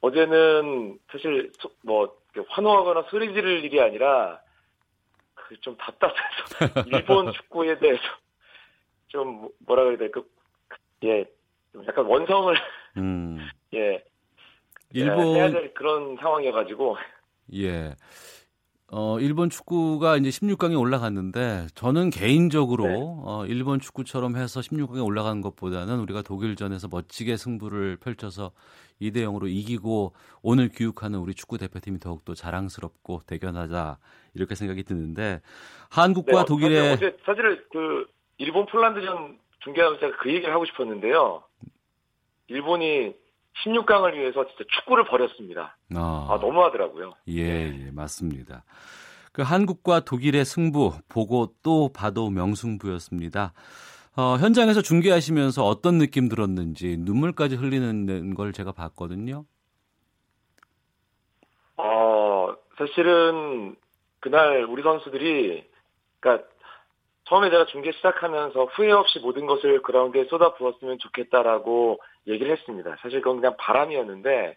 어제는 0.00 0.98
사실 1.12 1.52
뭐, 1.82 2.14
환호하거나 2.48 3.06
소리 3.10 3.34
지를 3.34 3.64
일이 3.64 3.80
아니라, 3.80 4.40
그 5.34 5.56
좀 5.60 5.76
답답해서, 5.76 6.16
일본 6.86 7.32
축구에 7.32 7.78
대해서 7.78 8.02
좀 9.08 9.48
뭐라 9.66 9.82
그래야 9.84 9.98
될까, 9.98 10.22
예, 11.04 11.24
좀 11.72 11.84
약간 11.86 12.06
원성을, 12.06 12.54
음. 12.98 13.48
예, 13.74 14.02
일본 14.92 15.36
해야 15.36 15.50
될 15.50 15.72
그런 15.74 16.16
상황이어가지고. 16.16 16.96
예. 17.54 17.94
어, 18.92 19.20
일본 19.20 19.50
축구가 19.50 20.16
이제 20.16 20.30
16강에 20.30 20.78
올라갔는데 20.78 21.68
저는 21.76 22.10
개인적으로 22.10 22.84
네. 22.84 22.96
어, 22.98 23.44
일본 23.46 23.78
축구처럼 23.78 24.36
해서 24.36 24.58
16강에 24.58 25.04
올라간 25.04 25.42
것보다는 25.42 26.00
우리가 26.00 26.22
독일전에서 26.22 26.88
멋지게 26.90 27.36
승부를 27.36 27.98
펼쳐서 27.98 28.50
2대 29.00 29.18
0으로 29.18 29.48
이기고 29.48 30.12
오늘 30.42 30.68
귀국하는 30.68 31.20
우리 31.20 31.34
축구 31.34 31.56
대표팀이 31.56 32.00
더욱더 32.00 32.34
자랑스럽고 32.34 33.20
대견하다 33.28 33.98
이렇게 34.34 34.56
생각이 34.56 34.82
드는데 34.82 35.40
한국과 35.88 36.40
네, 36.40 36.44
독일의 36.46 36.92
어제 36.92 37.16
사실 37.24 37.64
그 37.70 38.06
일본 38.38 38.66
폴란드전 38.66 39.38
중계하면서 39.60 40.16
그 40.18 40.30
얘기를 40.30 40.52
하고 40.52 40.64
싶었는데요. 40.64 41.44
일본이 42.48 43.14
16강을 43.64 44.14
위해서 44.14 44.46
진짜 44.46 44.64
축구를 44.76 45.04
벌였습니다. 45.04 45.76
아, 45.94 46.28
아 46.30 46.38
너무하더라고요. 46.40 47.14
예, 47.28 47.86
예, 47.86 47.90
맞습니다. 47.92 48.64
그 49.32 49.42
한국과 49.42 50.00
독일의 50.00 50.44
승부 50.44 50.92
보고 51.08 51.52
또 51.62 51.90
봐도 51.92 52.30
명승부였습니다. 52.30 53.52
어, 54.16 54.36
현장에서 54.38 54.82
중계하시면서 54.82 55.64
어떤 55.64 55.98
느낌 55.98 56.28
들었는지 56.28 56.96
눈물까지 56.98 57.54
흘리는 57.56 58.34
걸 58.34 58.52
제가 58.52 58.72
봤거든요. 58.72 59.44
어, 61.76 62.54
사실은 62.76 63.76
그날 64.18 64.64
우리 64.64 64.82
선수들이 64.82 65.64
그러니까 66.18 66.48
처음에 67.30 67.48
제가 67.48 67.66
중계 67.66 67.92
시작하면서 67.92 68.64
후회 68.74 68.90
없이 68.90 69.20
모든 69.20 69.46
것을 69.46 69.82
그라운드에 69.82 70.24
쏟아 70.24 70.54
부었으면 70.54 70.98
좋겠다라고 70.98 72.00
얘기를 72.26 72.50
했습니다. 72.50 72.96
사실 73.00 73.20
그건 73.20 73.36
그냥 73.40 73.54
바람이었는데 73.56 74.56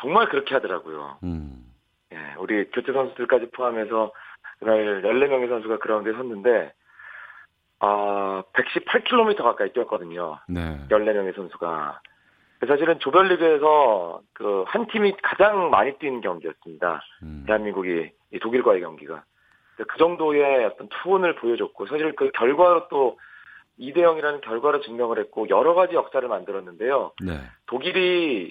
정말 0.00 0.28
그렇게 0.28 0.52
하더라고요. 0.54 1.18
음. 1.22 1.64
예, 2.12 2.16
우리 2.40 2.68
교체 2.72 2.92
선수들까지 2.92 3.50
포함해서 3.52 4.10
그날 4.58 5.02
14명의 5.02 5.48
선수가 5.48 5.78
그라운드에 5.78 6.12
섰는데 6.12 6.72
아, 7.78 8.42
118km 8.52 9.36
가까이 9.36 9.72
뛰었거든요. 9.72 10.40
네. 10.48 10.76
14명의 10.90 11.36
선수가. 11.36 12.00
사실은 12.66 12.98
조별리그에서 12.98 14.20
그 14.34 14.64
한 14.66 14.86
팀이 14.88 15.14
가장 15.22 15.70
많이 15.70 15.96
뛰는 15.98 16.20
경기였습니다. 16.20 17.00
음. 17.22 17.44
대한민국이 17.46 18.10
독일과의 18.40 18.80
경기가. 18.80 19.24
그 19.88 19.98
정도의 19.98 20.64
어떤 20.64 20.88
투혼을 20.88 21.36
보여줬고 21.36 21.86
사실 21.86 22.14
그 22.16 22.30
결과로 22.32 22.88
또 22.88 23.18
2대 23.78 23.98
0이라는 23.98 24.40
결과로 24.42 24.80
증명을 24.80 25.18
했고 25.18 25.48
여러 25.48 25.74
가지 25.74 25.94
역사를 25.94 26.26
만들었는데요. 26.26 27.12
네. 27.24 27.40
독일이 27.66 28.50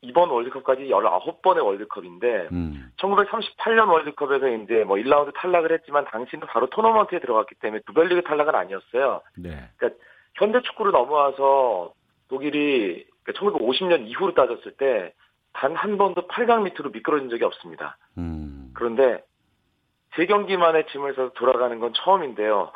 이번 0.00 0.30
월드컵까지 0.30 0.88
19번의 0.88 1.64
월드컵인데 1.64 2.48
음. 2.52 2.90
1938년 2.98 3.90
월드컵에서 3.90 4.48
이제 4.48 4.84
뭐 4.84 4.96
1라운드 4.96 5.32
탈락을 5.34 5.72
했지만 5.72 6.04
당시는 6.06 6.46
바로 6.46 6.68
토너먼트에 6.68 7.20
들어갔기 7.20 7.54
때문에 7.56 7.80
두별리그 7.86 8.22
탈락은 8.22 8.54
아니었어요. 8.54 9.22
네. 9.38 9.68
그러니까 9.76 10.00
현대 10.34 10.60
축구로 10.62 10.90
넘어와서 10.90 11.92
독일이 12.28 13.06
1950년 13.26 13.78
그러니까 13.78 14.08
이후로 14.08 14.34
따졌을 14.34 14.72
때 14.72 15.12
단 15.54 15.74
한 15.76 15.96
번도 15.96 16.26
8강 16.26 16.62
밑으로 16.64 16.90
미끄러진 16.90 17.30
적이 17.30 17.44
없습니다. 17.44 17.96
음. 18.18 18.70
그런데 18.74 19.22
세 20.16 20.26
경기만에 20.26 20.86
짐을 20.86 21.14
써서 21.14 21.32
돌아가는 21.34 21.78
건 21.80 21.92
처음인데요. 21.94 22.72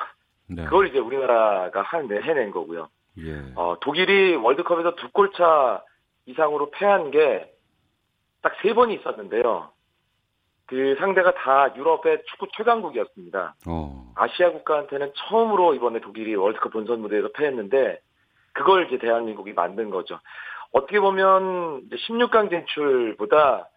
네. 0.49 0.65
그걸 0.65 0.89
이제 0.89 0.99
우리나라가 0.99 1.83
한, 1.83 2.11
해낸 2.11 2.51
거고요. 2.51 2.89
예. 3.19 3.53
어, 3.57 3.77
독일이 3.81 4.35
월드컵에서 4.37 4.95
두 4.97 5.11
골차 5.11 5.83
이상으로 6.27 6.71
패한 6.71 7.11
게 7.11 7.53
딱 8.43 8.55
세 8.63 8.73
번이 8.73 8.95
있었는데요. 8.95 9.71
그 10.67 10.95
상대가 11.01 11.33
다 11.35 11.75
유럽의 11.77 12.23
축구 12.27 12.47
최강국이었습니다. 12.57 13.55
어. 13.67 14.13
아시아 14.15 14.53
국가한테는 14.53 15.13
처음으로 15.17 15.75
이번에 15.75 15.99
독일이 16.01 16.35
월드컵 16.37 16.73
본선 16.73 17.01
무대에서 17.01 17.29
패했는데 17.35 18.01
그걸 18.53 18.87
이제 18.87 18.99
대한민국이 18.99 19.55
만든 19.55 19.91
거죠. 19.91 20.21
어떻게 20.73 21.01
보면 21.01 21.89
16강 21.91 22.51
진출보다 22.51 23.69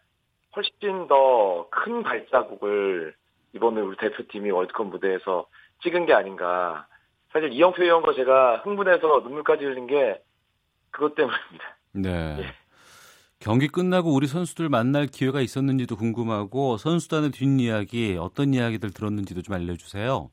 훨씬 0.56 1.08
더 1.08 1.68
큰 1.72 2.04
발자국을 2.04 3.16
이번에 3.54 3.82
우리 3.82 3.98
대표팀이 3.98 4.52
월드컵 4.52 4.88
무대에서 4.88 5.48
찍은 5.84 6.06
게 6.06 6.14
아닌가. 6.14 6.88
사실 7.32 7.52
이영표 7.54 7.84
의원과 7.84 8.14
제가 8.14 8.58
흥분해서 8.58 9.22
눈물까지 9.24 9.64
흘린 9.64 9.88
게 9.88 10.22
그것 10.92 11.16
때문입니다. 11.16 11.78
네. 11.94 12.38
예. 12.40 12.46
경기 13.40 13.68
끝나고 13.68 14.14
우리 14.14 14.28
선수들 14.28 14.70
만날 14.70 15.08
기회가 15.08 15.42
있었는지도 15.42 15.96
궁금하고 15.96 16.78
선수단의 16.78 17.32
뒷이야기 17.32 18.18
어떤 18.20 18.54
이야기들 18.54 18.94
들었는지도 18.94 19.42
좀 19.42 19.56
알려주세요. 19.56 20.30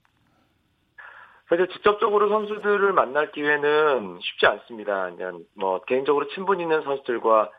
사실 1.49 1.69
직접적으로 1.69 2.29
선수들을 2.29 2.93
만날 2.93 3.33
기회는 3.33 4.19
쉽지 4.21 4.47
않습니다. 4.47 5.11
그냥 5.11 5.45
뭐 5.55 5.81
개인적으로 5.87 6.29
친분 6.29 6.61
있는 6.61 6.83
선수들과 6.83 7.51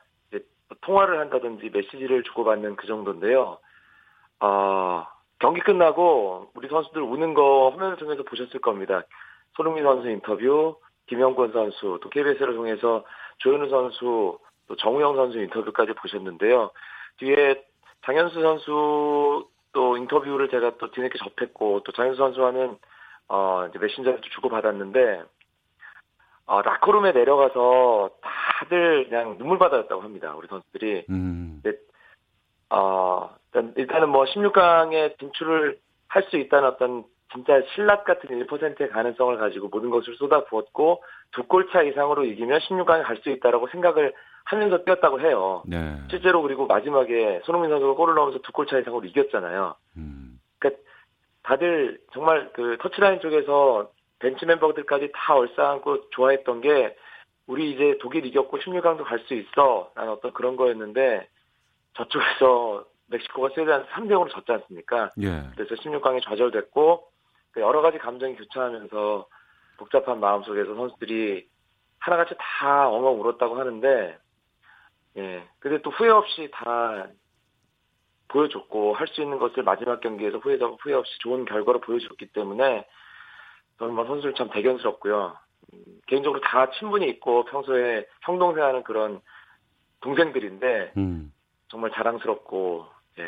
통화를 0.81 1.19
한다든지 1.19 1.72
메시지를 1.73 2.22
주고받는 2.23 2.76
그 2.76 2.86
정도인데요. 2.86 3.57
어, 4.40 5.07
경기 5.39 5.61
끝나고 5.61 6.51
우리 6.53 6.67
선수들 6.67 7.01
우는 7.01 7.33
거 7.33 7.69
화면을 7.69 7.97
통해서 7.97 8.23
보셨을 8.23 8.59
겁니다. 8.59 9.03
손흥민 9.55 9.83
선수 9.83 10.09
인터뷰, 10.09 10.77
김영권 11.07 11.53
선수, 11.53 11.99
또 12.01 12.09
KBS를 12.09 12.55
통해서 12.55 13.05
조현우 13.39 13.69
선수, 13.69 14.37
또 14.67 14.75
정우영 14.75 15.15
선수 15.15 15.39
인터뷰까지 15.39 15.93
보셨는데요. 15.93 16.71
뒤에 17.17 17.63
장현수 18.05 18.41
선수 18.41 19.47
또 19.73 19.97
인터뷰를 19.97 20.49
제가 20.49 20.77
또 20.77 20.91
뒤늦게 20.91 21.17
접했고 21.19 21.81
또 21.83 21.91
장현수 21.91 22.17
선수와는 22.17 22.77
어 23.27 23.67
이제 23.69 23.77
메신저를 23.77 24.21
주고 24.21 24.49
받았는데 24.49 25.23
어 26.45 26.61
라커룸에 26.61 27.11
내려가서 27.11 28.11
다들 28.21 29.09
그냥 29.09 29.37
눈물바다였다고 29.37 30.01
합니다. 30.01 30.33
우리 30.35 30.47
선수들이. 30.47 31.05
음. 31.09 31.59
근데 31.61 31.77
어 32.69 33.09
일단은 33.76 34.10
뭐 34.10 34.26
16강에 34.26 35.18
진출을 35.19 35.77
할 36.07 36.23
수 36.23 36.38
있다는 36.38 36.69
어떤 36.69 37.03
진짜 37.31 37.61
신라 37.76 38.03
같은 38.03 38.30
1%의 38.48 38.90
가능성을 38.90 39.38
가지고 39.38 39.68
모든 39.69 39.91
것을 39.91 40.15
쏟아부었고 40.15 41.03
두 41.31 41.44
골 41.48 41.69
차 41.72 41.84
이상으로 41.84 42.26
이기면 42.26 42.60
16강에 42.61 43.03
갈 43.03 43.18
수 43.18 43.30
있다라고 43.30 43.68
생각을 43.68 44.14
하면서 44.45 44.84
뛰었다고 44.84 45.22
해요. 45.22 45.61
네. 45.68 45.95
실제로 46.10 46.41
그리고 46.41 46.65
마지막에 46.65 47.41
손흥민 47.44 47.69
선수가 47.69 47.94
골을 47.94 48.15
넣으면서 48.15 48.40
두 48.40 48.52
골 48.52 48.65
차 48.65 48.80
이상으로 48.80 49.06
이겼잖아요. 49.06 49.76
음. 49.98 50.40
그러니까 50.57 50.81
다들 51.44 51.99
정말 52.14 52.49
그 52.53 52.77
터치라인 52.81 53.19
쪽에서 53.19 53.91
벤치 54.18 54.48
멤버들까지 54.48 55.11
다 55.14 55.36
얼싸안고 55.36 56.10
좋아했던 56.10 56.61
게 56.61 56.95
우리 57.45 57.72
이제 57.72 57.98
독일 58.02 58.26
이겼고 58.26 58.57
16강도 58.57 59.03
갈 59.03 59.19
수 59.27 59.36
있어 59.36 59.91
라는 59.94 60.14
어떤 60.14 60.34
그런 60.34 60.56
거였는데 60.56 61.27
저쪽에서 61.94 62.86
멕시코가 63.10 63.49
스웨덴한 63.53 63.86
3대 63.88 64.11
0으로 64.11 64.30
졌지 64.30 64.52
않습니까? 64.52 65.10
예. 65.22 65.44
그래서 65.56 65.76
16강에 65.76 66.23
좌절됐고 66.23 67.07
그 67.52 67.61
여러 67.61 67.81
가지 67.81 67.98
감정이 67.98 68.36
교차하면서 68.36 69.27
복잡한 69.77 70.19
마음 70.19 70.44
속에서 70.44 70.76
선수들이 70.76 71.48
하나같이 71.99 72.36
다 72.38 72.90
엉엉 72.90 73.19
울었다고 73.22 73.60
하는데 73.60 74.18
예. 75.18 75.48
근데 75.60 75.81
또 75.81 75.90
후회 75.90 76.10
없이 76.10 76.49
다 76.52 77.07
보여줬고 78.30 78.94
할 78.94 79.07
수 79.07 79.22
있는 79.22 79.40
것을 79.40 79.64
마지막 79.64 79.99
경기에서 80.02 80.38
후회 80.38 80.57
후회 80.81 80.94
없이 80.94 81.11
좋은 81.19 81.45
결과로 81.45 81.80
보여줬기 81.81 82.27
때문에 82.27 82.88
저는 83.80 83.95
뭐 83.95 84.06
선수들 84.06 84.36
참 84.36 84.49
대견스럽고요. 84.52 85.36
음, 85.73 85.84
개인적으로 86.07 86.41
다 86.41 86.69
친분이 86.72 87.07
있고 87.10 87.45
평소에 87.45 88.06
형동생하는 88.22 88.84
그런 88.84 89.19
동생들인데 90.02 90.94
음. 90.98 91.34
정말 91.69 91.91
자랑스럽고 91.91 92.86
예, 93.18 93.23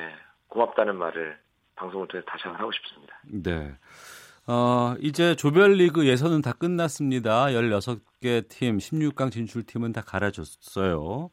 고맙다는 0.48 0.96
말을 0.96 1.38
방송을 1.76 2.08
통해서 2.08 2.26
다시 2.30 2.44
한번 2.44 2.62
하고 2.62 2.72
싶습니다. 2.72 3.20
네. 3.26 3.76
어, 4.48 4.96
이제 5.00 5.36
조별리그 5.36 6.08
예선은 6.08 6.42
다 6.42 6.54
끝났습니다. 6.54 7.46
16개 7.46 8.48
팀, 8.50 8.78
16강 8.78 9.32
진출팀은 9.32 9.94
다 9.94 10.02
갈아줬어요. 10.02 11.30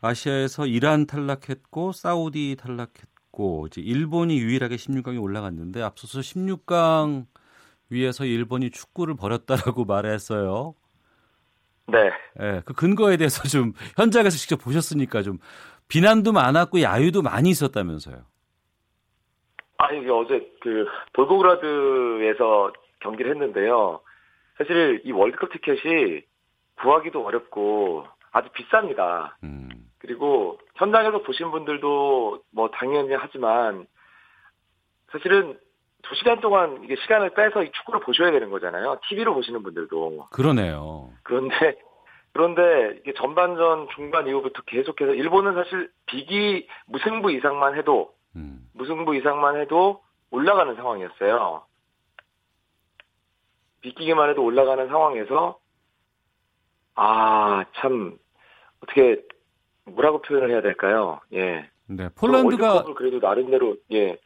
아시아에서 0.00 0.66
이란 0.66 1.06
탈락했고 1.06 1.92
사우디 1.92 2.56
탈락했고 2.58 3.66
이제 3.66 3.80
일본이 3.80 4.38
유일하게 4.38 4.76
16강에 4.76 5.20
올라갔는데 5.20 5.82
앞서서 5.82 6.20
16강 6.20 7.26
위에서 7.90 8.24
일본이 8.24 8.70
축구를 8.70 9.16
벌였다라고 9.16 9.84
말했어요. 9.86 10.74
네. 11.86 12.10
네. 12.36 12.62
그 12.64 12.72
근거에 12.72 13.16
대해서 13.16 13.42
좀 13.48 13.72
현장에서 13.96 14.36
직접 14.36 14.56
보셨으니까 14.58 15.22
좀 15.22 15.38
비난도 15.90 16.32
많았고 16.32 16.80
야유도 16.82 17.22
많이 17.22 17.50
있었다면서요. 17.50 18.24
아, 19.78 19.92
이게 19.92 20.10
어제 20.10 20.50
그 20.60 20.86
볼고그라드에서 21.14 22.72
경기를 23.00 23.32
했는데요. 23.32 24.00
사실 24.58 25.02
이 25.04 25.12
월드컵 25.12 25.52
티켓이 25.52 26.22
구하기도 26.80 27.24
어렵고 27.24 28.06
아주 28.30 28.48
비쌉니다. 28.50 29.32
음. 29.42 29.68
그리고 29.98 30.58
현장에서 30.76 31.22
보신 31.22 31.50
분들도 31.50 32.42
뭐 32.52 32.70
당연히 32.70 33.14
하지만 33.14 33.86
사실은 35.12 35.58
두 36.02 36.14
시간 36.14 36.40
동안 36.40 36.82
이게 36.84 36.96
시간을 36.96 37.34
빼서 37.34 37.62
이 37.62 37.70
축구를 37.72 38.00
보셔야 38.00 38.30
되는 38.30 38.50
거잖아요. 38.50 39.00
TV로 39.08 39.34
보시는 39.34 39.62
분들도. 39.62 40.28
그러네요. 40.30 41.10
그런데 41.22 41.78
그런데 42.32 42.96
이게 43.00 43.12
전반전 43.14 43.88
중반 43.94 44.26
이후부터 44.26 44.62
계속해서 44.62 45.14
일본은 45.14 45.54
사실 45.54 45.90
비기 46.06 46.68
무승부 46.86 47.32
이상만 47.32 47.76
해도 47.76 48.14
음. 48.36 48.68
무승부 48.74 49.16
이상만 49.16 49.56
해도 49.60 50.02
올라가는 50.30 50.74
상황이었어요. 50.76 51.64
비기기만 53.80 54.30
해도 54.30 54.44
올라가는 54.44 54.86
상황에서 54.88 55.58
아 56.94 57.64
참 57.76 58.18
어떻게 58.82 59.22
뭐라고 59.84 60.20
표현을 60.22 60.50
해야 60.50 60.60
될까요? 60.60 61.20
예. 61.32 61.68
네, 61.86 62.08
폴란드가 62.16 62.84
그래도 62.94 63.18
나름대로 63.18 63.76
예 63.92 64.16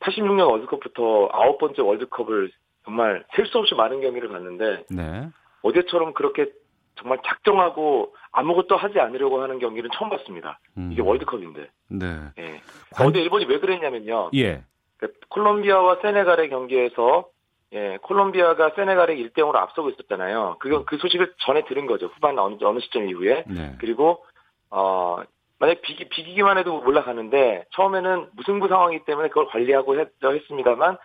86년 0.00 0.50
월드컵부터 0.50 1.28
아홉 1.32 1.58
번째 1.58 1.82
월드컵을 1.82 2.50
정말 2.84 3.24
셀 3.36 3.46
수 3.46 3.58
없이 3.58 3.74
많은 3.74 4.00
경기를 4.00 4.28
봤는데 4.28 4.84
네. 4.90 5.28
어제처럼 5.62 6.14
그렇게 6.14 6.50
정말 6.96 7.18
작정하고 7.24 8.14
아무것도 8.32 8.76
하지 8.76 9.00
않으려고 9.00 9.42
하는 9.42 9.58
경기는 9.58 9.88
처음 9.94 10.10
봤습니다. 10.10 10.58
음. 10.76 10.90
이게 10.92 11.02
월드컵인데. 11.02 11.70
네. 11.88 12.06
예. 12.38 12.60
관... 12.94 13.06
어제 13.06 13.20
일본이 13.20 13.44
왜 13.46 13.58
그랬냐면요. 13.58 14.30
예. 14.34 14.64
그 14.96 15.12
콜롬비아와 15.28 15.98
세네갈의 16.02 16.48
경기에서 16.48 17.28
예, 17.72 17.98
콜롬비아가 18.00 18.70
세네갈에 18.76 19.16
1대 19.16 19.38
0으로 19.38 19.56
앞서고 19.56 19.90
있었잖아요. 19.90 20.56
그건 20.60 20.84
그 20.86 20.96
소식을 20.98 21.34
전에 21.40 21.64
들은 21.64 21.86
거죠. 21.86 22.06
후반 22.06 22.38
어느, 22.38 22.56
어느 22.62 22.80
시점 22.80 23.08
이후에. 23.08 23.44
네. 23.46 23.74
그리고 23.78 24.24
어 24.70 25.22
만약 25.58 25.80
비기, 25.82 26.08
비기기만 26.08 26.58
해도 26.58 26.80
올라가는데 26.80 27.66
처음에는 27.72 28.30
무승부 28.32 28.68
상황이기 28.68 29.04
때문에 29.04 29.28
그걸 29.28 29.46
관리하고 29.46 29.98
했, 29.98 30.08
했습니다만 30.22 30.96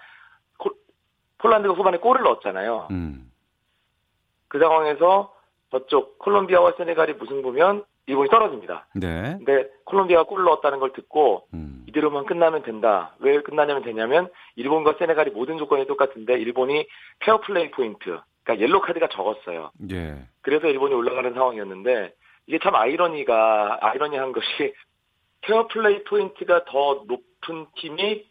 콜, 0.57 0.73
폴란드가 1.39 1.73
후반에 1.73 1.97
골을 1.97 2.23
넣었잖아요. 2.23 2.87
음. 2.91 3.31
그 4.47 4.59
상황에서 4.59 5.33
저쪽 5.71 6.19
콜롬비아와 6.19 6.73
세네갈이 6.77 7.13
무승부면 7.13 7.83
일본이 8.07 8.29
떨어집니다. 8.29 8.87
네. 8.95 9.37
근데 9.37 9.69
콜롬비아가 9.85 10.25
골을 10.25 10.43
넣었다는 10.45 10.79
걸 10.79 10.91
듣고 10.93 11.47
음. 11.53 11.85
이대로만 11.87 12.25
끝나면 12.25 12.63
된다. 12.63 13.15
왜 13.19 13.41
끝나냐면 13.41 13.83
되냐면 13.83 14.29
일본과 14.55 14.95
세네갈이 14.99 15.31
모든 15.31 15.57
조건이 15.57 15.87
똑같은데 15.87 16.33
일본이 16.33 16.87
페어 17.19 17.39
플레이 17.39 17.71
포인트, 17.71 18.19
그러니까 18.43 18.59
옐로 18.59 18.81
카드가 18.81 19.07
적었어요. 19.07 19.71
예. 19.91 20.25
그래서 20.41 20.67
일본이 20.67 20.93
올라가는 20.93 21.33
상황이었는데 21.33 22.13
이게 22.47 22.59
참 22.59 22.75
아이러니가 22.75 23.77
아이러니한 23.81 24.33
것이 24.33 24.73
페어 25.41 25.67
플레이 25.67 26.03
포인트가 26.03 26.65
더 26.65 27.03
높은 27.07 27.67
팀이 27.75 28.25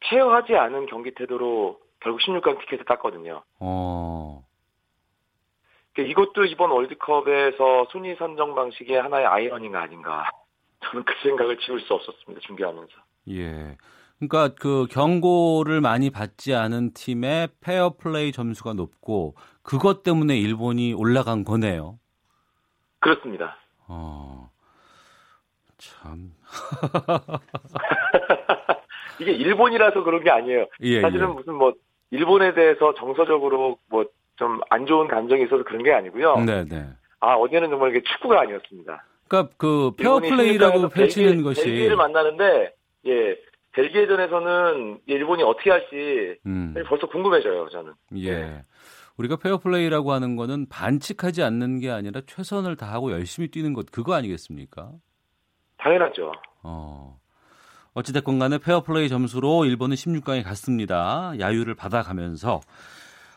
fair하지 0.00 0.56
않은 0.56 0.86
경기 0.86 1.12
태도로 1.14 1.78
결국 2.00 2.20
16강 2.20 2.58
티켓을 2.60 2.84
땄거든요. 2.84 3.42
어. 3.60 4.42
그러니까 5.92 6.10
이것도 6.10 6.44
이번 6.46 6.70
월드컵에서 6.70 7.86
순위 7.90 8.14
선정 8.16 8.54
방식의 8.54 9.00
하나의 9.00 9.26
아이러니가 9.26 9.82
아닌가. 9.82 10.30
저는 10.84 11.04
그 11.04 11.14
생각을 11.22 11.58
지울 11.58 11.80
수 11.80 11.94
없었습니다. 11.94 12.40
중계하면서. 12.46 12.92
예. 13.30 13.76
그러니까 14.18 14.54
그 14.54 14.86
경고를 14.90 15.80
많이 15.80 16.10
받지 16.10 16.54
않은 16.54 16.92
팀의 16.94 17.48
페어 17.60 17.94
플레이 17.98 18.32
점수가 18.32 18.74
높고 18.74 19.34
그것 19.62 20.02
때문에 20.02 20.38
일본이 20.38 20.92
올라간 20.92 21.44
거네요. 21.44 21.98
그렇습니다. 23.00 23.56
어. 23.88 24.50
참. 25.76 26.32
이게 29.20 29.32
일본이라서 29.32 30.04
그런 30.04 30.22
게 30.22 30.30
아니에요. 30.30 30.66
예, 30.80 31.00
사실은 31.00 31.30
예. 31.30 31.32
무슨 31.32 31.54
뭐 31.54 31.74
일본에 32.10 32.54
대해서 32.54 32.94
정서적으로 32.94 33.78
뭐 33.88 34.04
좀 34.42 34.60
안 34.70 34.86
좋은 34.86 35.08
감정이 35.08 35.44
있어서 35.44 35.62
그런 35.64 35.82
게 35.82 35.92
아니고요. 35.92 36.36
네, 36.44 36.64
네. 36.64 36.86
아 37.20 37.34
어제는 37.34 37.70
정말 37.70 37.90
이게 37.90 38.02
축구가 38.02 38.40
아니었습니다. 38.40 39.04
그러니까 39.28 39.54
그 39.56 39.92
페어플레이라고 39.96 40.88
펼치는 40.88 41.42
것이 41.42 41.64
벨기에를 41.64 41.96
만나는데 41.96 42.74
예 43.06 43.36
벨기에전에서는 43.72 45.00
일본이 45.06 45.42
어떻게 45.42 45.70
할지 45.70 46.38
음. 46.46 46.74
벌써 46.86 47.06
궁금해져요 47.06 47.68
저는. 47.70 47.92
예. 48.16 48.34
네. 48.34 48.64
우리가 49.16 49.36
페어플레이라고 49.36 50.12
하는 50.12 50.36
거는 50.36 50.68
반칙하지 50.68 51.42
않는 51.42 51.80
게 51.80 51.90
아니라 51.90 52.22
최선을 52.26 52.76
다하고 52.76 53.12
열심히 53.12 53.48
뛰는 53.48 53.72
것 53.74 53.86
그거 53.90 54.14
아니겠습니까? 54.14 54.90
당연하죠. 55.78 56.32
어. 56.62 57.18
어찌됐건 57.94 58.38
간에 58.38 58.58
페어플레이 58.58 59.08
점수로 59.10 59.66
일본은 59.66 59.96
16강에 59.96 60.42
갔습니다. 60.44 61.32
야유를 61.38 61.74
받아가면서 61.74 62.60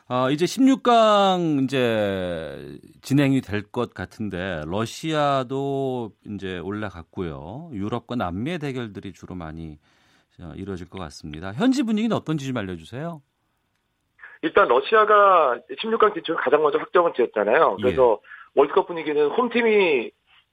어, 0.08 0.30
이제 0.30 0.46
16강 0.46 1.64
이제 1.64 2.78
진행이 3.02 3.42
될 3.42 3.64
것 3.72 3.94
같은데 3.96 4.62
러시아도 4.68 6.12
이제 6.28 6.60
올라갔고요. 6.60 7.72
유럽과 7.74 8.16
남미의 8.16 8.60
대결들이 8.60 9.14
주로 9.14 9.34
많이 9.34 9.80
어, 10.40 10.54
이루어질 10.56 10.88
것 10.90 11.00
같습니다. 11.00 11.52
현지 11.54 11.82
분위기는 11.82 12.16
어떤지 12.16 12.46
좀 12.46 12.56
알려주세요. 12.58 13.22
일단 14.44 14.68
러시아가 14.68 15.58
16강 15.82 16.14
진출 16.14 16.36
가장 16.36 16.62
먼저 16.62 16.78
확정을 16.78 17.14
지었잖아요. 17.16 17.78
그래서 17.78 18.20
예. 18.22 18.28
월드컵 18.60 18.86
분위기는 18.88 19.28
홈팀이 19.30 20.12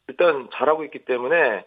일단 0.09 0.49
잘하고 0.55 0.85
있기 0.85 1.05
때문에 1.05 1.66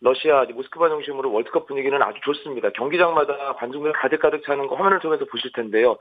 러시아 0.00 0.44
모스크바 0.44 0.88
중심으로 0.88 1.30
월드컵 1.32 1.66
분위기는 1.66 2.00
아주 2.02 2.18
좋습니다. 2.24 2.70
경기장마다 2.70 3.54
관중들 3.56 3.92
가득가득 3.92 4.42
차는 4.46 4.68
거 4.68 4.76
화면을 4.76 5.00
통해서 5.00 5.26
보실 5.26 5.52
텐데요. 5.52 5.98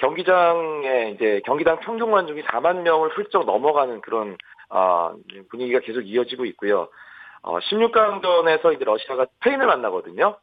경기장에 0.00 1.10
이제 1.10 1.40
경기장 1.44 1.78
평균 1.80 2.10
관중이 2.10 2.42
4만 2.42 2.82
명을 2.82 3.10
훌쩍 3.10 3.44
넘어가는 3.44 4.00
그런 4.00 4.36
어, 4.70 5.14
분위기가 5.50 5.80
계속 5.80 6.00
이어지고 6.00 6.46
있고요. 6.46 6.88
어, 7.42 7.58
16강전에서 7.58 8.74
이제 8.74 8.84
러시아가 8.84 9.26
스페인을 9.26 9.66
만나거든요. 9.66 10.36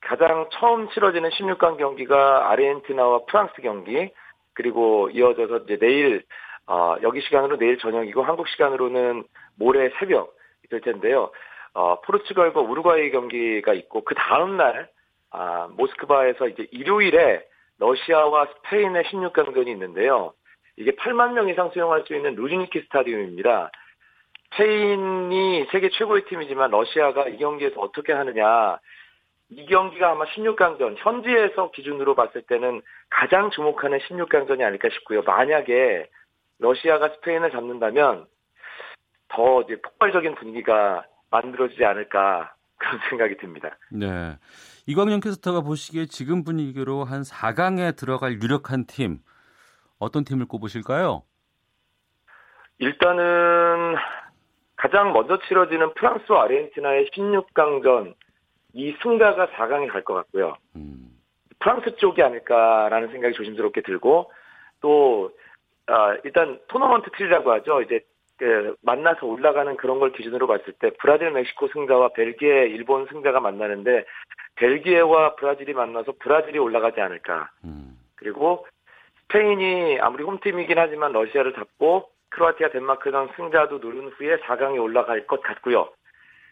가장 0.00 0.48
처음 0.52 0.88
치러지는 0.90 1.30
16강 1.30 1.78
경기가 1.78 2.50
아르헨티나와 2.52 3.24
프랑스 3.26 3.60
경기 3.60 4.12
그리고 4.54 5.10
이어져서 5.10 5.64
이제 5.64 5.76
내일 5.78 6.22
어, 6.68 6.96
여기 7.02 7.20
시간으로 7.22 7.58
내일 7.58 7.78
저녁이고 7.78 8.22
한국 8.22 8.48
시간으로는 8.48 9.24
모레 9.56 9.90
새벽 9.98 10.36
될 10.70 10.80
텐데요. 10.80 11.32
어, 11.74 12.00
포르투갈과 12.02 12.60
우루과이 12.60 13.10
경기가 13.10 13.74
있고 13.74 14.04
그 14.04 14.14
다음 14.14 14.56
날 14.56 14.88
아, 15.30 15.68
모스크바에서 15.72 16.48
이제 16.48 16.66
일요일에 16.70 17.44
러시아와 17.78 18.46
스페인의 18.46 19.04
16강전이 19.04 19.68
있는데요. 19.68 20.32
이게 20.76 20.92
8만 20.92 21.32
명 21.32 21.48
이상 21.48 21.70
수용할 21.70 22.04
수 22.06 22.14
있는 22.14 22.34
루즈니키 22.34 22.80
스타디움입니다. 22.82 23.70
스페인이 24.52 25.66
세계 25.70 25.90
최고의 25.90 26.24
팀이지만 26.26 26.70
러시아가 26.70 27.28
이 27.28 27.36
경기에서 27.36 27.80
어떻게 27.80 28.12
하느냐 28.12 28.78
이 29.48 29.66
경기가 29.66 30.12
아마 30.12 30.24
16강전 30.24 30.96
현지에서 30.98 31.70
기준으로 31.70 32.14
봤을 32.14 32.42
때는 32.42 32.82
가장 33.10 33.50
주목하는 33.50 33.98
16강전이 33.98 34.62
아닐까 34.62 34.88
싶고요. 34.90 35.22
만약에 35.22 36.08
러시아가 36.58 37.10
스페인을 37.10 37.50
잡는다면 37.52 38.26
더 39.28 39.62
이제 39.62 39.80
폭발적인 39.80 40.34
분위기가 40.36 41.04
만들어지지 41.30 41.84
않을까 41.84 42.54
그런 42.78 42.98
생각이 43.10 43.36
듭니다. 43.36 43.76
네. 43.90 44.36
이광영 44.88 45.18
캐스터가 45.20 45.62
보시기에 45.62 46.06
지금 46.06 46.44
분위기로 46.44 47.04
한 47.04 47.22
4강에 47.22 47.96
들어갈 47.96 48.40
유력한 48.40 48.86
팀 48.86 49.18
어떤 49.98 50.24
팀을 50.24 50.46
꼽으실까요? 50.46 51.22
일단은 52.78 53.96
가장 54.76 55.12
먼저 55.12 55.38
치러지는 55.48 55.92
프랑스와 55.94 56.44
아르헨티나의 56.44 57.08
16강전 57.10 58.14
이 58.74 58.94
승자가 59.02 59.48
4강에 59.48 59.90
갈 59.90 60.04
것 60.04 60.14
같고요. 60.14 60.56
음. 60.76 61.08
프랑스 61.58 61.96
쪽이 61.96 62.22
아닐까라는 62.22 63.08
생각이 63.10 63.34
조심스럽게 63.34 63.80
들고 63.80 64.30
또 64.80 65.32
아, 65.86 66.16
일단 66.24 66.60
토너먼트 66.68 67.10
틀이라고 67.16 67.50
하죠. 67.54 67.80
이제 67.82 68.00
그 68.38 68.76
만나서 68.82 69.26
올라가는 69.26 69.76
그런 69.78 69.98
걸 69.98 70.12
기준으로 70.12 70.46
봤을 70.46 70.74
때 70.74 70.90
브라질, 70.98 71.30
멕시코 71.30 71.68
승자와 71.68 72.10
벨기에, 72.10 72.66
일본 72.68 73.06
승자가 73.06 73.40
만나는데 73.40 74.04
벨기에와 74.56 75.36
브라질이 75.36 75.74
만나서 75.74 76.14
브라질이 76.18 76.58
올라가지 76.58 77.00
않을까. 77.00 77.50
음. 77.64 77.98
그리고 78.16 78.66
스페인이 79.22 80.00
아무리 80.00 80.24
홈팀이긴 80.24 80.78
하지만 80.78 81.12
러시아를 81.12 81.54
잡고 81.54 82.10
크로아티아, 82.30 82.70
덴마크전 82.70 83.30
승자도 83.36 83.78
누른 83.78 84.08
후에 84.10 84.38
4강에 84.38 84.82
올라갈 84.82 85.26
것 85.26 85.42
같고요. 85.42 85.88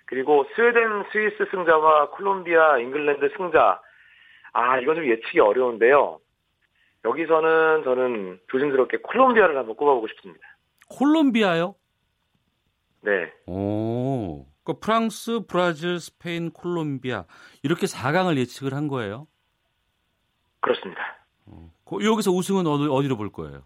그리고 0.06 0.46
스웨덴, 0.54 1.04
스위스 1.12 1.46
승자와 1.50 2.10
콜롬비아, 2.10 2.78
잉글랜드 2.78 3.30
승자. 3.36 3.80
아, 4.52 4.78
이건 4.78 4.96
좀 4.96 5.06
예측이 5.06 5.40
어려운데요. 5.40 6.20
여기서는 7.04 7.84
저는 7.84 8.40
조심스럽게 8.48 8.98
콜롬비아를 8.98 9.56
한번 9.56 9.76
꼽아보고 9.76 10.08
싶습니다. 10.08 10.46
콜롬비아요? 10.88 11.74
네. 13.02 13.32
오. 13.46 14.46
그 14.64 14.78
프랑스, 14.80 15.40
브라질, 15.46 16.00
스페인, 16.00 16.50
콜롬비아 16.50 17.24
이렇게 17.62 17.86
4강을 17.86 18.38
예측을 18.38 18.74
한 18.74 18.88
거예요? 18.88 19.26
그렇습니다. 20.60 21.18
어. 21.46 21.70
여기서 22.02 22.30
우승은 22.30 22.66
어디, 22.66 22.88
어디로 22.90 23.16
볼 23.16 23.30
거예요? 23.30 23.62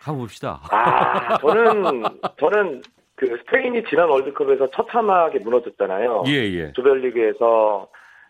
가봅시다. 0.00 0.60
아, 0.70 1.38
저는 1.38 2.02
저는 2.38 2.82
그 3.16 3.36
스페인이 3.38 3.84
지난 3.88 4.08
월드컵에서 4.08 4.70
처참하게 4.70 5.40
무너졌잖아요. 5.40 6.24
예, 6.26 6.32
예. 6.32 6.72
조별리그에서 6.72 7.88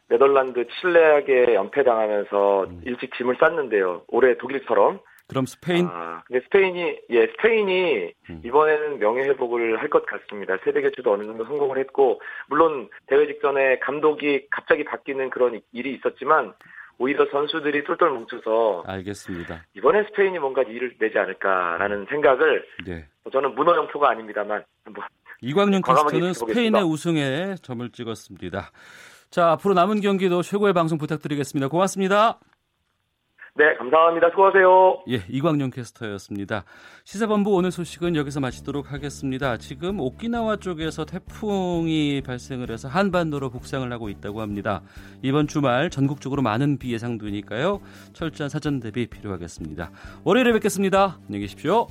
네덜란드 0.09 0.67
칠레에게 0.81 1.55
연패당하면서 1.55 2.65
음. 2.65 2.83
일찍 2.85 3.15
짐을 3.17 3.37
쌌는데요. 3.41 4.03
올해 4.09 4.37
독일처럼. 4.37 5.01
그럼 5.33 5.47
스페인? 5.47 5.87
아, 5.91 6.23
근데 6.27 6.41
스페인이 6.45 6.99
예 7.11 7.27
스페인이 7.29 8.13
음. 8.31 8.43
이번에는 8.45 8.99
명예 8.99 9.23
회복을 9.25 9.79
할 9.81 9.89
것 9.89 10.07
같습니다. 10.07 10.57
세대 10.65 10.81
교체도 10.81 11.13
어느 11.13 11.25
정도 11.25 11.45
성공을 11.45 11.79
했고 11.79 12.21
물론 12.49 12.89
대회 13.07 13.27
직전에 13.27 13.79
감독이 13.81 14.47
갑자기 14.51 14.85
바뀌는 14.85 15.31
그런 15.31 15.61
일이 15.73 15.95
있었지만 15.95 16.55
오히려 16.99 17.27
선수들이 17.31 17.85
똘똘 17.85 18.11
뭉쳐서 18.11 18.85
알겠습니다. 18.87 19.65
이번에 19.77 20.05
스페인이 20.05 20.39
뭔가 20.39 20.63
일을 20.63 20.95
내지 20.99 21.19
않을까라는 21.19 22.07
생각을 22.09 22.65
네. 22.87 23.07
저는 23.33 23.55
문어영표가 23.55 24.11
아닙니다만 24.11 24.65
뭐 24.95 25.05
이광용 25.41 25.83
캐스터는 25.83 26.33
스페인의 26.35 26.83
우승에 26.85 27.57
점을 27.63 27.89
찍었습니다. 27.91 28.71
자 29.31 29.51
앞으로 29.53 29.75
남은 29.75 30.01
경기도 30.01 30.43
최고의 30.43 30.73
방송 30.75 30.99
부탁드리겠습니다. 30.99 31.69
고맙습니다. 31.69 32.39
네, 33.55 33.75
감사합니다. 33.75 34.31
수고하세요. 34.31 35.05
예, 35.11 35.23
이광용 35.29 35.69
캐스터였습니다. 35.71 36.65
시사본부 37.05 37.55
오늘 37.55 37.71
소식은 37.71 38.17
여기서 38.17 38.41
마치도록 38.41 38.93
하겠습니다. 38.93 39.59
지금 39.59 40.01
오키나와 40.01 40.57
쪽에서 40.57 41.05
태풍이 41.05 42.23
발생을 42.25 42.71
해서 42.71 42.89
한반도로 42.89 43.51
북상을 43.51 43.93
하고 43.93 44.09
있다고 44.09 44.41
합니다. 44.41 44.81
이번 45.21 45.49
주말 45.49 45.91
전국적으로 45.91 46.41
많은 46.41 46.79
비 46.79 46.95
예상되니까요. 46.95 47.83
철저한 48.15 48.49
사전 48.49 48.81
대비 48.81 49.07
필요하겠습니다. 49.07 49.91
월요일에 50.25 50.55
뵙겠습니다. 50.55 51.19
안녕히 51.27 51.41
계십시오. 51.41 51.89